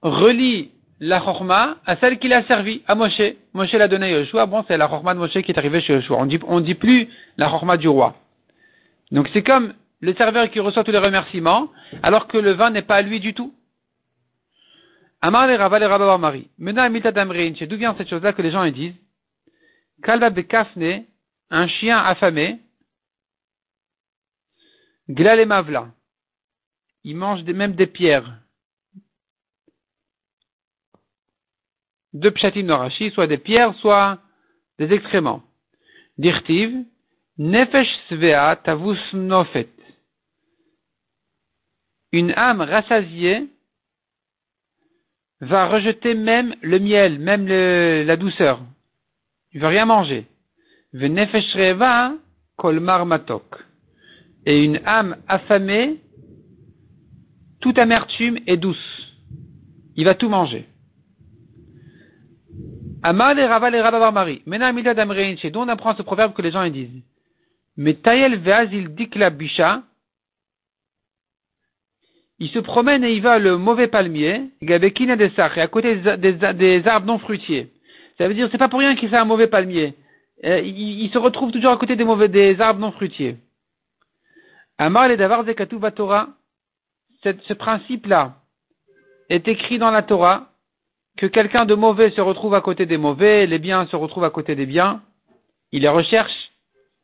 relient 0.00 0.70
la 1.04 1.20
chorma 1.20 1.76
à 1.84 1.96
celle 1.96 2.18
qu'il 2.18 2.32
a 2.32 2.42
servi 2.44 2.82
à 2.86 2.94
Moshe. 2.94 3.20
Moshe 3.52 3.72
l'a 3.72 3.88
donné 3.88 4.06
à 4.06 4.20
Yoshua. 4.20 4.46
Bon, 4.46 4.64
c'est 4.66 4.78
la 4.78 4.88
chorma 4.88 5.12
de 5.12 5.18
Moshe 5.18 5.38
qui 5.42 5.52
est 5.52 5.58
arrivée 5.58 5.82
chez 5.82 5.92
Yoshua. 5.92 6.16
On 6.16 6.24
dit, 6.24 6.40
on 6.46 6.60
dit 6.60 6.74
plus 6.74 7.08
la 7.36 7.48
chorma 7.50 7.76
du 7.76 7.88
roi. 7.88 8.16
Donc 9.10 9.28
c'est 9.34 9.42
comme 9.42 9.74
le 10.00 10.14
serveur 10.14 10.50
qui 10.50 10.60
reçoit 10.60 10.82
tous 10.82 10.92
les 10.92 10.98
remerciements, 10.98 11.68
alors 12.02 12.26
que 12.26 12.38
le 12.38 12.52
vin 12.52 12.70
n'est 12.70 12.82
pas 12.82 12.96
à 12.96 13.02
lui 13.02 13.20
du 13.20 13.34
tout. 13.34 13.54
Amar 15.20 15.46
le 15.46 15.56
Rava 15.56 15.78
le 15.78 16.18
Mari. 16.18 16.50
Maintenant, 16.58 16.88
d'où 16.90 17.76
vient 17.76 17.94
cette 17.96 18.08
chose-là 18.08 18.32
que 18.32 18.42
les 18.42 18.50
gens 18.50 18.66
disent? 18.70 18.94
Kalba 20.02 20.30
bekafne, 20.30 21.04
un 21.50 21.68
chien 21.68 21.98
affamé, 21.98 22.60
glale 25.08 25.46
mavla. 25.46 25.88
Il 27.04 27.16
mange 27.16 27.44
même 27.44 27.72
des 27.72 27.86
pierres. 27.86 28.38
Deux 32.14 32.30
pshatim 32.30 32.68
soit 33.12 33.26
des 33.26 33.38
pierres, 33.38 33.74
soit 33.76 34.18
des 34.78 34.92
excréments. 34.92 35.42
Dirtiv, 36.16 36.84
nefesh 37.38 37.90
svea 38.08 38.56
tavus 38.56 39.00
nofet. 39.12 39.68
Une 42.12 42.32
âme 42.32 42.60
rassasiée 42.60 43.48
va 45.40 45.66
rejeter 45.68 46.14
même 46.14 46.54
le 46.62 46.78
miel, 46.78 47.18
même 47.18 47.46
la 47.48 48.16
douceur. 48.16 48.62
Il 49.52 49.60
ne 49.60 49.66
veut 49.66 49.70
rien 49.70 49.84
manger. 49.84 50.26
Venefesh 50.92 51.52
reva 51.54 52.14
kolmar 52.56 53.04
matok. 53.04 53.56
Et 54.46 54.62
une 54.62 54.80
âme 54.84 55.16
affamée, 55.26 56.00
toute 57.60 57.78
amertume 57.78 58.38
est 58.46 58.56
douce. 58.56 59.12
Il 59.96 60.04
va 60.04 60.14
tout 60.14 60.28
manger. 60.28 60.68
Amal 63.06 63.38
et 63.38 63.44
Raval 63.44 63.74
et 63.74 64.12
Mari. 64.12 64.42
Mena 64.46 64.68
Amida 64.68 64.94
d'Amrein, 64.94 65.36
chez 65.36 65.52
on 65.54 65.68
apprend 65.68 65.94
ce 65.94 66.00
proverbe 66.00 66.32
que 66.32 66.40
les 66.40 66.50
gens 66.50 66.66
disent. 66.70 67.02
Mais 67.76 67.92
Tayel 67.92 68.36
Veazil 68.36 68.94
Dikla 68.94 69.28
Bisha, 69.28 69.82
il 72.38 72.48
se 72.48 72.58
promène 72.60 73.04
et 73.04 73.12
il 73.12 73.20
va 73.20 73.38
le 73.38 73.58
mauvais 73.58 73.88
palmier, 73.88 74.48
Gabekina 74.62 75.16
des 75.16 75.30
et 75.36 75.60
à 75.60 75.66
côté 75.66 75.96
des, 75.96 76.88
arbres 76.88 77.06
non 77.06 77.18
fruitiers. 77.18 77.70
Ça 78.16 78.26
veut 78.26 78.32
dire, 78.32 78.48
c'est 78.50 78.56
pas 78.56 78.70
pour 78.70 78.80
rien 78.80 78.96
qu'il 78.96 79.10
fait 79.10 79.18
un 79.18 79.26
mauvais 79.26 79.48
palmier. 79.48 79.94
Euh, 80.44 80.60
il, 80.60 81.10
se 81.10 81.18
retrouve 81.18 81.52
toujours 81.52 81.72
à 81.72 81.76
côté 81.76 81.96
des 81.96 82.04
mauvais, 82.04 82.28
des 82.28 82.58
arbres 82.58 82.80
non 82.80 82.92
fruitiers. 82.92 83.36
Amar 84.78 85.08
le 85.08 85.18
Davar 85.18 85.44
ce 87.22 87.52
principe-là 87.52 88.36
est 89.28 89.46
écrit 89.46 89.78
dans 89.78 89.90
la 89.90 90.02
Torah, 90.02 90.53
que 91.16 91.26
quelqu'un 91.26 91.64
de 91.64 91.74
mauvais 91.74 92.10
se 92.10 92.20
retrouve 92.20 92.54
à 92.54 92.60
côté 92.60 92.86
des 92.86 92.96
mauvais, 92.96 93.46
les 93.46 93.58
biens 93.58 93.86
se 93.86 93.96
retrouvent 93.96 94.24
à 94.24 94.30
côté 94.30 94.54
des 94.54 94.66
biens, 94.66 95.00
il 95.72 95.82
les 95.82 95.88
recherche, 95.88 96.32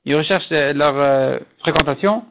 il 0.04 0.16
recherche 0.16 0.48
leur 0.50 0.98
euh, 0.98 1.38
fréquentation. 1.58 2.24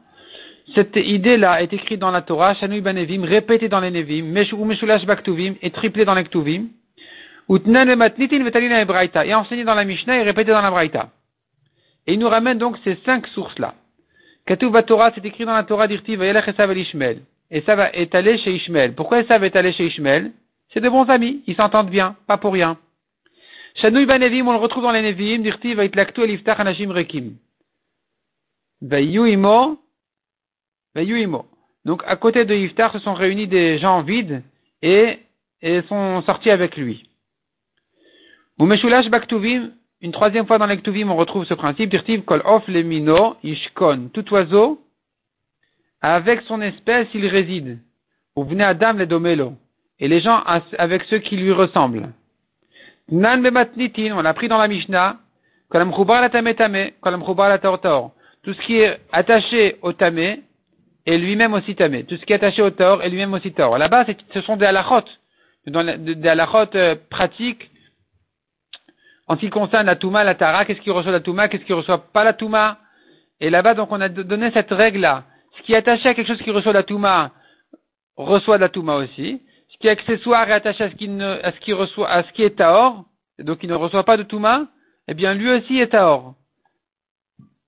Cette 0.75 0.95
idée-là 0.95 1.61
est 1.61 1.73
écrite 1.73 1.99
dans 1.99 2.11
la 2.11 2.21
Torah, 2.21 2.53
Shanui 2.55 2.81
Banevim, 2.81 3.23
répétée 3.23 3.69
dans 3.69 3.79
les 3.79 3.91
Nevim, 3.91 4.25
ou 4.53 4.65
Meshulash 4.65 5.05
Baktuvim, 5.05 5.55
et 5.61 5.71
triplée 5.71 6.05
dans 6.05 6.13
les 6.13 6.23
Ktuvim, 6.25 6.67
et 7.49 9.35
enseignée 9.35 9.63
dans 9.63 9.73
la 9.73 9.83
Mishnah 9.83 10.19
et 10.19 10.23
répétée 10.23 10.51
dans 10.51 10.61
la 10.61 10.69
Braïta. 10.69 11.09
Et 12.05 12.13
il 12.13 12.19
nous 12.19 12.29
ramène 12.29 12.59
donc 12.59 12.77
ces 12.83 12.95
cinq 13.05 13.25
sources-là. 13.27 13.73
Katuv 14.45 14.71
c'est 15.15 15.25
écrit 15.25 15.45
dans 15.45 15.55
la 15.55 15.63
Torah 15.63 15.87
d'Irtiv, 15.87 16.19
Vayelech 16.19 16.47
Esav 16.47 16.77
Ishmael. 16.77 17.21
Esav 17.49 17.89
est 17.93 18.13
allé 18.13 18.37
chez 18.37 18.51
Ishmael. 18.51 18.93
Pourquoi 18.93 19.21
Esav 19.21 19.43
est 19.43 19.55
allé 19.55 19.73
chez 19.73 19.87
Ishmael? 19.87 20.31
C'est 20.73 20.81
de 20.81 20.89
bons 20.89 21.09
amis, 21.09 21.43
ils 21.47 21.55
s'entendent 21.55 21.89
bien, 21.89 22.15
pas 22.27 22.37
pour 22.37 22.53
rien. 22.53 22.77
Shanouy 23.75 24.05
Banevim, 24.05 24.47
on 24.47 24.53
le 24.53 24.57
retrouve 24.57 24.83
dans 24.83 24.91
les 24.91 25.01
Nevim, 25.01 25.39
Dirti 25.41 25.73
va 25.73 25.85
itlaktu 25.85 26.21
eliftach 26.21 26.59
anashim 26.59 26.91
rekim. 26.91 27.37
Vayuimo, 28.81 29.79
Vayuimo. 30.95 31.45
Donc 31.85 32.03
à 32.05 32.15
côté 32.15 32.45
de 32.45 32.53
Iftar 32.53 32.91
se 32.93 32.99
sont 32.99 33.13
réunis 33.13 33.47
des 33.47 33.79
gens 33.79 34.01
vides 34.01 34.43
et, 34.81 35.19
et 35.61 35.81
sont 35.83 36.21
sortis 36.23 36.51
avec 36.51 36.75
lui. 36.77 37.09
Umeshulash 38.59 39.09
Baktuvim, 39.09 39.71
une 40.01 40.11
troisième 40.11 40.45
fois 40.45 40.57
dans 40.57 40.65
les 40.65 40.77
Ktuvim, 40.77 41.09
on 41.09 41.15
retrouve 41.15 41.45
ce 41.45 41.53
principe, 41.53 41.89
Dirtiv 41.89 42.23
kol 42.23 42.41
of 42.45 42.67
lemino 42.67 43.37
ishkon. 43.43 44.09
Tout 44.13 44.33
oiseau, 44.33 44.81
avec 46.01 46.41
son 46.41 46.61
espèce, 46.61 47.07
il 47.13 47.27
réside. 47.27 47.79
Ou 48.35 48.43
venez 48.43 48.63
Adam 48.63 48.93
le 48.93 49.05
domelo. 49.05 49.53
Et 49.99 50.07
les 50.07 50.21
gens 50.21 50.43
avec 50.77 51.03
ceux 51.03 51.19
qui 51.19 51.35
lui 51.37 51.51
ressemblent. 51.51 52.09
Nan 53.11 53.45
on 54.13 54.21
l'a 54.21 54.33
pris 54.33 54.47
dans 54.47 54.57
la 54.57 54.67
Mishnah, 54.67 55.17
Tout 55.71 55.79
ce 58.53 58.61
qui 58.61 58.77
est 58.77 58.99
attaché 59.11 59.77
au 59.81 59.93
tamé, 59.93 60.41
est 61.05 61.17
lui-même 61.17 61.53
aussi 61.53 61.75
tamé. 61.75 62.03
Tout 62.03 62.17
ce 62.17 62.25
qui 62.25 62.33
est 62.33 62.37
attaché 62.37 62.61
au 62.61 62.69
tort 62.69 63.01
est 63.03 63.09
lui-même 63.09 63.33
aussi 63.33 63.51
tort. 63.51 63.77
Là-bas, 63.77 64.05
ce 64.33 64.41
sont 64.41 64.57
des 64.57 64.65
halachot. 64.65 65.05
Des 65.65 66.27
halachot 66.27 66.75
euh, 66.75 66.95
pratiques 67.09 67.69
en 69.27 69.35
ce 69.35 69.41
qui 69.41 69.49
concerne 69.51 69.85
la 69.85 69.95
Touma, 69.95 70.23
la 70.23 70.33
Tara, 70.33 70.65
qu'est-ce 70.65 70.81
qui 70.81 70.89
reçoit 70.89 71.11
la 71.11 71.19
Touma, 71.19 71.47
qu'est-ce 71.47 71.63
qui 71.63 71.73
reçoit 71.73 72.11
pas 72.11 72.23
la 72.23 72.33
Touma. 72.33 72.79
Et 73.39 73.51
là-bas, 73.51 73.75
donc, 73.75 73.91
on 73.91 74.01
a 74.01 74.09
donné 74.09 74.49
cette 74.51 74.71
règle-là. 74.71 75.23
Ce 75.57 75.63
qui 75.63 75.73
est 75.73 75.77
attaché 75.77 76.09
à 76.09 76.13
quelque 76.15 76.27
chose 76.27 76.41
qui 76.41 76.49
reçoit 76.49 76.73
la 76.73 76.83
Touma, 76.83 77.31
reçoit 78.17 78.57
la 78.57 78.69
Touma 78.69 78.95
aussi. 78.95 79.41
Qui 79.79 79.87
est 79.87 79.91
accessoire 79.91 80.49
et 80.49 80.53
attaché 80.53 80.83
à 80.83 80.89
ce 80.89 80.95
qui, 80.95 81.07
ne, 81.07 81.39
à 81.41 81.51
ce 81.51 82.31
qui 82.33 82.43
est 82.43 82.57
Taor, 82.57 83.05
donc 83.39 83.59
il 83.63 83.69
ne 83.69 83.75
reçoit 83.75 84.03
pas 84.03 84.17
de 84.17 84.23
Touma, 84.23 84.67
eh 85.07 85.13
bien, 85.13 85.33
lui 85.33 85.49
aussi 85.49 85.79
est 85.79 85.87
Taor. 85.87 86.35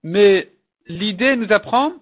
Mais 0.04 0.50
l'idée 0.88 1.36
nous 1.36 1.52
apprend, 1.52 1.94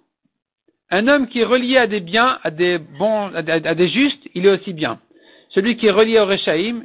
un 0.92 1.08
homme 1.08 1.28
qui 1.28 1.42
est 1.42 1.46
relié 1.46 1.78
à 1.78 1.88
des 1.88 2.00
biens, 2.00 2.40
à 2.44 2.50
des 2.50 2.80
bons, 2.80 3.32
à 3.36 3.42
des, 3.42 3.90
justes, 3.90 4.28
il 4.34 4.46
est 4.46 4.50
aussi 4.50 4.74
bien. 4.74 5.00
Celui 5.50 5.78
qui 5.78 5.88
est 5.88 5.92
relié 5.92 6.20
au 6.20 6.26
Rechaim, 6.26 6.84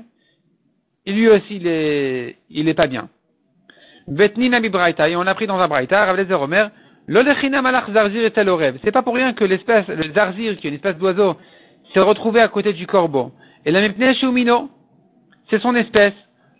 lui 1.07 1.29
aussi, 1.29 1.57
il 1.57 1.67
est, 1.67 2.37
il 2.51 2.69
est 2.69 2.75
pas 2.75 2.87
bien. 2.87 3.09
Vetnina 4.07 4.61
Braïta, 4.61 5.09
et 5.09 5.17
on 5.17 5.23
l'a 5.23 5.35
pris 5.35 5.47
dans 5.47 5.59
un 5.59 5.69
Braïta, 5.69 6.05
Ravlezer 6.05 6.41
Omer, 6.41 6.71
malach 7.09 7.91
zarzir 7.91 8.25
et 8.25 8.75
C'est 8.85 8.93
pas 8.93 9.03
pour 9.03 9.15
rien 9.15 9.33
que 9.33 9.45
l'espèce, 9.45 9.87
le 9.89 10.13
zarzir, 10.13 10.57
qui 10.59 10.67
est 10.67 10.71
une 10.71 10.77
espèce 10.77 10.97
d'oiseau, 10.97 11.37
s'est 11.95 12.01
retrouvé 12.01 12.41
à 12.41 12.49
côté 12.49 12.73
du 12.73 12.87
corbeau. 12.87 13.33
Et 13.65 13.71
la 13.71 13.81
mipne 13.81 14.13
shumino, 14.15 14.69
c'est 15.49 15.61
son 15.61 15.75
espèce. 15.75 16.15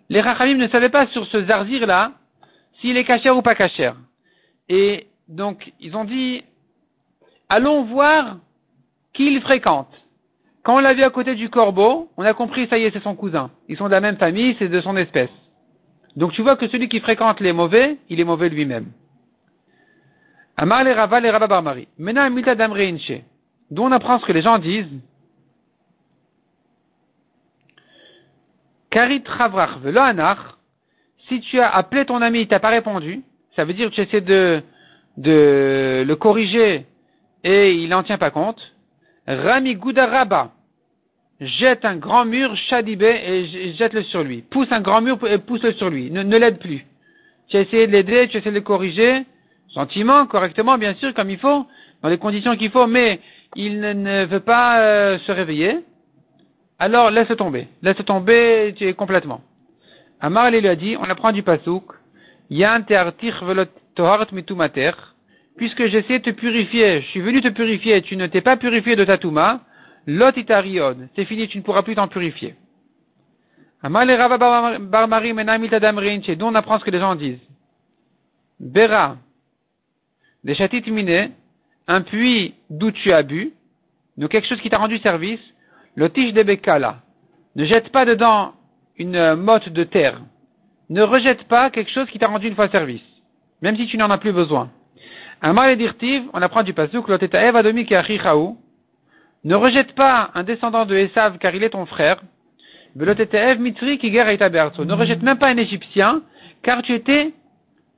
Les 0.09 0.21
rachamim 0.21 0.55
ne 0.55 0.67
savaient 0.69 0.89
pas 0.89 1.07
sur 1.07 1.25
ce 1.27 1.43
zarzir-là, 1.45 2.13
s'il 2.79 2.97
est 2.97 3.03
cachère 3.03 3.37
ou 3.37 3.41
pas 3.41 3.55
cachère. 3.55 3.95
Et 4.69 5.07
donc, 5.27 5.71
ils 5.79 5.95
ont 5.95 6.05
dit, 6.05 6.43
allons 7.49 7.83
voir 7.83 8.37
qui 9.13 9.27
il 9.27 9.41
fréquente. 9.41 9.89
Quand 10.63 10.77
on 10.77 10.79
l'a 10.79 10.93
vu 10.93 11.03
à 11.03 11.09
côté 11.09 11.35
du 11.35 11.49
corbeau, 11.49 12.09
on 12.17 12.23
a 12.23 12.33
compris, 12.33 12.67
ça 12.67 12.77
y 12.77 12.83
est, 12.83 12.91
c'est 12.91 13.03
son 13.03 13.15
cousin. 13.15 13.51
Ils 13.67 13.77
sont 13.77 13.85
de 13.85 13.91
la 13.91 14.01
même 14.01 14.17
famille, 14.17 14.55
c'est 14.57 14.67
de 14.67 14.81
son 14.81 14.97
espèce. 14.97 15.29
Donc 16.15 16.31
tu 16.31 16.41
vois 16.41 16.55
que 16.55 16.67
celui 16.69 16.89
qui 16.89 16.99
fréquente 17.01 17.39
les 17.39 17.53
mauvais, 17.53 17.97
il 18.09 18.19
est 18.19 18.23
mauvais 18.23 18.49
lui-même. 18.49 18.87
Amar 20.57 20.83
le 20.83 20.93
Rava 20.93 21.19
le 21.19 21.29
Rava 21.29 21.47
Barmari. 21.47 21.87
Maintenant, 21.97 22.29
Mita 22.29 22.55
Damreinche. 22.55 23.11
D'où 23.69 23.83
on 23.83 23.91
apprend 23.91 24.19
ce 24.19 24.25
que 24.25 24.31
les 24.31 24.41
gens 24.41 24.57
disent. 24.57 24.87
Karit 28.95 29.23
Ravrach 29.27 29.79
velo. 29.83 30.01
Si 31.27 31.41
tu 31.41 31.59
as 31.59 31.69
appelé 31.69 32.05
ton 32.05 32.21
ami, 32.21 32.39
il 32.41 32.47
t'a 32.47 32.61
pas 32.61 32.69
répondu, 32.69 33.23
ça 33.53 33.65
veut 33.65 33.73
dire 33.73 33.89
que 33.89 33.95
tu 33.95 33.99
essaies 33.99 34.21
de, 34.21 34.61
de 35.17 36.05
le 36.07 36.15
corriger 36.15 36.85
et 37.43 37.73
il 37.73 37.89
n'en 37.89 38.03
tient 38.03 38.17
pas 38.17 38.29
compte. 38.29 38.61
Rami 39.27 39.75
Goudaraba 39.75 40.51
jette 41.41 41.83
un 41.83 41.97
grand 41.97 42.23
mur, 42.23 42.55
Shadibé, 42.55 43.19
et 43.27 43.73
jette-le 43.73 44.03
sur 44.03 44.23
lui. 44.23 44.43
Pousse 44.43 44.71
un 44.71 44.79
grand 44.79 45.01
mur 45.01 45.19
et 45.27 45.39
pousse-le 45.39 45.73
sur 45.73 45.89
lui. 45.89 46.09
Ne, 46.09 46.37
l'aide 46.37 46.59
plus. 46.59 46.85
Tu 47.49 47.57
as 47.57 47.61
essayé 47.61 47.87
de 47.87 47.91
l'aider, 47.91 48.29
tu 48.29 48.37
as 48.37 48.39
essayé 48.39 48.51
de 48.51 48.55
le 48.55 48.61
corriger, 48.61 49.25
gentiment, 49.75 50.25
correctement, 50.25 50.77
bien 50.77 50.93
sûr, 50.95 51.13
comme 51.13 51.29
il 51.29 51.39
faut, 51.39 51.67
dans 52.01 52.07
les 52.07 52.17
conditions 52.17 52.55
qu'il 52.55 52.71
faut, 52.71 52.87
mais 52.87 53.19
il 53.57 53.81
ne, 53.81 54.23
veut 54.23 54.39
pas 54.39 54.79
euh, 54.79 55.19
se 55.19 55.33
réveiller. 55.33 55.81
Alors 56.79 57.09
laisse 57.09 57.35
tomber. 57.37 57.67
Laisse 57.81 58.03
tomber 58.05 58.73
tu 58.77 58.87
es 58.87 58.93
complètement. 58.93 59.41
Amar 60.19 60.51
lui 60.51 60.67
a 60.67 60.75
dit, 60.75 60.95
on 60.97 61.03
apprend 61.03 61.31
du 61.31 61.43
pasouk, 61.43 61.85
puisque 65.57 65.85
j'essaie 65.85 66.19
de 66.19 66.23
te 66.23 66.29
purifier, 66.31 67.01
je 67.01 67.07
suis 67.07 67.21
venu 67.21 67.41
te 67.41 67.47
purifier, 67.49 68.01
tu 68.01 68.17
ne 68.17 68.27
t'es 68.27 68.41
pas 68.41 68.57
purifié 68.57 68.95
de 68.95 69.05
ta 69.05 69.17
touma, 69.17 69.61
lot 70.07 70.33
c'est 71.15 71.25
fini, 71.25 71.47
tu 71.47 71.57
ne 71.57 71.63
pourras 71.63 71.83
plus 71.83 71.95
t'en 71.95 72.07
purifier. 72.07 72.55
Amal 73.83 74.11
Rava 74.11 74.79
Barmari 74.79 75.33
dont 76.37 76.47
on 76.47 76.55
apprend 76.55 76.79
ce 76.79 76.85
que 76.85 76.91
les 76.91 76.99
gens 76.99 77.15
disent. 77.15 77.39
Bera, 78.59 79.17
des 80.43 80.55
chatit 80.55 80.83
un 81.87 82.01
puits 82.01 82.55
d'où 82.69 82.91
tu 82.91 83.11
as 83.11 83.21
bu, 83.21 83.51
donc 84.17 84.31
quelque 84.31 84.47
chose 84.47 84.61
qui 84.61 84.69
t'a 84.69 84.77
rendu 84.77 84.97
service, 84.99 85.41
le 85.95 86.09
tige 86.09 86.33
de 86.33 86.43
Bekala. 86.43 86.97
Ne 87.55 87.65
jette 87.65 87.89
pas 87.89 88.05
dedans 88.05 88.53
une 88.97 89.35
motte 89.35 89.69
de 89.69 89.83
terre. 89.83 90.21
Ne 90.89 91.01
rejette 91.01 91.45
pas 91.45 91.69
quelque 91.69 91.91
chose 91.91 92.09
qui 92.09 92.19
t'a 92.19 92.27
rendu 92.27 92.47
une 92.47 92.55
fois 92.55 92.69
service, 92.69 93.03
même 93.61 93.77
si 93.77 93.87
tu 93.87 93.97
n'en 93.97 94.09
as 94.09 94.17
plus 94.17 94.33
besoin. 94.33 94.69
Un 95.41 95.75
dirtiv, 95.75 96.23
on 96.33 96.41
apprend 96.41 96.63
du 96.63 96.73
pasuk, 96.73 97.07
Ne 97.07 97.15
rejette 99.55 99.93
pas 99.95 100.31
un 100.33 100.43
descendant 100.43 100.85
de 100.85 100.95
Esav 100.95 101.37
car 101.39 101.53
il 101.55 101.63
est 101.63 101.71
ton 101.71 101.85
frère. 101.85 102.21
Ne 102.95 103.09
rejette 104.93 105.23
même 105.23 105.37
pas 105.37 105.47
un 105.47 105.57
Égyptien 105.57 106.21
car 106.63 106.81
tu 106.81 106.93
étais 106.93 107.33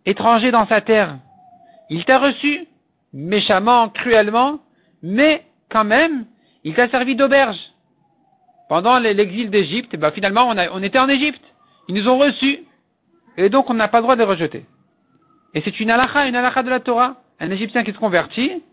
étranger 0.05 0.51
dans 0.51 0.67
sa 0.67 0.81
terre. 0.81 1.17
Il 1.89 2.03
t'a 2.05 2.19
reçu 2.19 2.67
méchamment, 3.13 3.89
cruellement, 3.89 4.59
mais 5.01 5.43
quand 5.69 5.85
même, 5.85 6.25
il 6.63 6.73
t'a 6.73 6.89
servi 6.89 7.15
d'auberge. 7.15 7.57
Pendant 8.69 8.99
l'exil 8.99 9.49
d'Égypte, 9.49 9.95
ben 9.95 10.11
finalement, 10.11 10.49
on, 10.49 10.55
on 10.57 10.83
était 10.83 10.99
en 10.99 11.09
Égypte. 11.09 11.43
Ils 11.87 11.95
nous 11.95 12.07
ont 12.09 12.17
reçus. 12.17 12.59
Et 13.37 13.49
donc, 13.49 13.69
on 13.69 13.73
n'a 13.73 13.87
pas 13.87 13.99
le 13.99 14.03
droit 14.03 14.15
de 14.15 14.23
rejeter. 14.23 14.65
Et 15.53 15.61
c'est 15.61 15.79
une 15.79 15.89
halakha, 15.89 16.27
une 16.27 16.35
halakha 16.35 16.63
de 16.63 16.69
la 16.69 16.79
Torah 16.79 17.17
un 17.39 17.51
Égyptien 17.51 17.83
qui 17.83 17.91
se 17.91 17.97
convertit, 17.97 18.63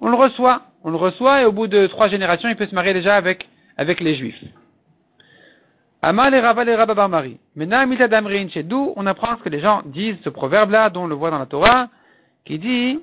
on 0.00 0.08
le 0.08 0.16
reçoit. 0.16 0.62
On 0.84 0.90
le 0.90 0.96
reçoit 0.96 1.42
et 1.42 1.44
au 1.44 1.52
bout 1.52 1.66
de 1.66 1.86
trois 1.88 2.08
générations, 2.08 2.48
il 2.48 2.56
peut 2.56 2.66
se 2.66 2.74
marier 2.74 2.94
déjà 2.94 3.16
avec, 3.16 3.48
avec 3.76 4.00
les 4.00 4.16
Juifs. 4.16 4.42
Amal 6.00 6.32
et 6.32 6.40
Raval 6.40 6.68
et 6.68 8.48
chez 8.50 8.62
d'où 8.62 8.92
on 8.94 9.06
apprend 9.06 9.36
ce 9.36 9.42
que 9.42 9.48
les 9.48 9.60
gens 9.60 9.82
disent 9.86 10.18
ce 10.22 10.28
proverbe-là, 10.28 10.90
dont 10.90 11.04
on 11.04 11.06
le 11.08 11.16
voit 11.16 11.32
dans 11.32 11.40
la 11.40 11.46
Torah, 11.46 11.88
qui 12.44 12.60
dit 12.60 13.00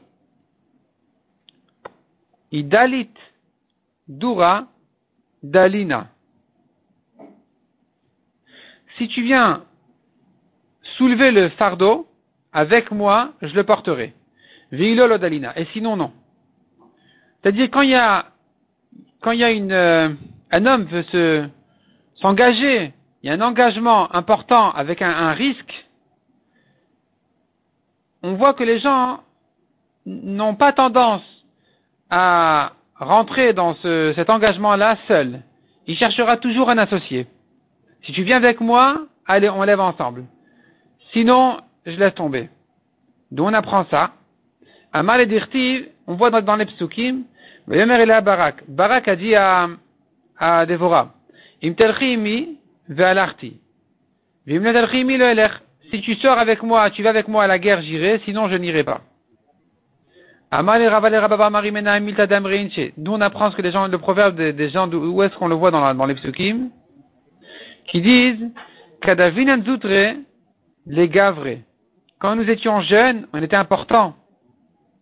Idalit 2.53 3.09
Dura 4.07 4.67
Dalina. 5.43 6.07
Si 8.97 9.07
tu 9.07 9.23
viens 9.23 9.63
soulever 10.97 11.31
le 11.31 11.49
fardeau, 11.49 12.07
avec 12.53 12.91
moi, 12.91 13.33
je 13.41 13.53
le 13.53 13.63
porterai. 13.63 14.13
Et 14.71 15.65
sinon, 15.73 15.97
non. 15.97 16.11
C'est-à-dire, 17.41 17.69
quand 17.69 17.81
il 17.81 17.91
y 17.91 17.95
a, 17.95 18.27
quand 19.21 19.31
il 19.31 19.39
y 19.39 19.43
a 19.43 19.51
une, 19.51 19.71
euh, 19.71 20.09
un 20.51 20.65
homme 20.65 20.85
veut 20.85 21.03
se, 21.03 21.47
s'engager, 22.15 22.93
il 23.21 23.27
y 23.27 23.29
a 23.29 23.33
un 23.33 23.41
engagement 23.41 24.13
important 24.15 24.71
avec 24.71 25.01
un, 25.01 25.31
risque, 25.31 25.85
on 28.23 28.33
voit 28.33 28.53
que 28.53 28.63
les 28.63 28.79
gens 28.79 29.19
n'ont 30.05 30.55
pas 30.55 30.73
tendance 30.73 31.23
à 32.09 32.73
rentrer 32.95 33.53
dans 33.53 33.75
ce, 33.75 34.13
cet 34.15 34.29
engagement-là 34.29 34.97
seul. 35.07 35.41
Il 35.87 35.97
cherchera 35.97 36.37
toujours 36.37 36.69
un 36.69 36.77
associé. 36.77 37.27
Si 38.05 38.11
tu 38.11 38.23
viens 38.23 38.37
avec 38.37 38.61
moi, 38.61 39.07
allez, 39.25 39.49
on 39.49 39.63
lève 39.63 39.79
ensemble. 39.79 40.25
Sinon, 41.11 41.57
je 41.85 41.97
laisse 41.97 42.13
tomber. 42.13 42.49
D'où 43.31 43.43
on 43.43 43.53
apprend 43.53 43.85
ça 43.89 44.11
Amal 44.93 45.21
et 45.21 45.25
Dirtiv, 45.25 45.87
on 46.07 46.13
voit 46.13 46.29
dans, 46.29 46.55
les 46.55 46.65
psukim, 46.65 47.23
Barak. 47.67 48.63
Barak 48.67 49.07
a 49.07 49.15
dit 49.15 49.35
à, 49.35 49.67
à 50.37 50.65
le 50.65 50.77
Si 55.91 56.01
tu 56.01 56.15
sors 56.15 56.37
avec 56.37 56.61
moi, 56.63 56.91
tu 56.91 57.01
vas 57.01 57.09
avec 57.09 57.27
moi 57.27 57.43
à 57.43 57.47
la 57.47 57.59
guerre, 57.59 57.81
j'irai, 57.81 58.21
sinon 58.23 58.47
je 58.47 58.55
n'irai 58.55 58.83
pas. 58.83 59.01
D'où 62.97 63.11
on 63.11 63.21
apprend 63.21 63.51
ce 63.51 63.55
que 63.55 63.61
les 63.63 63.71
gens, 63.71 63.87
le 63.87 63.97
proverbe 63.97 64.35
des, 64.35 64.69
gens, 64.69 64.87
où 64.89 65.23
est-ce 65.23 65.35
qu'on 65.37 65.47
le 65.47 65.55
voit 65.55 65.71
dans, 65.71 65.93
dans 65.95 66.05
les 66.05 66.15
psukim, 66.15 66.69
qui 67.87 68.01
disent, 68.01 68.51
Kadavinan 69.01 69.63
Zoutre, 69.63 70.15
les 70.87 71.09
gavrés. 71.09 71.63
Quand 72.19 72.35
nous 72.35 72.49
étions 72.49 72.81
jeunes, 72.81 73.27
on 73.33 73.41
était 73.41 73.55
importants, 73.55 74.15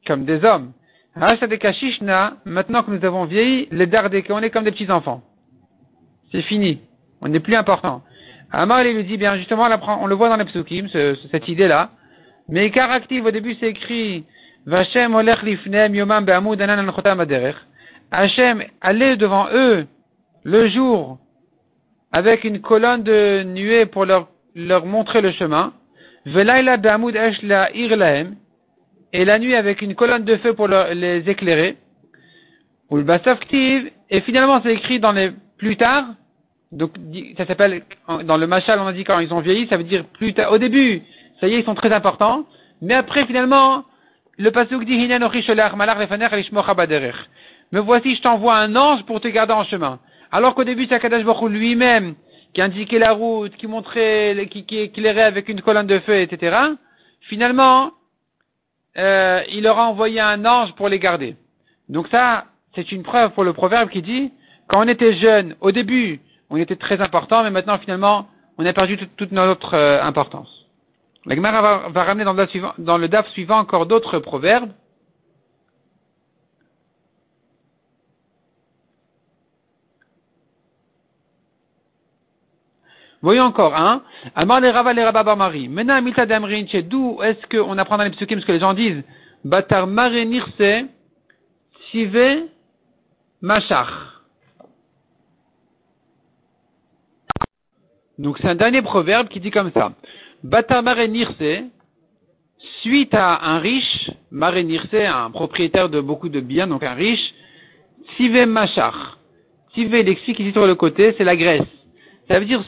comme 0.06 0.26
des 0.26 0.44
hommes. 0.44 0.74
Maintenant 1.16 2.84
que 2.84 2.92
nous 2.92 3.06
avons 3.06 3.26
vieilli, 3.26 3.68
les 3.72 3.86
dardés, 3.86 4.24
on 4.30 4.42
est 4.42 4.50
comme 4.50 4.64
des 4.64 4.72
petits 4.72 4.92
enfants. 4.92 5.22
C'est 6.32 6.42
fini. 6.42 6.82
On 7.22 7.28
n'est 7.28 7.40
plus 7.40 7.56
important. 7.56 8.02
Amar 8.52 8.84
lui 8.84 9.04
dit 9.04 9.18
bien 9.18 9.38
justement, 9.38 9.68
on 10.02 10.08
le 10.08 10.16
voit 10.16 10.30
dans 10.30 10.36
les 10.36 10.46
psukim, 10.46 10.88
cette 10.88 11.48
idée-là. 11.48 11.92
Mais 12.50 12.70
caractive, 12.72 13.26
au 13.26 13.32
début 13.32 13.56
c'est 13.60 13.70
écrit 13.70 14.26
Vashem 14.66 15.16
olech 15.16 15.42
lifnem 15.44 15.96
yomam 15.96 16.26
be'amud 16.26 16.62
anan 16.62 16.92
Hachem 18.12 18.64
allait 18.82 19.18
devant 19.18 19.48
eux 19.52 19.88
le 20.44 20.70
jour 20.70 21.18
avec 22.14 22.44
une 22.44 22.62
colonne 22.62 23.04
de 23.04 23.44
nuée 23.44 23.86
pour 23.88 24.06
leur, 24.06 24.30
leur 24.56 24.86
montrer 24.86 25.20
le 25.22 25.32
chemin. 25.34 25.74
Velaila 26.26 26.78
be'amud 26.78 27.16
esh 27.16 27.42
la 27.42 27.76
irlahem 27.76 28.36
et 29.12 29.26
la 29.26 29.40
nuit 29.40 29.56
avec 29.56 29.82
une 29.82 29.96
colonne 29.96 30.24
de 30.24 30.38
feu 30.38 30.54
pour 30.54 30.68
les 30.68 31.28
éclairer. 31.28 31.76
Ou 32.92 33.00
et 33.00 34.22
finalement 34.22 34.62
c'est 34.64 34.74
écrit 34.74 35.00
dans 35.00 35.12
les 35.12 35.32
plus 35.58 35.76
tard, 35.76 36.06
donc, 36.72 36.92
ça 37.38 37.46
s'appelle, 37.46 37.84
dans 38.24 38.38
le 38.38 38.48
machal, 38.48 38.80
on 38.80 38.88
a 38.88 38.94
dit 38.94 39.04
quand 39.04 39.20
ils 39.20 39.34
ont 39.34 39.42
vieilli, 39.42 39.68
ça 39.68 39.78
veut 39.78 39.84
dire 39.84 40.06
plus 40.06 40.34
tard, 40.34 40.52
au 40.52 40.58
début, 40.58 41.02
ça 41.40 41.48
y 41.48 41.54
est, 41.54 41.60
ils 41.60 41.66
sont 41.66 41.76
très 41.76 41.94
importants, 41.94 42.46
mais 42.82 42.96
après, 42.96 43.26
finalement, 43.26 43.84
le 44.38 44.50
pasuk 44.52 44.84
dit, 44.84 44.98
me 47.72 47.80
voici, 47.80 48.16
je 48.16 48.22
t'envoie 48.22 48.56
un 48.56 48.76
ange 48.76 49.04
pour 49.06 49.22
te 49.22 49.28
garder 49.28 49.54
en 49.54 49.64
chemin. 49.66 50.00
Alors 50.34 50.56
qu'au 50.56 50.64
début, 50.64 50.88
c'est 50.88 50.96
Akadash 50.96 51.24
Baruch 51.24 51.52
lui-même 51.52 52.16
qui 52.56 52.62
indiquait 52.64 52.98
la 52.98 53.12
route, 53.14 53.56
qui 53.56 53.68
montrait, 53.68 54.48
qui, 54.50 54.66
qui 54.66 54.80
éclairait 54.80 55.22
avec 55.22 55.48
une 55.48 55.62
colonne 55.62 55.86
de 55.86 56.00
feu, 56.00 56.22
etc. 56.22 56.58
Finalement, 57.22 57.92
euh, 58.98 59.44
il 59.52 59.62
leur 59.62 59.78
a 59.78 59.88
envoyé 59.88 60.20
un 60.20 60.44
ange 60.44 60.74
pour 60.74 60.90
les 60.90 60.98
garder. 60.98 61.36
Donc 61.88 62.08
ça, 62.08 62.46
c'est 62.74 62.92
une 62.92 63.04
preuve 63.04 63.30
pour 63.34 63.44
le 63.44 63.54
proverbe 63.54 63.92
qui 63.92 64.02
dit, 64.02 64.34
quand 64.68 64.84
on 64.84 64.88
était 64.88 65.16
jeune, 65.18 65.56
au 65.62 65.72
début, 65.72 66.20
on 66.50 66.58
était 66.58 66.78
très 66.78 67.00
important, 67.00 67.44
mais 67.44 67.52
maintenant, 67.52 67.78
finalement, 67.78 68.28
on 68.58 68.66
a 68.66 68.74
perdu 68.74 68.98
toute, 69.16 69.32
notre 69.32 69.76
euh, 69.76 70.02
importance. 70.02 70.50
La 71.28 71.36
Gemara 71.36 71.90
va, 71.90 72.04
ramener 72.04 72.26
dans 72.26 72.98
le 72.98 73.08
DAF 73.08 73.30
suivant 73.30 73.60
encore 73.60 73.86
d'autres 73.86 74.18
proverbes. 74.18 74.72
Voyons 83.24 83.46
encore 83.46 83.74
un. 83.74 84.04
Amar 84.36 84.60
les 84.60 84.70
Rava 84.70 84.92
les 84.92 85.02
Rabba 85.02 85.36
Mari. 85.38 85.70
Mena 85.70 86.02
Milta 86.02 86.26
Damrin, 86.26 86.66
d'où 86.84 87.24
est-ce 87.24 87.48
qu'on 87.48 87.78
apprend 87.78 87.98
dans 87.98 88.04
les 88.04 88.10
psukim 88.10 88.42
ce 88.42 88.46
que 88.46 88.52
les 88.52 88.60
gens 88.60 88.74
disent? 88.74 89.02
Batar 89.46 89.88
Mare 89.88 90.26
Nirse, 90.26 90.90
Sive, 91.90 92.44
Machach. 93.42 93.88
Donc 98.20 98.38
c'est 98.40 98.50
un 98.50 98.56
dernier 98.56 98.82
proverbe 98.82 99.30
qui 99.30 99.40
dit 99.40 99.52
comme 99.52 99.72
ça. 99.72 99.94
Bata 100.44 100.82
Nirse, 101.08 101.64
suite 102.82 103.14
à 103.14 103.40
un 103.42 103.60
riche, 103.60 104.12
Mare 104.32 104.64
Nirse, 104.64 104.94
un 104.94 105.32
propriétaire 105.32 105.88
de 105.88 106.02
beaucoup 106.02 106.28
de 106.28 106.42
biens, 106.42 106.68
donc 106.68 106.84
un 106.84 106.94
riche, 106.94 107.34
Sive 108.18 108.46
Machar. 108.48 109.18
Sive, 109.74 109.96
il 109.96 110.10
explique 110.10 110.42
ici 110.42 110.52
sur 110.52 110.68
le 110.68 110.76
côté, 110.76 111.16
c'est 111.18 111.24
la 111.24 111.38
Grèce. 111.38 111.64
Ça 112.28 112.38
veut 112.38 112.46
dire 112.46 112.62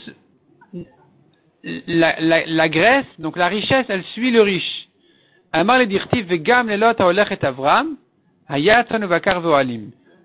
la, 1.66 2.16
la, 2.46 2.70
Grèce, 2.70 3.06
donc 3.18 3.38
la 3.38 3.48
richesse, 3.48 3.86
elle 3.90 4.04
suit 4.14 4.32
le 4.32 4.42
riche. 4.42 4.88
Amar 5.52 5.80
le 5.80 5.86
haolech 7.02 7.32
et 7.32 7.46
Avram. 7.46 7.98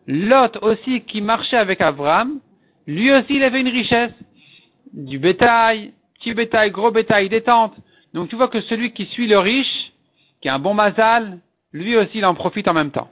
Lot 0.07 0.59
aussi 0.63 1.01
qui 1.03 1.21
marchait 1.21 1.57
avec 1.57 1.81
Avram, 1.81 2.41
lui 2.87 3.13
aussi 3.13 3.37
il 3.37 3.43
avait 3.43 3.61
une 3.61 3.69
richesse 3.69 4.13
du 4.93 5.19
bétail, 5.19 5.93
petit 6.19 6.35
bétail, 6.35 6.71
gros 6.71 6.91
bétail, 6.91 7.29
des 7.29 7.43
tentes. 7.43 7.77
Donc 8.13 8.29
tu 8.29 8.37
vois 8.37 8.49
que 8.49 8.61
celui 8.63 8.93
qui 8.93 9.07
suit 9.07 9.29
le 9.29 9.39
riche, 9.39 9.93
qui 10.43 10.49
a 10.49 10.55
un 10.55 10.59
bon 10.59 10.75
mazal, 10.75 11.39
lui 11.73 11.97
aussi 11.97 12.19
il 12.19 12.27
en 12.27 12.35
profite 12.35 12.69
en 12.69 12.75
même 12.75 12.91
temps. 12.91 13.09